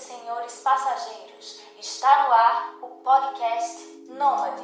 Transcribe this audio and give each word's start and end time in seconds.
e 0.00 0.02
senhores 0.02 0.62
passageiros, 0.64 1.60
está 1.78 2.26
no 2.26 2.32
ar 2.32 2.78
o 2.82 2.86
podcast 3.04 3.84
Nômade. 4.08 4.62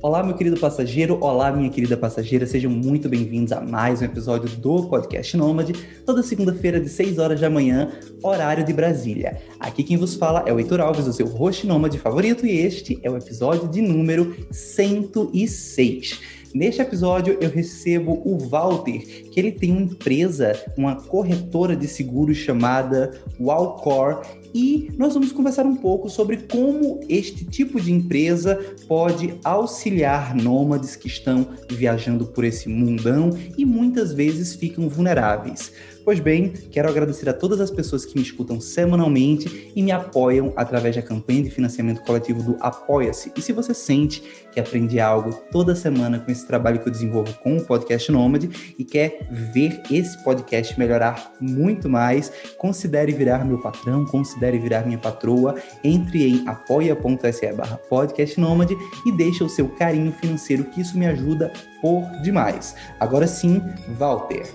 Olá, 0.00 0.22
meu 0.22 0.36
querido 0.36 0.60
passageiro, 0.60 1.18
olá, 1.20 1.50
minha 1.50 1.68
querida 1.68 1.96
passageira, 1.96 2.46
sejam 2.46 2.70
muito 2.70 3.08
bem-vindos 3.08 3.50
a 3.50 3.60
mais 3.60 4.00
um 4.00 4.04
episódio 4.04 4.48
do 4.58 4.86
Podcast 4.86 5.36
Nômade, 5.36 5.72
toda 6.04 6.22
segunda-feira 6.22 6.78
de 6.78 6.88
6 6.88 7.18
horas 7.18 7.40
da 7.40 7.50
manhã, 7.50 7.90
horário 8.22 8.64
de 8.64 8.72
Brasília. 8.72 9.42
Aqui 9.58 9.82
quem 9.82 9.96
vos 9.96 10.14
fala 10.14 10.44
é 10.46 10.52
o 10.52 10.60
Heitor 10.60 10.80
Alves, 10.80 11.08
o 11.08 11.12
seu 11.12 11.26
host 11.26 11.66
nômade 11.66 11.98
favorito, 11.98 12.46
e 12.46 12.60
este 12.60 13.00
é 13.02 13.10
o 13.10 13.16
episódio 13.16 13.66
de 13.66 13.82
número 13.82 14.36
106. 14.52 16.35
Neste 16.56 16.80
episódio 16.80 17.36
eu 17.38 17.50
recebo 17.50 18.22
o 18.24 18.38
Walter, 18.38 19.28
que 19.30 19.38
ele 19.38 19.52
tem 19.52 19.72
uma 19.72 19.82
empresa, 19.82 20.58
uma 20.74 20.96
corretora 20.96 21.76
de 21.76 21.86
seguros 21.86 22.38
chamada 22.38 23.12
Walcor, 23.38 24.22
e 24.54 24.88
nós 24.96 25.12
vamos 25.12 25.32
conversar 25.32 25.66
um 25.66 25.76
pouco 25.76 26.08
sobre 26.08 26.38
como 26.38 27.00
este 27.10 27.44
tipo 27.44 27.78
de 27.78 27.92
empresa 27.92 28.58
pode 28.88 29.34
auxiliar 29.44 30.34
nômades 30.34 30.96
que 30.96 31.08
estão 31.08 31.46
viajando 31.70 32.24
por 32.24 32.42
esse 32.42 32.70
mundão 32.70 33.36
e 33.58 33.66
muitas 33.66 34.14
vezes 34.14 34.54
ficam 34.54 34.88
vulneráveis. 34.88 35.70
Pois 36.06 36.20
bem, 36.20 36.52
quero 36.70 36.88
agradecer 36.88 37.28
a 37.28 37.32
todas 37.32 37.60
as 37.60 37.68
pessoas 37.68 38.04
que 38.04 38.14
me 38.14 38.22
escutam 38.22 38.60
semanalmente 38.60 39.72
e 39.74 39.82
me 39.82 39.90
apoiam 39.90 40.52
através 40.54 40.94
da 40.94 41.02
campanha 41.02 41.42
de 41.42 41.50
financiamento 41.50 42.00
coletivo 42.02 42.44
do 42.44 42.56
Apoia-se. 42.60 43.32
E 43.36 43.42
se 43.42 43.52
você 43.52 43.74
sente 43.74 44.22
que 44.52 44.60
aprende 44.60 45.00
algo 45.00 45.32
toda 45.50 45.74
semana 45.74 46.20
com 46.20 46.30
esse 46.30 46.46
trabalho 46.46 46.78
que 46.78 46.86
eu 46.86 46.92
desenvolvo 46.92 47.36
com 47.40 47.56
o 47.56 47.64
podcast 47.64 48.12
Nômade 48.12 48.48
e 48.78 48.84
quer 48.84 49.26
ver 49.52 49.82
esse 49.90 50.16
podcast 50.22 50.78
melhorar 50.78 51.32
muito 51.40 51.88
mais, 51.88 52.30
considere 52.56 53.10
virar 53.10 53.44
meu 53.44 53.60
patrão, 53.60 54.04
considere 54.04 54.60
virar 54.60 54.86
minha 54.86 54.98
patroa, 54.98 55.56
entre 55.82 56.24
em 56.24 56.46
apoia.se 56.46 57.52
barra 57.52 57.78
podcast 57.78 58.40
Nômade 58.40 58.76
e 59.04 59.10
deixa 59.10 59.42
o 59.42 59.48
seu 59.48 59.68
carinho 59.70 60.12
financeiro 60.12 60.66
que 60.66 60.82
isso 60.82 60.96
me 60.96 61.06
ajuda 61.06 61.52
por 61.82 62.04
demais. 62.22 62.76
Agora 63.00 63.26
sim, 63.26 63.60
Walter. 63.98 64.46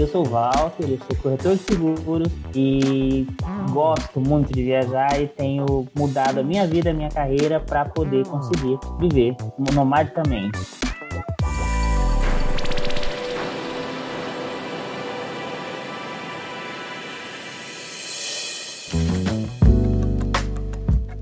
Eu 0.00 0.08
sou 0.08 0.26
o 0.26 0.30
Walter, 0.30 0.88
eu 0.88 0.98
sou 1.06 1.16
corretor 1.22 1.56
de 1.56 1.62
seguros 1.62 2.32
e 2.54 3.26
gosto 3.70 4.18
muito 4.18 4.50
de 4.50 4.62
viajar 4.62 5.20
e 5.20 5.28
tenho 5.28 5.86
mudado 5.94 6.40
a 6.40 6.42
minha 6.42 6.66
vida, 6.66 6.88
a 6.88 6.94
minha 6.94 7.10
carreira 7.10 7.60
para 7.60 7.84
poder 7.84 8.26
conseguir 8.26 8.78
viver 8.98 9.36
nomadicamente. 9.74 10.58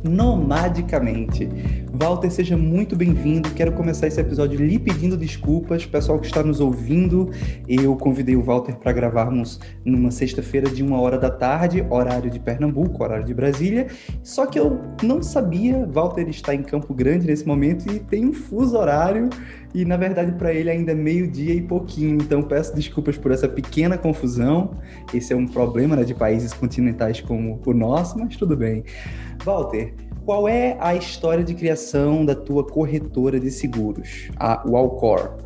Nomadicamente. 0.09 1.49
Walter, 1.93 2.31
seja 2.31 2.57
muito 2.57 2.97
bem-vindo. 2.97 3.51
Quero 3.51 3.73
começar 3.73 4.07
esse 4.07 4.21
episódio 4.21 4.59
lhe 4.59 4.79
pedindo 4.79 5.17
desculpas, 5.17 5.85
pessoal 5.85 6.19
que 6.19 6.27
está 6.27 6.43
nos 6.43 6.61
ouvindo. 6.61 7.31
Eu 7.69 7.97
convidei 7.97 8.37
o 8.37 8.43
Walter 8.43 8.77
para 8.77 8.93
gravarmos 8.93 9.61
numa 9.85 10.11
sexta-feira 10.11 10.71
de 10.71 10.83
uma 10.83 11.01
hora 11.01 11.19
da 11.19 11.31
tarde, 11.31 11.85
horário 11.91 12.31
de 12.31 12.39
Pernambuco, 12.39 13.03
horário 13.03 13.25
de 13.25 13.35
Brasília. 13.35 13.89
Só 14.23 14.47
que 14.47 14.59
eu 14.59 14.81
não 15.03 15.23
sabia, 15.23 15.87
Walter 15.87 16.29
está 16.29 16.55
em 16.55 16.63
Campo 16.63 16.95
Grande 16.95 17.27
nesse 17.27 17.47
momento 17.47 17.91
e 17.93 17.99
tem 17.99 18.27
um 18.27 18.33
fuso 18.33 18.77
horário 18.77 19.29
e 19.75 19.85
na 19.85 19.97
verdade 19.97 20.33
para 20.33 20.53
ele 20.53 20.71
ainda 20.71 20.93
é 20.93 20.95
meio-dia 20.95 21.55
e 21.55 21.63
pouquinho. 21.63 22.17
Então 22.17 22.43
peço 22.43 22.75
desculpas 22.75 23.17
por 23.17 23.31
essa 23.31 23.49
pequena 23.49 23.99
confusão. 23.99 24.71
Esse 25.13 25.33
é 25.33 25.37
um 25.37 25.47
problema 25.47 25.97
né, 25.97 26.05
de 26.05 26.15
países 26.15 26.53
continentais 26.53 27.21
como 27.21 27.61
o 27.65 27.75
nosso, 27.75 28.19
mas 28.19 28.37
tudo 28.37 28.57
bem. 28.57 28.85
Walter, 29.45 29.95
qual 30.25 30.49
é 30.49 30.77
a 30.81 30.95
história 30.95 31.43
de 31.43 31.55
criação 31.55 32.25
da 32.25 32.35
tua 32.35 32.65
corretora 32.65 33.41
de 33.41 33.51
seguros, 33.51 34.29
a 34.37 34.63
Walcor? 34.69 35.37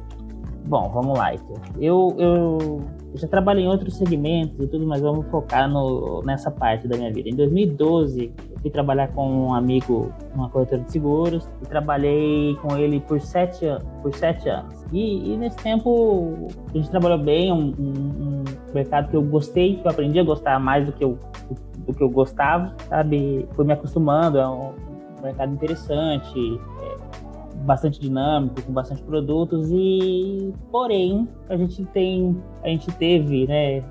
Bom, 0.64 0.90
vamos 0.90 1.18
lá, 1.18 1.32
Heitor. 1.32 1.60
Eu, 1.80 2.14
eu 2.18 2.82
já 3.14 3.26
trabalhei 3.26 3.64
em 3.64 3.68
outros 3.68 3.96
segmentos 3.96 4.58
e 4.58 4.66
tudo, 4.66 4.86
mas 4.86 5.00
vamos 5.00 5.26
focar 5.26 5.68
no, 5.68 6.22
nessa 6.22 6.50
parte 6.50 6.86
da 6.86 6.96
minha 6.96 7.12
vida. 7.12 7.28
Em 7.28 7.34
2012, 7.34 8.32
eu 8.50 8.51
fui 8.62 8.70
trabalhar 8.70 9.08
com 9.08 9.28
um 9.28 9.54
amigo 9.54 10.12
numa 10.34 10.48
corretora 10.48 10.80
de 10.82 10.92
seguros 10.92 11.50
e 11.60 11.66
trabalhei 11.66 12.56
com 12.62 12.76
ele 12.76 13.00
por 13.00 13.20
sete, 13.20 13.66
por 14.00 14.14
sete 14.14 14.48
anos. 14.48 14.84
E, 14.92 15.32
e 15.32 15.36
nesse 15.36 15.56
tempo 15.58 16.48
a 16.72 16.76
gente 16.76 16.88
trabalhou 16.88 17.18
bem, 17.18 17.52
um, 17.52 17.74
um, 17.78 17.92
um, 18.20 18.44
mercado 18.72 19.10
que 19.10 19.16
eu 19.16 19.22
gostei, 19.22 19.76
que 19.76 19.86
eu 19.86 19.90
aprendi 19.90 20.18
a 20.20 20.24
gostar 20.24 20.60
mais 20.60 20.86
do 20.86 20.92
que 20.92 21.02
eu, 21.02 21.18
do 21.86 21.92
que 21.92 22.02
eu 22.02 22.08
gostava, 22.08 22.74
sabe? 22.88 23.46
Fui 23.52 23.64
me 23.64 23.72
acostumando, 23.72 24.38
é 24.38 24.48
um 24.48 24.72
mercado 25.22 25.52
interessante, 25.52 26.60
bastante 27.62 28.00
dinâmico, 28.00 28.62
com 28.62 28.72
bastante 28.72 29.02
produtos 29.02 29.70
e 29.72 30.52
porém 30.70 31.28
a 31.48 31.56
gente 31.56 31.84
tem 31.86 32.36
a 32.62 32.68
gente 32.68 32.86
teve, 32.92 33.46
né, 33.46 33.78
é, 33.78 33.84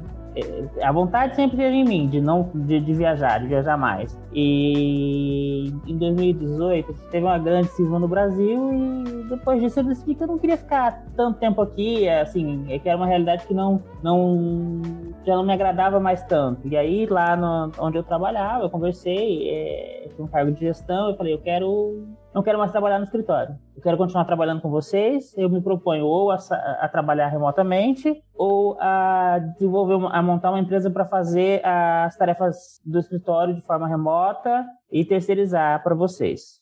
a 0.81 0.91
vontade 0.91 1.35
sempre 1.35 1.57
teve 1.57 1.75
em 1.75 1.83
mim 1.83 2.07
de 2.07 2.21
não 2.21 2.49
de, 2.53 2.79
de, 2.79 2.93
viajar, 2.93 3.39
de 3.39 3.47
viajar 3.47 3.77
mais. 3.77 4.17
E 4.33 5.71
em 5.85 5.97
2018 5.97 6.93
teve 7.11 7.25
uma 7.25 7.37
grande 7.37 7.67
cisma 7.69 7.99
no 7.99 8.07
Brasil 8.07 8.73
e 8.73 9.23
depois 9.29 9.61
disso 9.61 9.79
eu 9.79 9.83
decidi 9.83 10.15
que 10.15 10.23
eu 10.23 10.27
não 10.27 10.37
queria 10.37 10.57
ficar 10.57 11.03
tanto 11.15 11.39
tempo 11.39 11.61
aqui, 11.61 12.07
assim, 12.07 12.65
é 12.69 12.79
que 12.79 12.87
era 12.87 12.97
uma 12.97 13.07
realidade 13.07 13.45
que 13.45 13.53
não 13.53 13.81
não 14.01 14.81
já 15.25 15.35
não 15.35 15.43
me 15.43 15.53
agradava 15.53 15.99
mais 15.99 16.23
tanto. 16.23 16.67
E 16.67 16.77
aí 16.77 17.05
lá 17.05 17.35
no, 17.35 17.71
onde 17.79 17.97
eu 17.97 18.03
trabalhava, 18.03 18.63
eu 18.63 18.69
conversei, 18.69 19.49
é, 19.49 20.09
um 20.17 20.27
cargo 20.27 20.51
de 20.51 20.61
gestão, 20.61 21.09
eu 21.09 21.17
falei, 21.17 21.33
eu 21.33 21.39
quero 21.39 22.05
não 22.33 22.43
quero 22.43 22.57
mais 22.57 22.71
trabalhar 22.71 22.97
no 22.97 23.05
escritório. 23.05 23.55
Eu 23.75 23.81
quero 23.81 23.97
continuar 23.97 24.25
trabalhando 24.25 24.61
com 24.61 24.69
vocês. 24.69 25.35
Eu 25.37 25.49
me 25.49 25.61
proponho 25.61 26.05
ou 26.05 26.31
a, 26.31 26.35
a 26.35 26.87
trabalhar 26.87 27.27
remotamente 27.27 28.23
ou 28.33 28.77
a 28.79 29.39
desenvolver, 29.53 30.07
a 30.11 30.21
montar 30.21 30.51
uma 30.51 30.59
empresa 30.59 30.89
para 30.89 31.05
fazer 31.05 31.65
as 31.65 32.15
tarefas 32.15 32.79
do 32.85 32.99
escritório 32.99 33.53
de 33.53 33.61
forma 33.61 33.87
remota 33.87 34.65
e 34.91 35.03
terceirizar 35.03 35.83
para 35.83 35.95
vocês. 35.95 36.61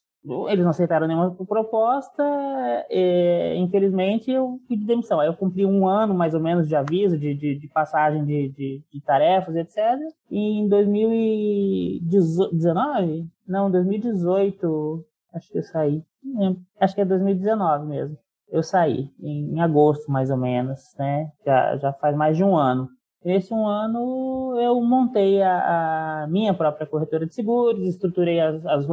Eles 0.50 0.64
não 0.64 0.72
aceitaram 0.72 1.08
nenhuma 1.08 1.34
proposta, 1.34 2.22
e, 2.90 3.56
infelizmente 3.58 4.30
eu 4.30 4.60
pedi 4.68 4.86
demissão. 4.86 5.18
Aí 5.20 5.28
eu 5.28 5.34
cumpri 5.34 5.66
um 5.66 5.88
ano 5.88 6.14
mais 6.14 6.34
ou 6.34 6.42
menos 6.42 6.68
de 6.68 6.76
aviso, 6.76 7.18
de, 7.18 7.34
de, 7.34 7.58
de 7.58 7.68
passagem 7.70 8.26
de, 8.26 8.50
de, 8.50 8.84
de, 8.92 9.02
tarefas, 9.02 9.56
etc. 9.56 9.78
E 10.30 10.60
em 10.60 10.68
2019, 10.68 13.30
não, 13.48 13.72
2018, 13.72 15.06
Acho 15.34 15.52
que 15.52 15.58
eu 15.58 15.64
saí. 15.64 16.04
Acho 16.80 16.96
que 16.96 17.02
é 17.02 17.06
2019 17.06 17.86
mesmo. 17.86 18.18
Eu 18.52 18.64
saí, 18.64 19.12
em, 19.22 19.62
agosto 19.62 20.12
mais 20.12 20.32
ou 20.32 20.38
menos, 20.38 20.80
né? 20.98 21.32
Já, 21.46 21.78
já 21.78 21.94
faz 21.94 22.16
mais 22.16 22.36
de 22.36 22.44
um 22.44 22.56
ano. 22.56 22.90
Nesse 23.24 23.54
um 23.54 23.68
ano 23.68 24.58
eu 24.60 24.82
montei 24.82 25.42
a, 25.42 26.24
a 26.24 26.28
minha 26.28 26.54
própria 26.54 26.88
corretora 26.88 27.28
de 27.28 27.36
seguros, 27.36 27.86
estruturei 27.86 28.40
as, 28.40 28.66
as 28.66 28.86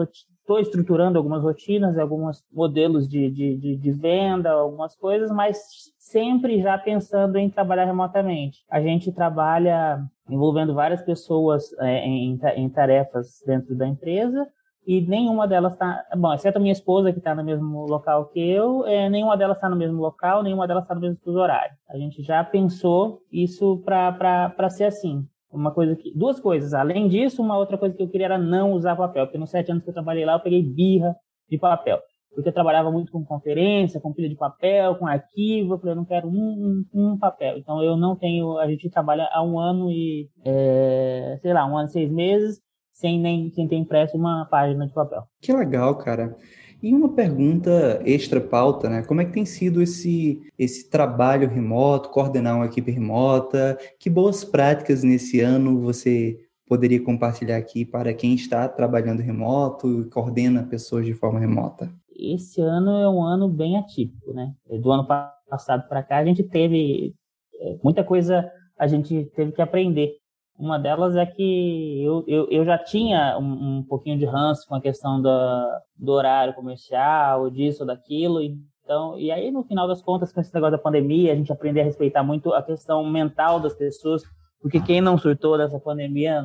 estou 0.46 0.60
estruturando 0.60 1.18
algumas 1.18 1.42
rotinas, 1.42 1.98
alguns 1.98 2.42
modelos 2.52 3.08
de, 3.08 3.30
de, 3.30 3.56
de, 3.56 3.76
de, 3.76 3.92
venda, 3.92 4.50
algumas 4.50 4.94
coisas, 4.96 5.30
mas 5.30 5.58
sempre 5.98 6.60
já 6.60 6.78
pensando 6.78 7.36
em 7.36 7.50
trabalhar 7.50 7.84
remotamente. 7.84 8.58
A 8.70 8.80
gente 8.80 9.12
trabalha 9.12 10.00
envolvendo 10.30 10.72
várias 10.72 11.02
pessoas 11.02 11.72
é, 11.80 12.04
em, 12.04 12.38
em 12.56 12.68
tarefas 12.68 13.42
dentro 13.44 13.74
da 13.76 13.88
empresa 13.88 14.46
e 14.86 15.00
nenhuma 15.00 15.48
delas 15.48 15.72
está, 15.72 16.04
bom, 16.16 16.32
exceto 16.32 16.58
a 16.58 16.60
minha 16.60 16.72
esposa 16.72 17.12
que 17.12 17.18
está 17.18 17.34
no 17.34 17.42
mesmo 17.42 17.86
local 17.86 18.26
que 18.26 18.38
eu, 18.38 18.86
é, 18.86 19.10
nenhuma 19.10 19.36
delas 19.36 19.56
está 19.56 19.68
no 19.68 19.74
mesmo 19.74 20.00
local, 20.00 20.44
nenhuma 20.44 20.66
delas 20.68 20.84
está 20.84 20.94
no 20.94 21.00
mesmo 21.00 21.18
fuso 21.24 21.38
horário. 21.38 21.74
A 21.90 21.98
gente 21.98 22.22
já 22.22 22.44
pensou 22.44 23.20
isso 23.32 23.82
para 23.84 24.70
ser 24.70 24.84
assim. 24.84 25.26
Uma 25.50 25.72
coisa 25.72 25.96
que, 25.96 26.16
duas 26.16 26.38
coisas. 26.38 26.72
Além 26.72 27.08
disso, 27.08 27.42
uma 27.42 27.58
outra 27.58 27.76
coisa 27.76 27.96
que 27.96 28.02
eu 28.02 28.08
queria 28.08 28.26
era 28.26 28.38
não 28.38 28.72
usar 28.72 28.94
papel, 28.94 29.26
porque 29.26 29.38
nos 29.38 29.50
sete 29.50 29.72
anos 29.72 29.82
que 29.82 29.90
eu 29.90 29.94
trabalhei 29.94 30.24
lá, 30.24 30.34
eu 30.34 30.40
peguei 30.40 30.62
birra 30.62 31.16
de 31.50 31.58
papel. 31.58 32.00
Porque 32.32 32.50
eu 32.50 32.52
trabalhava 32.52 32.92
muito 32.92 33.10
com 33.10 33.24
conferência, 33.24 34.00
com 34.00 34.12
pilha 34.12 34.28
de 34.28 34.36
papel, 34.36 34.94
com 34.96 35.06
arquivo, 35.06 35.74
eu 35.74 35.78
falei, 35.78 35.92
eu 35.92 35.96
não 35.96 36.04
quero 36.04 36.28
um, 36.28 36.84
um, 36.94 37.12
um 37.12 37.18
papel. 37.18 37.58
Então 37.58 37.82
eu 37.82 37.96
não 37.96 38.14
tenho, 38.14 38.56
a 38.58 38.68
gente 38.68 38.88
trabalha 38.88 39.28
há 39.32 39.42
um 39.42 39.58
ano 39.58 39.90
e, 39.90 40.28
é, 40.44 41.38
sei 41.42 41.52
lá, 41.52 41.66
um 41.66 41.76
ano 41.76 41.88
e 41.88 41.92
seis 41.92 42.12
meses, 42.12 42.60
sem 42.96 43.20
nem 43.20 43.50
sem 43.50 43.68
ter 43.68 43.76
impresso 43.76 44.16
uma 44.16 44.46
página 44.46 44.86
de 44.86 44.92
papel. 44.92 45.22
Que 45.40 45.52
legal, 45.52 45.94
cara. 45.96 46.36
E 46.82 46.94
uma 46.94 47.10
pergunta 47.10 48.00
extra 48.04 48.40
pauta, 48.40 48.88
né? 48.88 49.02
Como 49.02 49.20
é 49.20 49.24
que 49.24 49.32
tem 49.32 49.44
sido 49.44 49.82
esse 49.82 50.42
esse 50.58 50.90
trabalho 50.90 51.48
remoto, 51.48 52.10
coordenar 52.10 52.56
uma 52.56 52.66
equipe 52.66 52.90
remota? 52.90 53.78
Que 53.98 54.08
boas 54.08 54.44
práticas 54.44 55.02
nesse 55.02 55.40
ano 55.40 55.80
você 55.80 56.38
poderia 56.66 57.02
compartilhar 57.02 57.56
aqui 57.56 57.84
para 57.84 58.12
quem 58.12 58.34
está 58.34 58.68
trabalhando 58.68 59.20
remoto 59.20 60.00
e 60.00 60.10
coordena 60.10 60.64
pessoas 60.64 61.04
de 61.06 61.14
forma 61.14 61.38
remota? 61.38 61.90
Esse 62.18 62.60
ano 62.60 62.90
é 62.90 63.08
um 63.08 63.22
ano 63.22 63.48
bem 63.48 63.76
atípico, 63.76 64.32
né? 64.32 64.54
Do 64.80 64.90
ano 64.90 65.06
passado 65.50 65.86
para 65.88 66.02
cá 66.02 66.18
a 66.18 66.24
gente 66.24 66.42
teve 66.42 67.14
é, 67.60 67.76
muita 67.82 68.02
coisa 68.02 68.50
a 68.78 68.86
gente 68.86 69.30
teve 69.34 69.52
que 69.52 69.62
aprender. 69.62 70.16
Uma 70.58 70.78
delas 70.78 71.16
é 71.16 71.26
que 71.26 72.02
eu, 72.02 72.24
eu, 72.26 72.48
eu 72.50 72.64
já 72.64 72.78
tinha 72.78 73.38
um, 73.38 73.78
um 73.78 73.82
pouquinho 73.82 74.18
de 74.18 74.24
ranço 74.24 74.66
com 74.66 74.74
a 74.74 74.80
questão 74.80 75.20
da, 75.20 75.82
do 75.96 76.12
horário 76.12 76.54
comercial, 76.54 77.50
disso, 77.50 77.84
daquilo, 77.84 78.40
então, 78.86 79.18
e 79.18 79.32
aí 79.32 79.50
no 79.50 79.64
final 79.64 79.88
das 79.88 80.00
contas, 80.00 80.32
com 80.32 80.40
esse 80.40 80.54
negócio 80.54 80.76
da 80.76 80.82
pandemia, 80.82 81.32
a 81.32 81.34
gente 81.34 81.52
aprender 81.52 81.80
a 81.80 81.84
respeitar 81.84 82.22
muito 82.22 82.54
a 82.54 82.62
questão 82.62 83.04
mental 83.04 83.58
das 83.58 83.74
pessoas, 83.74 84.22
porque 84.62 84.80
quem 84.80 85.00
não 85.00 85.18
surtou 85.18 85.58
dessa 85.58 85.80
pandemia 85.80 86.44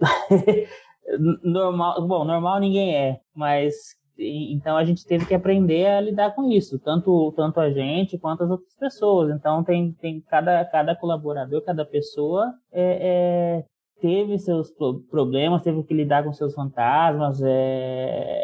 normal, 1.44 2.04
bom, 2.04 2.24
normal 2.24 2.58
ninguém 2.58 2.96
é, 2.96 3.20
mas 3.32 3.74
então 4.18 4.76
a 4.76 4.84
gente 4.84 5.04
teve 5.04 5.26
que 5.26 5.34
aprender 5.34 5.86
a 5.86 6.00
lidar 6.00 6.34
com 6.34 6.50
isso, 6.50 6.78
tanto 6.78 7.32
tanto 7.36 7.60
a 7.60 7.70
gente 7.70 8.18
quanto 8.18 8.44
as 8.44 8.50
outras 8.50 8.74
pessoas. 8.76 9.30
Então 9.30 9.62
tem 9.62 9.92
tem 9.92 10.20
cada 10.22 10.64
cada 10.64 10.96
colaborador, 10.96 11.62
cada 11.62 11.84
pessoa 11.84 12.52
é, 12.72 13.62
é, 13.62 13.64
teve 14.00 14.38
seus 14.38 14.70
problemas, 15.10 15.62
teve 15.62 15.82
que 15.82 15.94
lidar 15.94 16.24
com 16.24 16.32
seus 16.32 16.54
fantasmas, 16.54 17.42
é, 17.42 18.42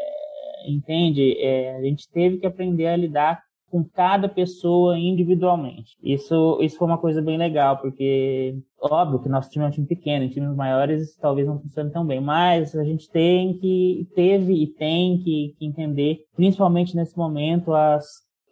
entende? 0.66 1.36
É, 1.40 1.76
a 1.76 1.82
gente 1.82 2.08
teve 2.10 2.38
que 2.38 2.46
aprender 2.46 2.86
a 2.86 2.96
lidar 2.96 3.42
com 3.72 3.82
cada 3.82 4.28
pessoa 4.28 4.98
individualmente. 4.98 5.96
Isso, 6.02 6.58
isso 6.60 6.76
foi 6.76 6.86
uma 6.86 6.98
coisa 6.98 7.22
bem 7.22 7.38
legal, 7.38 7.78
porque 7.78 8.54
óbvio 8.78 9.18
que 9.18 9.30
nosso 9.30 9.48
time 9.48 9.64
é 9.64 9.68
um 9.68 9.70
time 9.70 9.86
pequeno, 9.86 10.26
em 10.26 10.28
times 10.28 10.54
maiores 10.54 11.16
talvez 11.16 11.48
não 11.48 11.58
funcione 11.58 11.90
tão 11.90 12.06
bem, 12.06 12.20
mas 12.20 12.76
a 12.76 12.84
gente 12.84 13.10
tem 13.10 13.56
que, 13.56 14.06
teve 14.14 14.62
e 14.62 14.66
tem 14.66 15.16
que, 15.20 15.54
que 15.58 15.64
entender, 15.64 16.18
principalmente 16.36 16.94
nesse 16.94 17.16
momento, 17.16 17.72
as, 17.72 18.04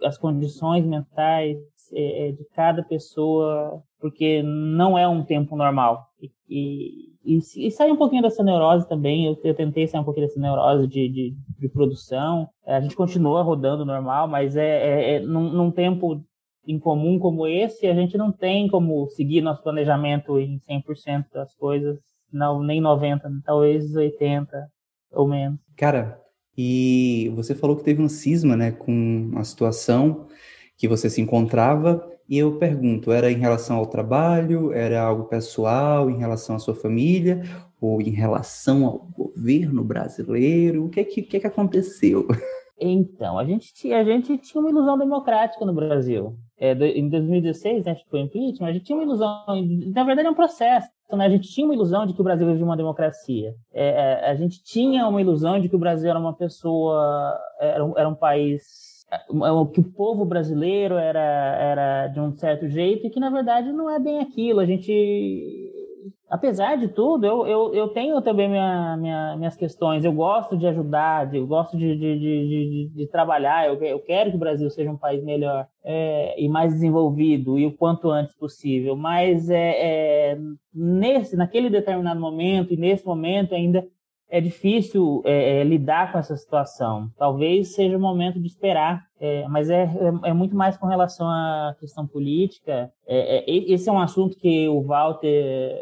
as 0.02 0.16
condições 0.16 0.86
mentais 0.86 1.58
é, 1.92 2.32
de 2.32 2.44
cada 2.54 2.82
pessoa, 2.82 3.82
porque 4.00 4.42
não 4.42 4.96
é 4.96 5.06
um 5.06 5.22
tempo 5.22 5.54
normal. 5.54 6.09
E, 6.50 7.10
e 7.24 7.38
e, 7.56 7.70
sair 7.70 7.92
um 7.92 7.96
pouquinho 7.96 8.22
dessa 8.22 8.42
neurose 8.42 8.88
também. 8.88 9.26
Eu, 9.26 9.38
eu 9.44 9.54
tentei 9.54 9.86
sair 9.86 10.00
um 10.00 10.04
pouquinho 10.04 10.26
dessa 10.26 10.40
neurose 10.40 10.86
de, 10.86 11.08
de, 11.08 11.36
de 11.58 11.68
produção. 11.68 12.48
A 12.66 12.80
gente 12.80 12.96
continua 12.96 13.42
rodando 13.42 13.84
normal, 13.84 14.26
mas 14.26 14.56
é, 14.56 14.66
é, 14.66 15.14
é 15.14 15.20
num, 15.20 15.50
num 15.52 15.70
tempo 15.70 16.24
em 16.66 16.78
comum 16.78 17.18
como 17.18 17.46
esse, 17.46 17.86
a 17.86 17.94
gente 17.94 18.16
não 18.16 18.30
tem 18.30 18.68
como 18.68 19.08
seguir 19.10 19.40
nosso 19.40 19.62
planejamento 19.62 20.38
em 20.38 20.58
100% 20.58 21.24
das 21.32 21.54
coisas, 21.54 21.98
não 22.32 22.62
nem 22.62 22.80
90, 22.80 23.28
talvez 23.44 23.94
80 23.94 24.68
ou 25.12 25.26
menos. 25.26 25.58
Cara, 25.76 26.20
e 26.56 27.32
você 27.34 27.54
falou 27.54 27.76
que 27.76 27.84
teve 27.84 28.02
um 28.02 28.08
cisma, 28.08 28.56
né, 28.56 28.70
com 28.70 29.32
a 29.36 29.44
situação 29.44 30.26
que 30.76 30.86
você 30.86 31.08
se 31.10 31.20
encontrava 31.20 32.06
e 32.30 32.38
eu 32.38 32.58
pergunto, 32.58 33.10
era 33.10 33.28
em 33.28 33.38
relação 33.38 33.76
ao 33.76 33.86
trabalho, 33.86 34.72
era 34.72 35.02
algo 35.02 35.24
pessoal, 35.24 36.08
em 36.08 36.16
relação 36.16 36.54
à 36.54 36.60
sua 36.60 36.76
família, 36.76 37.42
ou 37.80 38.00
em 38.00 38.10
relação 38.10 38.86
ao 38.86 38.98
governo 38.98 39.82
brasileiro? 39.82 40.84
O 40.84 40.88
que 40.88 41.00
é 41.00 41.04
que, 41.04 41.22
que, 41.22 41.36
é 41.38 41.40
que 41.40 41.46
aconteceu? 41.48 42.28
Então, 42.82 43.38
a 43.38 43.44
gente, 43.44 43.74
tinha, 43.74 44.00
a 44.00 44.04
gente 44.04 44.38
tinha 44.38 44.58
uma 44.58 44.70
ilusão 44.70 44.96
democrática 44.96 45.66
no 45.66 45.74
Brasil. 45.74 46.34
É, 46.58 46.72
em 46.72 47.10
2016, 47.10 47.84
né, 47.84 47.94
foi 48.08 48.20
impeachment, 48.20 48.66
a 48.66 48.72
gente 48.72 48.86
tinha 48.86 48.96
uma 48.96 49.04
ilusão, 49.04 49.44
na 49.92 50.02
verdade 50.02 50.26
é 50.26 50.30
um 50.30 50.34
processo, 50.34 50.88
né? 51.12 51.26
a 51.26 51.28
gente 51.28 51.46
tinha 51.50 51.66
uma 51.66 51.74
ilusão 51.74 52.06
de 52.06 52.14
que 52.14 52.20
o 52.22 52.24
Brasil 52.24 52.46
vivia 52.46 52.64
uma 52.64 52.78
democracia. 52.78 53.54
É, 53.70 53.88
é, 53.88 54.30
a 54.30 54.34
gente 54.34 54.62
tinha 54.62 55.06
uma 55.06 55.20
ilusão 55.20 55.60
de 55.60 55.68
que 55.68 55.76
o 55.76 55.78
Brasil 55.78 56.08
era 56.08 56.18
uma 56.18 56.32
pessoa, 56.32 57.38
era 57.60 57.84
um, 57.84 57.98
era 57.98 58.08
um 58.08 58.14
país 58.14 58.99
que 59.72 59.80
o 59.80 59.92
povo 59.92 60.24
brasileiro 60.24 60.96
era, 60.96 61.20
era 61.20 62.06
de 62.08 62.20
um 62.20 62.32
certo 62.36 62.68
jeito 62.68 63.06
e 63.06 63.10
que 63.10 63.18
na 63.18 63.30
verdade 63.30 63.72
não 63.72 63.90
é 63.90 63.98
bem 63.98 64.20
aquilo. 64.20 64.60
A 64.60 64.64
gente, 64.64 66.12
apesar 66.28 66.76
de 66.76 66.86
tudo, 66.86 67.26
eu, 67.26 67.46
eu, 67.46 67.74
eu 67.74 67.88
tenho 67.88 68.22
também 68.22 68.48
minha, 68.48 68.96
minha, 68.96 69.36
minhas 69.36 69.56
questões. 69.56 70.04
Eu 70.04 70.12
gosto 70.12 70.56
de 70.56 70.66
ajudar, 70.66 71.34
eu 71.34 71.46
gosto 71.46 71.76
de, 71.76 71.96
de, 71.96 72.18
de, 72.18 72.90
de, 72.94 73.06
trabalhar. 73.08 73.66
Eu, 73.66 73.82
eu 73.82 73.98
quero 73.98 74.30
que 74.30 74.36
o 74.36 74.40
Brasil 74.40 74.70
seja 74.70 74.90
um 74.90 74.96
país 74.96 75.24
melhor 75.24 75.66
é, 75.84 76.40
e 76.40 76.48
mais 76.48 76.72
desenvolvido 76.72 77.58
e 77.58 77.66
o 77.66 77.76
quanto 77.76 78.10
antes 78.10 78.36
possível. 78.36 78.94
Mas 78.94 79.50
é, 79.50 80.32
é, 80.32 80.38
nesse, 80.72 81.36
naquele 81.36 81.68
determinado 81.68 82.20
momento 82.20 82.72
e 82.72 82.76
nesse 82.76 83.04
momento 83.04 83.56
ainda 83.56 83.84
é 84.30 84.40
difícil 84.40 85.22
é, 85.24 85.60
é, 85.60 85.64
lidar 85.64 86.12
com 86.12 86.18
essa 86.18 86.36
situação. 86.36 87.10
Talvez 87.18 87.74
seja 87.74 87.96
o 87.96 88.00
momento 88.00 88.40
de 88.40 88.46
esperar, 88.46 89.04
é, 89.20 89.46
mas 89.48 89.68
é, 89.68 89.82
é, 89.82 90.30
é 90.30 90.32
muito 90.32 90.54
mais 90.54 90.76
com 90.76 90.86
relação 90.86 91.28
à 91.28 91.74
questão 91.78 92.06
política. 92.06 92.92
É, 93.06 93.38
é, 93.38 93.44
esse 93.50 93.88
é 93.88 93.92
um 93.92 93.98
assunto 93.98 94.36
que 94.36 94.68
o 94.68 94.82
Walter, 94.82 95.76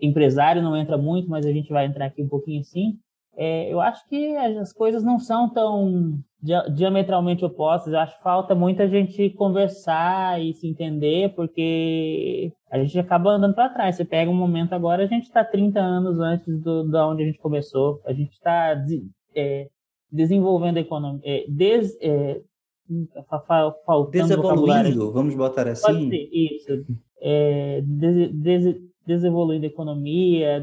empresário, 0.00 0.62
não 0.62 0.76
entra 0.76 0.96
muito, 0.96 1.28
mas 1.28 1.44
a 1.46 1.52
gente 1.52 1.70
vai 1.70 1.86
entrar 1.86 2.06
aqui 2.06 2.22
um 2.22 2.28
pouquinho 2.28 2.64
sim. 2.64 2.98
eu 3.70 3.80
acho 3.80 4.06
que 4.08 4.36
as 4.36 4.72
coisas 4.72 5.02
não 5.02 5.18
são 5.18 5.48
tão 5.48 6.18
diametralmente 6.40 7.44
opostas. 7.44 7.92
Eu 7.92 7.98
acho 7.98 8.16
que 8.16 8.22
falta 8.22 8.54
muita 8.54 8.88
gente 8.88 9.30
conversar 9.30 10.40
e 10.42 10.54
se 10.54 10.68
entender, 10.68 11.34
porque 11.34 12.52
a 12.70 12.78
gente 12.78 12.98
acaba 12.98 13.30
andando 13.30 13.54
para 13.54 13.68
trás. 13.68 13.96
Você 13.96 14.04
pega 14.04 14.30
um 14.30 14.34
momento 14.34 14.72
agora, 14.72 15.02
a 15.02 15.06
gente 15.06 15.24
está 15.24 15.44
30 15.44 15.80
anos 15.80 16.20
antes 16.20 16.60
do, 16.60 16.88
da 16.88 17.06
onde 17.08 17.22
a 17.22 17.26
gente 17.26 17.38
começou. 17.38 18.00
A 18.04 18.12
gente 18.12 18.32
está 18.32 18.76
é, 19.34 19.68
desenvolvendo 20.10 20.76
a 20.76 20.80
economia, 20.80 21.20
é, 21.24 21.44
des, 21.48 21.96
é, 22.00 22.40
desevoluindo, 24.10 25.12
vamos 25.12 25.34
botar 25.34 25.68
assim. 25.68 26.10
isso. 26.32 26.84
É, 27.20 27.82
des, 27.84 28.32
des, 28.32 28.76
desenvolvendo 29.08 29.64
a 29.64 29.68
economia, 29.68 30.62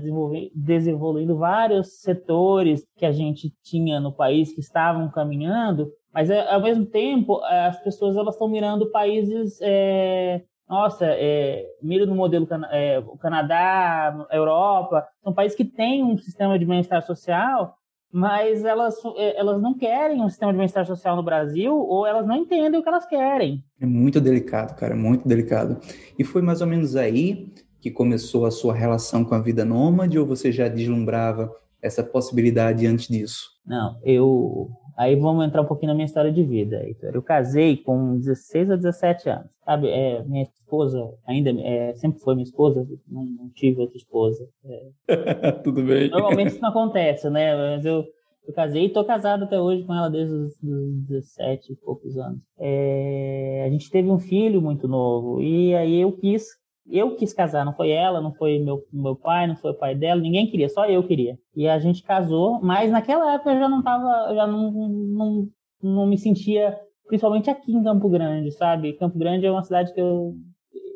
desenvolvendo 0.54 1.36
vários 1.36 2.00
setores 2.02 2.86
que 2.96 3.04
a 3.04 3.12
gente 3.12 3.52
tinha 3.64 4.00
no 4.00 4.12
país 4.12 4.54
que 4.54 4.60
estavam 4.60 5.10
caminhando, 5.10 5.92
mas 6.14 6.30
é, 6.30 6.48
ao 6.54 6.62
mesmo 6.62 6.86
tempo 6.86 7.42
as 7.44 7.82
pessoas 7.84 8.16
elas 8.16 8.36
estão 8.36 8.48
mirando 8.48 8.92
países 8.92 9.58
é, 9.64 10.44
nossa, 10.70 11.06
é, 11.08 11.66
mira 11.82 12.06
no 12.06 12.14
modelo 12.14 12.48
é, 12.72 13.00
o 13.00 13.18
Canadá, 13.18 14.28
Europa, 14.32 15.04
são 15.24 15.34
países 15.34 15.58
que 15.58 15.66
têm 15.66 16.04
um 16.04 16.18
sistema 16.18 16.58
de 16.60 16.66
bem-estar 16.66 17.02
social, 17.02 17.76
mas 18.12 18.64
elas, 18.64 18.96
elas 19.36 19.62
não 19.62 19.74
querem 19.74 20.22
um 20.22 20.30
sistema 20.30 20.52
de 20.52 20.58
bem-estar 20.58 20.86
social 20.86 21.16
no 21.16 21.24
Brasil 21.24 21.76
ou 21.76 22.06
elas 22.06 22.26
não 22.26 22.36
entendem 22.36 22.80
o 22.80 22.84
que 22.84 22.90
elas 22.90 23.06
querem. 23.06 23.64
É 23.82 23.86
muito 23.86 24.22
delicado, 24.22 24.76
cara, 24.76 24.96
muito 24.96 25.28
delicado. 25.28 25.80
E 26.18 26.24
foi 26.24 26.42
mais 26.42 26.62
ou 26.62 26.68
menos 26.68 26.96
aí 26.96 27.52
que 27.86 27.92
começou 27.92 28.48
a 28.48 28.52
sua 28.52 28.74
relação 28.74 29.24
com 29.24 29.36
a 29.36 29.40
vida 29.40 29.64
nômade 29.64 30.18
ou 30.18 30.26
você 30.26 30.52
já 30.52 30.68
deslumbrava 30.68 31.56
essa 31.80 32.04
possibilidade 32.04 32.88
antes 32.88 33.08
disso? 33.08 33.44
Não, 33.64 34.00
eu 34.04 34.72
Aí 34.98 35.16
vamos 35.16 35.46
entrar 35.46 35.62
um 35.62 35.66
pouquinho 35.66 35.90
na 35.90 35.94
minha 35.94 36.08
história 36.08 36.32
de 36.32 36.42
vida. 36.42 36.84
Eu 37.14 37.22
casei 37.22 37.78
com 37.78 38.18
16 38.18 38.72
a 38.72 38.76
17 38.76 39.30
anos. 39.30 39.52
Sabe, 39.64 39.90
é, 39.90 40.24
minha 40.24 40.42
esposa 40.42 41.14
ainda 41.28 41.52
é, 41.62 41.94
sempre 41.96 42.22
foi 42.22 42.34
minha 42.34 42.46
esposa, 42.46 42.88
não, 43.08 43.26
não 43.26 43.50
tive 43.50 43.82
outra 43.82 43.98
esposa. 43.98 44.48
É. 44.66 45.52
Tudo 45.64 45.84
bem. 45.84 46.10
Normalmente 46.10 46.54
isso 46.54 46.62
não 46.62 46.70
acontece, 46.70 47.30
né? 47.30 47.56
Mas 47.56 47.86
eu, 47.86 48.04
eu 48.48 48.54
casei 48.56 48.84
e 48.84 48.88
estou 48.88 49.04
casado 49.04 49.44
até 49.44 49.60
hoje 49.60 49.84
com 49.84 49.94
ela 49.94 50.10
desde 50.10 50.34
os, 50.34 50.54
os 50.64 51.02
17 51.08 51.74
e 51.74 51.76
poucos 51.76 52.18
anos. 52.18 52.40
É, 52.58 53.66
a 53.68 53.70
gente 53.70 53.92
teve 53.92 54.10
um 54.10 54.18
filho 54.18 54.60
muito 54.60 54.88
novo 54.88 55.40
e 55.40 55.76
aí 55.76 56.02
eu 56.02 56.14
quis 56.14 56.46
eu 56.88 57.16
quis 57.16 57.34
casar, 57.34 57.66
não 57.66 57.74
foi 57.74 57.90
ela, 57.92 58.22
não 58.22 58.34
foi 58.34 58.60
meu, 58.60 58.84
meu 58.92 59.16
pai, 59.16 59.48
não 59.48 59.56
foi 59.56 59.72
o 59.72 59.78
pai 59.78 59.96
dela, 59.96 60.22
ninguém 60.22 60.50
queria, 60.50 60.70
só 60.70 60.86
eu 60.86 61.04
queria. 61.04 61.38
E 61.56 61.68
a 61.68 61.80
gente 61.80 62.04
casou, 62.04 62.60
mas 62.62 62.92
naquela 62.92 63.34
época 63.34 63.52
eu 63.54 63.60
já 63.60 63.70
não 63.70 63.82
tava, 63.82 64.34
já 64.36 64.46
não, 64.46 64.72
não, 64.72 65.48
não 65.82 66.06
me 66.06 66.18
sentia, 66.18 66.78
principalmente 67.08 67.50
aqui 67.50 67.72
em 67.72 67.84
Campo 67.84 68.08
Grande, 68.10 68.52
sabe? 68.52 68.94
Campo 68.94 69.18
Grande 69.18 69.46
é 69.46 69.52
uma 69.52 69.64
cidade 69.64 69.94
que 69.94 70.02
eu, 70.02 70.36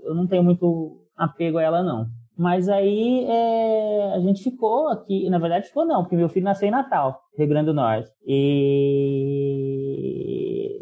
eu 0.04 0.14
não 0.14 0.28
tenho 0.28 0.44
muito 0.44 1.06
apego 1.18 1.58
a 1.58 1.64
ela, 1.64 1.82
não. 1.84 2.06
Mas 2.38 2.70
aí 2.70 3.26
é, 3.26 4.14
a 4.14 4.20
gente 4.20 4.42
ficou 4.42 4.88
aqui, 4.88 5.30
na 5.30 5.40
verdade 5.40 5.68
ficou 5.68 5.86
não, 5.86 6.04
porque 6.04 6.16
meu 6.16 6.30
filho 6.30 6.46
nasceu 6.46 6.70
em 6.70 6.72
Natal, 6.72 7.20
Rio 7.38 7.50
Grande 7.50 7.66
do 7.66 7.74
Norte. 7.74 8.10
E... 8.26 8.40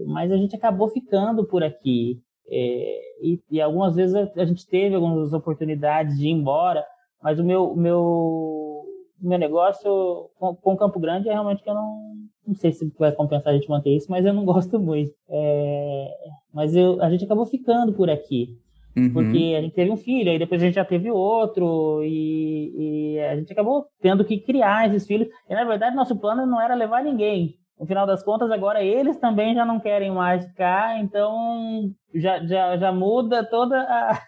Mas 0.05 0.31
a 0.31 0.37
gente 0.37 0.55
acabou 0.55 0.87
ficando 0.87 1.47
por 1.47 1.63
aqui. 1.63 2.21
É, 2.49 3.01
e, 3.21 3.39
e, 3.51 3.61
algumas 3.61 3.95
vezes 3.95 4.15
a, 4.15 4.41
a, 4.41 4.45
gente 4.45 4.65
teve 4.67 4.95
algumas 4.95 5.33
oportunidades 5.33 6.17
de 6.17 6.27
ir 6.27 6.31
embora, 6.31 6.85
mas 7.21 7.39
o 7.39 7.43
meu, 7.43 7.75
meu, 7.75 8.85
meu 9.19 9.37
negócio 9.37 10.29
com, 10.39 10.55
com 10.55 10.77
Campo 10.77 10.99
Grande 10.99 11.27
é 11.27 11.33
realmente 11.33 11.61
que 11.61 11.69
eu 11.69 11.75
não, 11.75 12.13
não 12.47 12.55
sei 12.55 12.71
se 12.71 12.89
vai 12.97 13.11
compensar 13.11 13.51
a 13.51 13.55
gente 13.55 13.69
manter 13.69 13.95
isso, 13.95 14.09
mas 14.09 14.25
eu 14.25 14.33
não 14.33 14.45
gosto 14.45 14.79
muito. 14.79 15.11
É, 15.29 16.13
mas 16.53 16.75
eu, 16.75 17.01
a 17.01 17.09
gente 17.09 17.25
acabou 17.25 17.45
ficando 17.45 17.93
por 17.93 18.09
aqui. 18.09 18.57
Uhum. 18.95 19.13
Porque 19.13 19.53
a 19.55 19.61
gente 19.61 19.75
teve 19.75 19.91
um 19.91 19.97
filho, 19.97 20.31
aí 20.31 20.39
depois 20.39 20.59
a 20.61 20.65
gente 20.65 20.75
já 20.75 20.85
teve 20.85 21.11
outro, 21.11 22.01
e, 22.03 23.13
e, 23.13 23.19
a 23.19 23.35
gente 23.35 23.53
acabou 23.53 23.85
tendo 24.01 24.25
que 24.25 24.39
criar 24.39 24.87
esses 24.87 25.05
filhos. 25.05 25.27
E 25.47 25.53
na 25.53 25.63
verdade, 25.65 25.95
nosso 25.95 26.15
plano 26.15 26.47
não 26.47 26.59
era 26.59 26.73
levar 26.73 27.03
ninguém. 27.03 27.55
No 27.79 27.85
final 27.85 28.07
das 28.07 28.23
contas, 28.23 28.49
agora 28.49 28.83
eles 28.83 29.17
também 29.17 29.53
já 29.53 29.65
não 29.65 29.79
querem 29.79 30.11
mais 30.11 30.45
ficar, 30.45 30.99
então 30.99 31.91
já, 32.13 32.43
já, 32.45 32.77
já 32.77 32.91
muda 32.91 33.43
toda 33.43 33.79
a, 33.79 34.19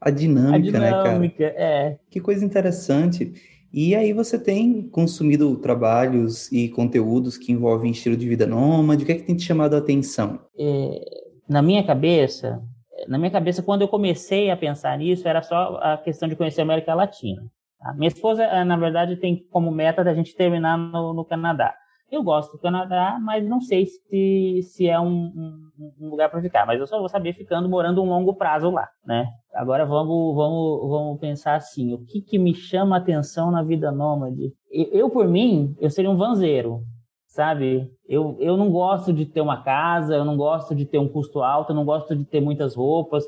a 0.00 0.10
dinâmica, 0.10 0.56
a 0.56 0.58
dinâmica 0.58 1.44
né, 1.44 1.50
cara? 1.50 1.62
É. 1.62 1.98
Que 2.10 2.20
coisa 2.20 2.44
interessante. 2.44 3.32
E 3.72 3.94
aí 3.94 4.12
você 4.12 4.38
tem 4.38 4.88
consumido 4.88 5.56
trabalhos 5.56 6.50
e 6.52 6.68
conteúdos 6.68 7.36
que 7.36 7.52
envolvem 7.52 7.90
estilo 7.90 8.16
de 8.16 8.28
vida 8.28 8.46
nômade? 8.46 9.02
O 9.02 9.06
que 9.06 9.12
é 9.12 9.16
que 9.16 9.24
tem 9.24 9.36
te 9.36 9.42
chamado 9.42 9.74
a 9.74 9.78
atenção? 9.78 10.38
É, 10.56 11.04
na 11.48 11.60
minha 11.60 11.84
cabeça, 11.84 12.62
na 13.08 13.18
minha 13.18 13.30
cabeça, 13.30 13.62
quando 13.62 13.82
eu 13.82 13.88
comecei 13.88 14.50
a 14.50 14.56
pensar 14.56 14.96
nisso, 14.96 15.26
era 15.26 15.42
só 15.42 15.78
a 15.82 15.98
questão 15.98 16.28
de 16.28 16.36
conhecer 16.36 16.60
a 16.60 16.64
América 16.64 16.94
Latina. 16.94 17.42
Tá? 17.80 17.92
Minha 17.94 18.08
esposa, 18.08 18.64
na 18.64 18.76
verdade, 18.76 19.16
tem 19.16 19.44
como 19.50 19.70
meta 19.70 20.04
da 20.04 20.14
gente 20.14 20.34
terminar 20.34 20.78
no, 20.78 21.12
no 21.12 21.24
Canadá. 21.24 21.74
Eu 22.14 22.22
gosto 22.22 22.52
do 22.52 22.58
Canadá, 22.58 23.18
mas 23.20 23.44
não 23.44 23.60
sei 23.60 23.86
se, 23.86 24.60
se 24.62 24.88
é 24.88 25.00
um, 25.00 25.08
um, 25.08 25.92
um 26.00 26.10
lugar 26.10 26.30
para 26.30 26.40
ficar. 26.40 26.64
Mas 26.64 26.78
eu 26.78 26.86
só 26.86 26.96
vou 26.98 27.08
saber 27.08 27.32
ficando, 27.32 27.68
morando 27.68 28.00
um 28.00 28.08
longo 28.08 28.34
prazo 28.34 28.70
lá, 28.70 28.88
né? 29.04 29.26
Agora 29.52 29.84
vamos, 29.84 30.34
vamos, 30.36 30.88
vamos 30.88 31.20
pensar 31.20 31.56
assim, 31.56 31.92
o 31.92 32.04
que, 32.04 32.20
que 32.20 32.38
me 32.38 32.54
chama 32.54 32.94
a 32.94 32.98
atenção 33.00 33.50
na 33.50 33.64
vida 33.64 33.90
nômade? 33.90 34.52
Eu, 34.70 34.86
eu, 34.92 35.10
por 35.10 35.26
mim, 35.26 35.74
eu 35.80 35.90
seria 35.90 36.08
um 36.10 36.16
vanzeiro, 36.16 36.82
sabe? 37.26 37.90
Eu, 38.08 38.36
eu 38.38 38.56
não 38.56 38.70
gosto 38.70 39.12
de 39.12 39.26
ter 39.26 39.40
uma 39.40 39.64
casa, 39.64 40.14
eu 40.14 40.24
não 40.24 40.36
gosto 40.36 40.72
de 40.72 40.86
ter 40.86 40.98
um 40.98 41.08
custo 41.08 41.42
alto, 41.42 41.72
eu 41.72 41.76
não 41.76 41.84
gosto 41.84 42.14
de 42.14 42.24
ter 42.24 42.40
muitas 42.40 42.76
roupas. 42.76 43.24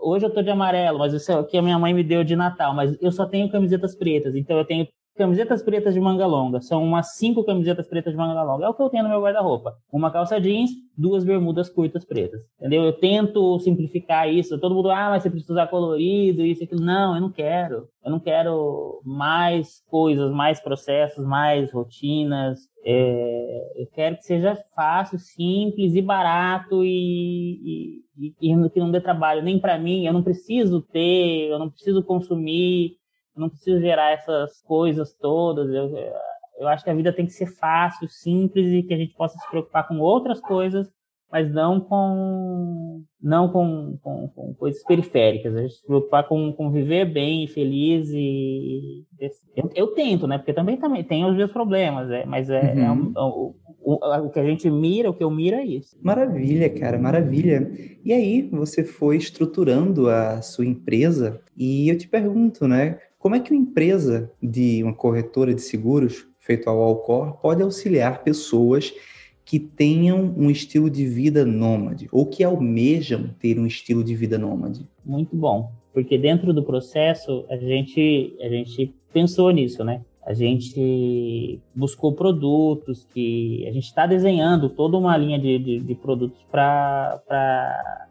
Hoje 0.00 0.24
eu 0.24 0.32
tô 0.32 0.40
de 0.40 0.50
amarelo, 0.50 1.00
mas 1.00 1.12
isso 1.12 1.32
é 1.32 1.36
o 1.36 1.44
que 1.44 1.58
a 1.58 1.62
minha 1.62 1.78
mãe 1.80 1.92
me 1.92 2.04
deu 2.04 2.22
de 2.22 2.36
Natal, 2.36 2.74
mas 2.74 2.96
eu 3.02 3.10
só 3.10 3.26
tenho 3.26 3.50
camisetas 3.50 3.96
pretas, 3.96 4.36
então 4.36 4.56
eu 4.56 4.64
tenho 4.64 4.86
camisetas 5.20 5.62
pretas 5.62 5.92
de 5.92 6.00
manga 6.00 6.26
longa. 6.26 6.62
São 6.62 6.82
umas 6.82 7.14
cinco 7.16 7.44
camisetas 7.44 7.86
pretas 7.86 8.12
de 8.12 8.18
manga 8.18 8.42
longa. 8.42 8.64
É 8.64 8.68
o 8.68 8.74
que 8.74 8.82
eu 8.82 8.88
tenho 8.88 9.02
no 9.02 9.10
meu 9.10 9.20
guarda-roupa. 9.20 9.76
Uma 9.92 10.10
calça 10.10 10.40
jeans, 10.40 10.70
duas 10.96 11.24
bermudas 11.24 11.68
curtas 11.68 12.06
pretas. 12.06 12.40
Entendeu? 12.58 12.84
Eu 12.84 12.94
tento 12.94 13.58
simplificar 13.60 14.32
isso. 14.32 14.58
Todo 14.58 14.74
mundo, 14.74 14.90
ah, 14.90 15.10
mas 15.10 15.22
você 15.22 15.28
precisa 15.28 15.52
usar 15.52 15.66
colorido, 15.66 16.44
isso 16.44 16.62
e 16.62 16.64
aquilo. 16.64 16.80
Não, 16.80 17.14
eu 17.14 17.20
não 17.20 17.30
quero. 17.30 17.86
Eu 18.02 18.10
não 18.10 18.18
quero 18.18 19.02
mais 19.04 19.82
coisas, 19.90 20.32
mais 20.32 20.58
processos, 20.58 21.22
mais 21.22 21.70
rotinas. 21.70 22.60
É, 22.82 23.82
eu 23.82 23.86
quero 23.92 24.16
que 24.16 24.24
seja 24.24 24.56
fácil, 24.74 25.18
simples 25.18 25.94
e 25.94 26.00
barato 26.00 26.82
e, 26.82 28.00
e, 28.18 28.34
e 28.40 28.70
que 28.70 28.80
não 28.80 28.90
dê 28.90 29.02
trabalho 29.02 29.42
nem 29.42 29.60
para 29.60 29.78
mim. 29.78 30.06
Eu 30.06 30.14
não 30.14 30.22
preciso 30.22 30.80
ter, 30.80 31.48
eu 31.50 31.58
não 31.58 31.68
preciso 31.68 32.02
consumir 32.02 32.99
não 33.40 33.48
preciso 33.48 33.80
gerar 33.80 34.12
essas 34.12 34.62
coisas 34.62 35.14
todas. 35.14 35.68
Eu, 35.70 35.96
eu 36.58 36.68
acho 36.68 36.84
que 36.84 36.90
a 36.90 36.94
vida 36.94 37.12
tem 37.12 37.26
que 37.26 37.32
ser 37.32 37.46
fácil, 37.46 38.08
simples 38.08 38.66
e 38.68 38.82
que 38.82 38.94
a 38.94 38.96
gente 38.96 39.14
possa 39.14 39.36
se 39.38 39.50
preocupar 39.50 39.88
com 39.88 39.98
outras 39.98 40.40
coisas, 40.40 40.88
mas 41.32 41.50
não 41.52 41.80
com 41.80 43.02
não 43.22 43.48
com, 43.50 43.98
com, 44.02 44.28
com 44.28 44.54
coisas 44.54 44.82
periféricas. 44.84 45.54
A 45.54 45.62
gente 45.62 45.74
se 45.74 45.86
preocupar 45.86 46.26
com, 46.26 46.52
com 46.52 46.70
viver 46.70 47.06
bem, 47.06 47.46
feliz 47.46 48.10
e 48.10 49.04
eu, 49.56 49.70
eu, 49.74 49.86
tento, 49.88 50.26
né? 50.26 50.38
Porque 50.38 50.52
também 50.52 50.76
também 50.76 51.04
tem 51.04 51.24
os 51.24 51.36
meus 51.36 51.52
problemas, 51.52 52.10
é, 52.10 52.24
mas 52.24 52.50
é, 52.50 52.74
é 52.76 52.90
uhum. 52.90 53.12
é 53.16 53.22
um, 53.22 53.28
o, 53.28 53.54
o, 53.82 54.26
o 54.26 54.30
que 54.30 54.38
a 54.38 54.44
gente 54.44 54.68
mira, 54.70 55.10
o 55.10 55.14
que 55.14 55.24
eu 55.24 55.30
miro 55.30 55.56
é 55.56 55.64
isso. 55.64 55.96
Maravilha, 56.02 56.68
cara, 56.70 56.98
maravilha. 56.98 57.70
E 58.04 58.12
aí, 58.12 58.42
você 58.42 58.84
foi 58.84 59.16
estruturando 59.16 60.08
a 60.08 60.42
sua 60.42 60.66
empresa 60.66 61.40
e 61.56 61.88
eu 61.88 61.98
te 61.98 62.08
pergunto, 62.08 62.66
né? 62.66 62.98
Como 63.20 63.34
é 63.34 63.40
que 63.40 63.52
uma 63.52 63.60
empresa 63.60 64.32
de 64.42 64.82
uma 64.82 64.94
corretora 64.94 65.54
de 65.54 65.60
seguros, 65.60 66.26
feito 66.38 66.70
ao 66.70 66.82
Alcor, 66.82 67.34
pode 67.34 67.62
auxiliar 67.62 68.24
pessoas 68.24 68.94
que 69.44 69.58
tenham 69.58 70.34
um 70.38 70.50
estilo 70.50 70.88
de 70.88 71.04
vida 71.04 71.44
nômade 71.44 72.08
ou 72.10 72.24
que 72.24 72.42
almejam 72.42 73.28
ter 73.38 73.58
um 73.58 73.66
estilo 73.66 74.02
de 74.02 74.14
vida 74.14 74.38
nômade? 74.38 74.88
Muito 75.04 75.36
bom, 75.36 75.70
porque 75.92 76.16
dentro 76.16 76.54
do 76.54 76.62
processo 76.62 77.44
a 77.50 77.58
gente 77.58 78.34
a 78.40 78.48
gente 78.48 78.94
pensou 79.12 79.50
nisso, 79.50 79.84
né? 79.84 80.00
A 80.24 80.32
gente 80.32 81.60
buscou 81.74 82.14
produtos 82.14 83.04
que 83.12 83.66
a 83.68 83.72
gente 83.72 83.84
está 83.84 84.06
desenhando 84.06 84.70
toda 84.70 84.96
uma 84.96 85.14
linha 85.14 85.38
de, 85.38 85.58
de, 85.58 85.80
de 85.80 85.94
produtos 85.94 86.40
para 86.50 87.20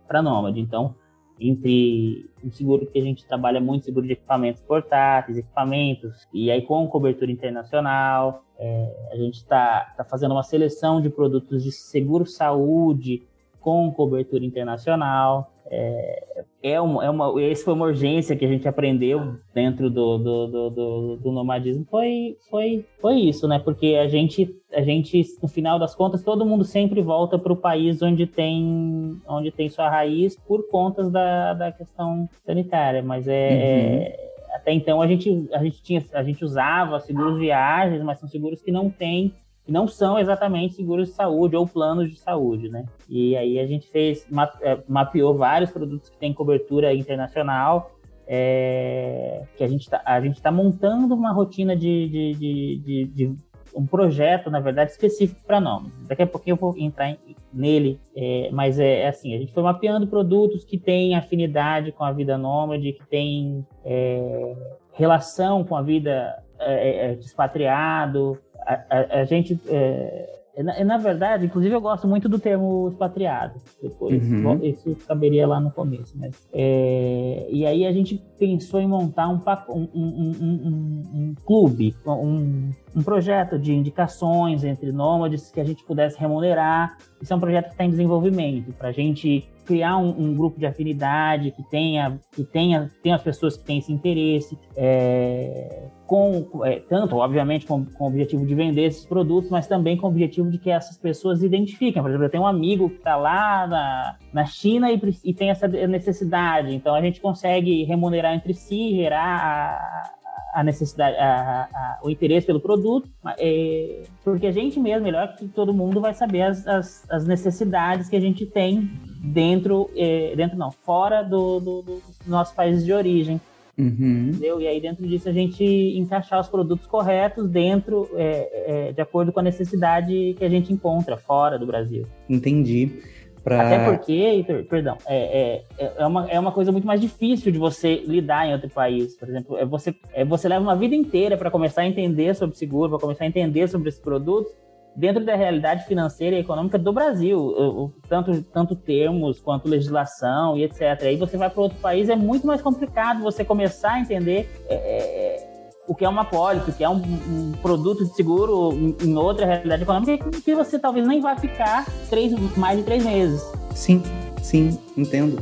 para 0.07 0.21
nômade. 0.21 0.59
Então 0.59 0.93
entre 1.39 2.29
um 2.43 2.51
seguro 2.51 2.85
que 2.85 2.99
a 2.99 3.01
gente 3.01 3.25
trabalha 3.25 3.61
muito, 3.61 3.85
seguro 3.85 4.05
de 4.05 4.13
equipamentos 4.13 4.61
portáteis, 4.61 5.37
equipamentos, 5.37 6.27
e 6.33 6.51
aí 6.51 6.61
com 6.61 6.87
cobertura 6.87 7.31
internacional, 7.31 8.43
é, 8.57 9.09
a 9.11 9.15
gente 9.15 9.35
está 9.35 9.93
tá 9.95 10.03
fazendo 10.03 10.31
uma 10.31 10.43
seleção 10.43 11.01
de 11.01 11.09
produtos 11.09 11.63
de 11.63 11.71
seguro 11.71 12.25
saúde 12.25 13.23
com 13.61 13.91
cobertura 13.91 14.45
internacional, 14.45 15.51
é, 15.71 16.23
é, 16.63 16.81
uma, 16.81 17.05
é 17.05 17.09
uma, 17.09 17.41
essa 17.43 17.65
foi 17.65 17.73
uma 17.75 17.85
urgência 17.85 18.35
que 18.35 18.43
a 18.43 18.47
gente 18.47 18.67
aprendeu 18.67 19.35
dentro 19.53 19.89
do, 19.89 20.17
do, 20.17 20.47
do, 20.47 20.69
do, 20.69 21.15
do 21.17 21.31
nomadismo, 21.31 21.85
foi, 21.89 22.37
foi, 22.49 22.85
foi 22.99 23.19
isso, 23.19 23.47
né? 23.47 23.59
Porque 23.59 23.95
a 23.95 24.07
gente, 24.07 24.49
a 24.73 24.81
gente, 24.81 25.23
no 25.41 25.47
final 25.47 25.77
das 25.77 25.93
contas, 25.93 26.23
todo 26.23 26.45
mundo 26.45 26.63
sempre 26.63 27.01
volta 27.01 27.37
para 27.37 27.53
o 27.53 27.57
país 27.57 28.01
onde 28.01 28.25
tem, 28.25 29.21
onde 29.27 29.51
tem 29.51 29.69
sua 29.69 29.89
raiz 29.89 30.35
por 30.35 30.67
contas 30.69 31.11
da, 31.11 31.53
da 31.53 31.71
questão 31.71 32.27
sanitária, 32.43 33.03
mas 33.03 33.27
é, 33.27 33.49
uhum. 33.49 33.55
é 33.55 34.29
até 34.55 34.73
então 34.73 35.01
a 35.01 35.07
gente, 35.07 35.47
a 35.53 35.63
gente 35.63 35.81
tinha, 35.83 36.03
a 36.13 36.23
gente 36.23 36.43
usava 36.43 36.99
seguros 36.99 37.39
viagens, 37.39 38.01
mas 38.01 38.19
são 38.19 38.27
seguros 38.27 38.61
que 38.61 38.71
não 38.71 38.89
têm 38.89 39.33
não 39.71 39.87
são 39.87 40.17
exatamente 40.17 40.75
seguros 40.75 41.09
de 41.09 41.15
saúde 41.15 41.55
ou 41.55 41.67
planos 41.67 42.09
de 42.09 42.19
saúde, 42.19 42.69
né? 42.69 42.85
E 43.07 43.35
aí 43.35 43.59
a 43.59 43.65
gente 43.65 43.87
fez, 43.87 44.27
é, 44.61 44.79
mapeou 44.87 45.35
vários 45.35 45.71
produtos 45.71 46.09
que 46.09 46.17
têm 46.17 46.33
cobertura 46.33 46.93
internacional, 46.93 47.91
é, 48.27 49.43
que 49.57 49.63
a 49.63 49.67
gente 49.67 49.81
está 49.81 50.01
tá 50.41 50.51
montando 50.51 51.15
uma 51.15 51.31
rotina 51.31 51.75
de, 51.75 52.07
de, 52.07 52.33
de, 52.33 52.79
de, 52.85 53.05
de 53.05 53.35
um 53.75 53.85
projeto, 53.85 54.49
na 54.49 54.59
verdade, 54.59 54.91
específico 54.91 55.41
para 55.45 55.59
nomes. 55.59 55.91
Daqui 56.07 56.21
a 56.21 56.27
pouquinho 56.27 56.53
eu 56.53 56.57
vou 56.57 56.75
entrar 56.77 57.09
em, 57.09 57.17
nele, 57.53 57.99
é, 58.15 58.49
mas 58.51 58.79
é, 58.79 59.01
é, 59.01 59.07
assim, 59.07 59.33
a 59.35 59.37
gente 59.39 59.53
foi 59.53 59.63
mapeando 59.63 60.07
produtos 60.07 60.63
que 60.63 60.77
têm 60.77 61.15
afinidade 61.15 61.91
com 61.91 62.03
a 62.03 62.11
vida 62.11 62.37
nômade, 62.37 62.93
que 62.93 63.05
têm 63.07 63.65
é, 63.83 64.55
relação 64.93 65.63
com 65.63 65.75
a 65.75 65.81
vida 65.81 66.43
é, 66.59 67.11
é, 67.11 67.13
expatriado, 67.13 68.37
a, 68.65 68.73
a, 68.89 69.19
a 69.21 69.25
gente. 69.25 69.59
É, 69.67 70.39
é 70.55 70.63
na, 70.63 70.77
é, 70.77 70.83
na, 70.83 70.97
verdade, 70.97 71.45
inclusive 71.45 71.73
eu 71.73 71.79
gosto 71.79 72.07
muito 72.07 72.27
do 72.27 72.37
termo 72.37 72.89
expatriado. 72.89 73.59
Depois, 73.81 74.21
uhum. 74.29 74.59
isso 74.63 74.95
caberia 75.07 75.47
lá 75.47 75.59
no 75.59 75.71
começo. 75.71 76.17
Mas, 76.17 76.47
é, 76.51 77.47
e 77.49 77.65
aí 77.65 77.85
a 77.85 77.91
gente 77.93 78.21
pensou 78.37 78.81
em 78.81 78.87
montar 78.87 79.29
um, 79.29 79.39
um, 79.69 79.89
um, 79.93 80.35
um, 80.41 81.03
um 81.13 81.35
clube, 81.45 81.95
um, 82.05 82.71
um 82.95 83.03
projeto 83.03 83.57
de 83.57 83.73
indicações 83.73 84.63
entre 84.63 84.91
nômades 84.91 85.49
que 85.49 85.61
a 85.61 85.63
gente 85.63 85.83
pudesse 85.85 86.19
remunerar. 86.19 86.97
Isso 87.21 87.31
é 87.31 87.35
um 87.35 87.39
projeto 87.39 87.65
que 87.67 87.71
está 87.71 87.85
em 87.85 87.89
desenvolvimento, 87.89 88.73
para 88.73 88.89
a 88.89 88.91
gente 88.91 89.47
criar 89.69 89.97
um, 89.97 90.09
um, 90.09 90.33
grupo 90.33 90.59
de 90.59 90.65
afinidade 90.65 91.51
que 91.51 91.61
tenha, 91.61 92.19
que 92.31 92.43
tenha, 92.43 92.89
tenha 93.03 93.15
as 93.15 93.21
pessoas 93.21 93.55
que 93.55 93.63
têm 93.63 93.77
esse 93.77 93.93
interesse, 93.93 94.57
é, 94.75 95.83
com, 96.07 96.65
é, 96.65 96.79
tanto, 96.79 97.17
obviamente, 97.17 97.67
com, 97.67 97.85
com 97.85 98.05
o 98.05 98.07
objetivo 98.07 98.47
de 98.47 98.55
vender 98.55 98.85
esses 98.85 99.05
produtos, 99.05 99.51
mas 99.51 99.67
também 99.67 99.95
com 99.95 100.07
o 100.07 100.09
objetivo 100.09 100.49
de 100.49 100.57
que 100.57 100.71
essas 100.71 100.97
pessoas 100.97 101.43
identifiquem. 101.43 102.01
Por 102.01 102.09
exemplo, 102.09 102.25
eu 102.25 102.31
tenho 102.31 102.45
um 102.45 102.47
amigo 102.47 102.89
que 102.89 102.95
está 102.95 103.15
lá 103.15 103.67
na, 103.67 104.15
na 104.33 104.45
China 104.45 104.91
e, 104.91 104.99
e 105.23 105.35
tem 105.35 105.51
essa 105.51 105.67
necessidade, 105.67 106.73
então 106.73 106.95
a 106.95 107.01
gente 107.01 107.21
consegue 107.21 107.83
remunerar 107.83 108.33
entre 108.33 108.55
si, 108.55 108.95
gerar 108.95 109.37
a, 109.39 110.11
a 110.53 110.63
necessidade, 110.63 111.15
a, 111.17 111.67
a, 111.73 111.99
o 112.03 112.09
interesse 112.09 112.45
pelo 112.47 112.59
produto, 112.59 113.07
é, 113.37 114.03
porque 114.23 114.47
a 114.47 114.51
gente 114.51 114.79
mesmo, 114.79 115.03
melhor 115.03 115.35
que 115.35 115.47
todo 115.47 115.73
mundo, 115.73 116.01
vai 116.01 116.13
saber 116.13 116.43
as, 116.43 116.65
as, 116.67 117.09
as 117.09 117.25
necessidades 117.25 118.09
que 118.09 118.15
a 118.15 118.19
gente 118.19 118.45
tem 118.45 118.89
dentro, 119.23 119.89
é, 119.95 120.35
dentro 120.35 120.57
não, 120.57 120.71
fora 120.71 121.21
do, 121.21 121.59
do, 121.59 121.81
do, 121.81 121.93
dos 121.95 122.27
nossos 122.27 122.53
países 122.53 122.85
de 122.85 122.93
origem. 122.93 123.39
Uhum. 123.77 124.31
Entendeu? 124.31 124.59
E 124.59 124.67
aí, 124.67 124.81
dentro 124.81 125.07
disso, 125.07 125.29
a 125.29 125.31
gente 125.31 125.63
encaixar 125.63 126.41
os 126.41 126.49
produtos 126.49 126.85
corretos 126.85 127.49
dentro, 127.49 128.09
é, 128.13 128.89
é, 128.89 128.91
de 128.91 129.01
acordo 129.01 129.31
com 129.31 129.39
a 129.39 129.43
necessidade 129.43 130.35
que 130.37 130.43
a 130.43 130.49
gente 130.49 130.73
encontra 130.73 131.15
fora 131.15 131.57
do 131.57 131.65
Brasil. 131.65 132.05
Entendi. 132.29 133.01
Pra... 133.49 133.67
Até 133.67 133.85
porque, 133.85 134.45
perdão, 134.69 134.97
é, 135.07 135.63
é, 135.77 135.93
é, 135.97 136.05
uma, 136.05 136.29
é 136.29 136.39
uma 136.39 136.51
coisa 136.51 136.71
muito 136.71 136.85
mais 136.85 137.01
difícil 137.01 137.51
de 137.51 137.57
você 137.57 138.03
lidar 138.05 138.47
em 138.47 138.53
outro 138.53 138.69
país. 138.69 139.17
Por 139.17 139.27
exemplo, 139.27 139.57
é 139.57 139.65
você, 139.65 139.95
é, 140.13 140.23
você 140.23 140.47
leva 140.47 140.61
uma 140.61 140.75
vida 140.75 140.95
inteira 140.95 141.35
para 141.35 141.49
começar 141.49 141.81
a 141.81 141.87
entender 141.87 142.35
sobre 142.35 142.55
seguro, 142.55 142.89
para 142.89 142.99
começar 142.99 143.23
a 143.23 143.27
entender 143.27 143.67
sobre 143.67 143.89
esses 143.89 143.99
produtos, 143.99 144.51
dentro 144.95 145.23
da 145.23 145.35
realidade 145.35 145.85
financeira 145.85 146.35
e 146.35 146.39
econômica 146.39 146.77
do 146.77 146.91
Brasil, 146.91 147.93
tanto, 148.07 148.41
tanto 148.43 148.75
termos 148.75 149.39
quanto 149.39 149.69
legislação 149.69 150.57
e 150.57 150.63
etc. 150.63 151.03
Aí 151.03 151.15
você 151.15 151.37
vai 151.37 151.49
para 151.49 151.61
outro 151.61 151.77
país, 151.79 152.09
é 152.09 152.15
muito 152.15 152.45
mais 152.45 152.61
complicado 152.61 153.21
você 153.21 153.45
começar 153.45 153.93
a 153.93 153.99
entender 153.99 154.49
é, 154.67 154.75
é 154.75 155.48
o 155.89 155.95
que 155.95 156.05
é 156.05 156.09
uma 156.09 156.23
pólice, 156.23 156.69
o 156.69 156.73
que 156.73 156.83
é 156.83 156.89
um, 156.89 157.01
um, 157.01 157.51
produto 157.63 158.05
de 158.05 158.13
seguro 158.15 158.95
em 159.03 159.17
outra 159.17 159.43
realidade 159.47 159.81
econômica, 159.81 160.29
que 160.29 160.53
você 160.53 160.77
talvez 160.77 161.05
nem 161.07 161.19
vai 161.19 161.35
ficar 161.39 161.83
três, 162.11 162.31
mais 162.55 162.77
de 162.77 162.85
três 162.85 163.03
meses. 163.03 163.41
Sim, 163.73 164.03
sim, 164.39 164.77
entendo. 164.95 165.41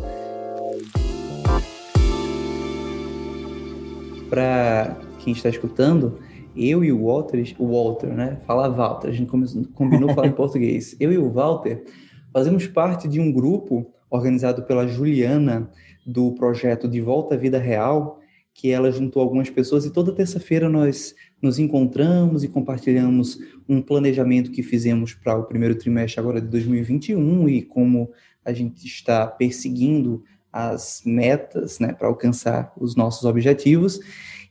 Para 4.30 4.96
quem 5.20 5.34
está 5.34 5.50
escutando, 5.50 6.18
eu 6.56 6.82
e 6.82 6.94
o 6.94 7.06
Walter, 7.06 7.54
o 7.60 7.68
Walter, 7.68 8.14
né? 8.14 8.38
Fala 8.48 8.70
Walter, 8.70 9.10
a 9.10 9.12
gente 9.12 9.30
combinou 9.74 10.14
falar 10.16 10.28
em 10.28 10.32
português. 10.34 10.96
Eu 10.98 11.12
e 11.12 11.18
o 11.18 11.30
Walter 11.30 11.84
fazemos 12.32 12.66
parte 12.68 13.06
de 13.06 13.20
um 13.20 13.34
grupo 13.34 13.92
organizado 14.10 14.64
pela 14.64 14.88
Juliana 14.88 15.70
do 16.06 16.32
projeto 16.32 16.88
De 16.88 17.02
Volta 17.02 17.36
à 17.36 17.38
Vida 17.38 17.60
Real, 17.60 18.22
que 18.58 18.72
ela 18.72 18.92
juntou 18.92 19.22
algumas 19.22 19.52
pessoas 19.52 19.86
e 19.86 19.92
toda 19.92 20.12
terça-feira 20.12 20.68
nós 20.68 21.14
nos 21.40 21.60
encontramos 21.60 22.44
e 22.44 22.48
compartilhamos 22.48 23.38
um 23.70 23.84
planejamento 23.84 24.50
que 24.50 24.64
fizemos 24.64 25.14
para 25.14 25.38
o 25.38 25.44
primeiro 25.44 25.76
trimestre 25.76 26.20
agora 26.20 26.42
de 26.42 26.48
2021 26.48 27.48
e 27.48 27.62
como 27.62 28.10
a 28.44 28.52
gente 28.52 28.84
está 28.88 29.28
perseguindo 29.28 30.24
as 30.52 31.04
metas, 31.06 31.78
né, 31.78 31.94
para 31.94 32.08
alcançar 32.08 32.74
os 32.76 32.96
nossos 32.96 33.26
objetivos. 33.26 34.00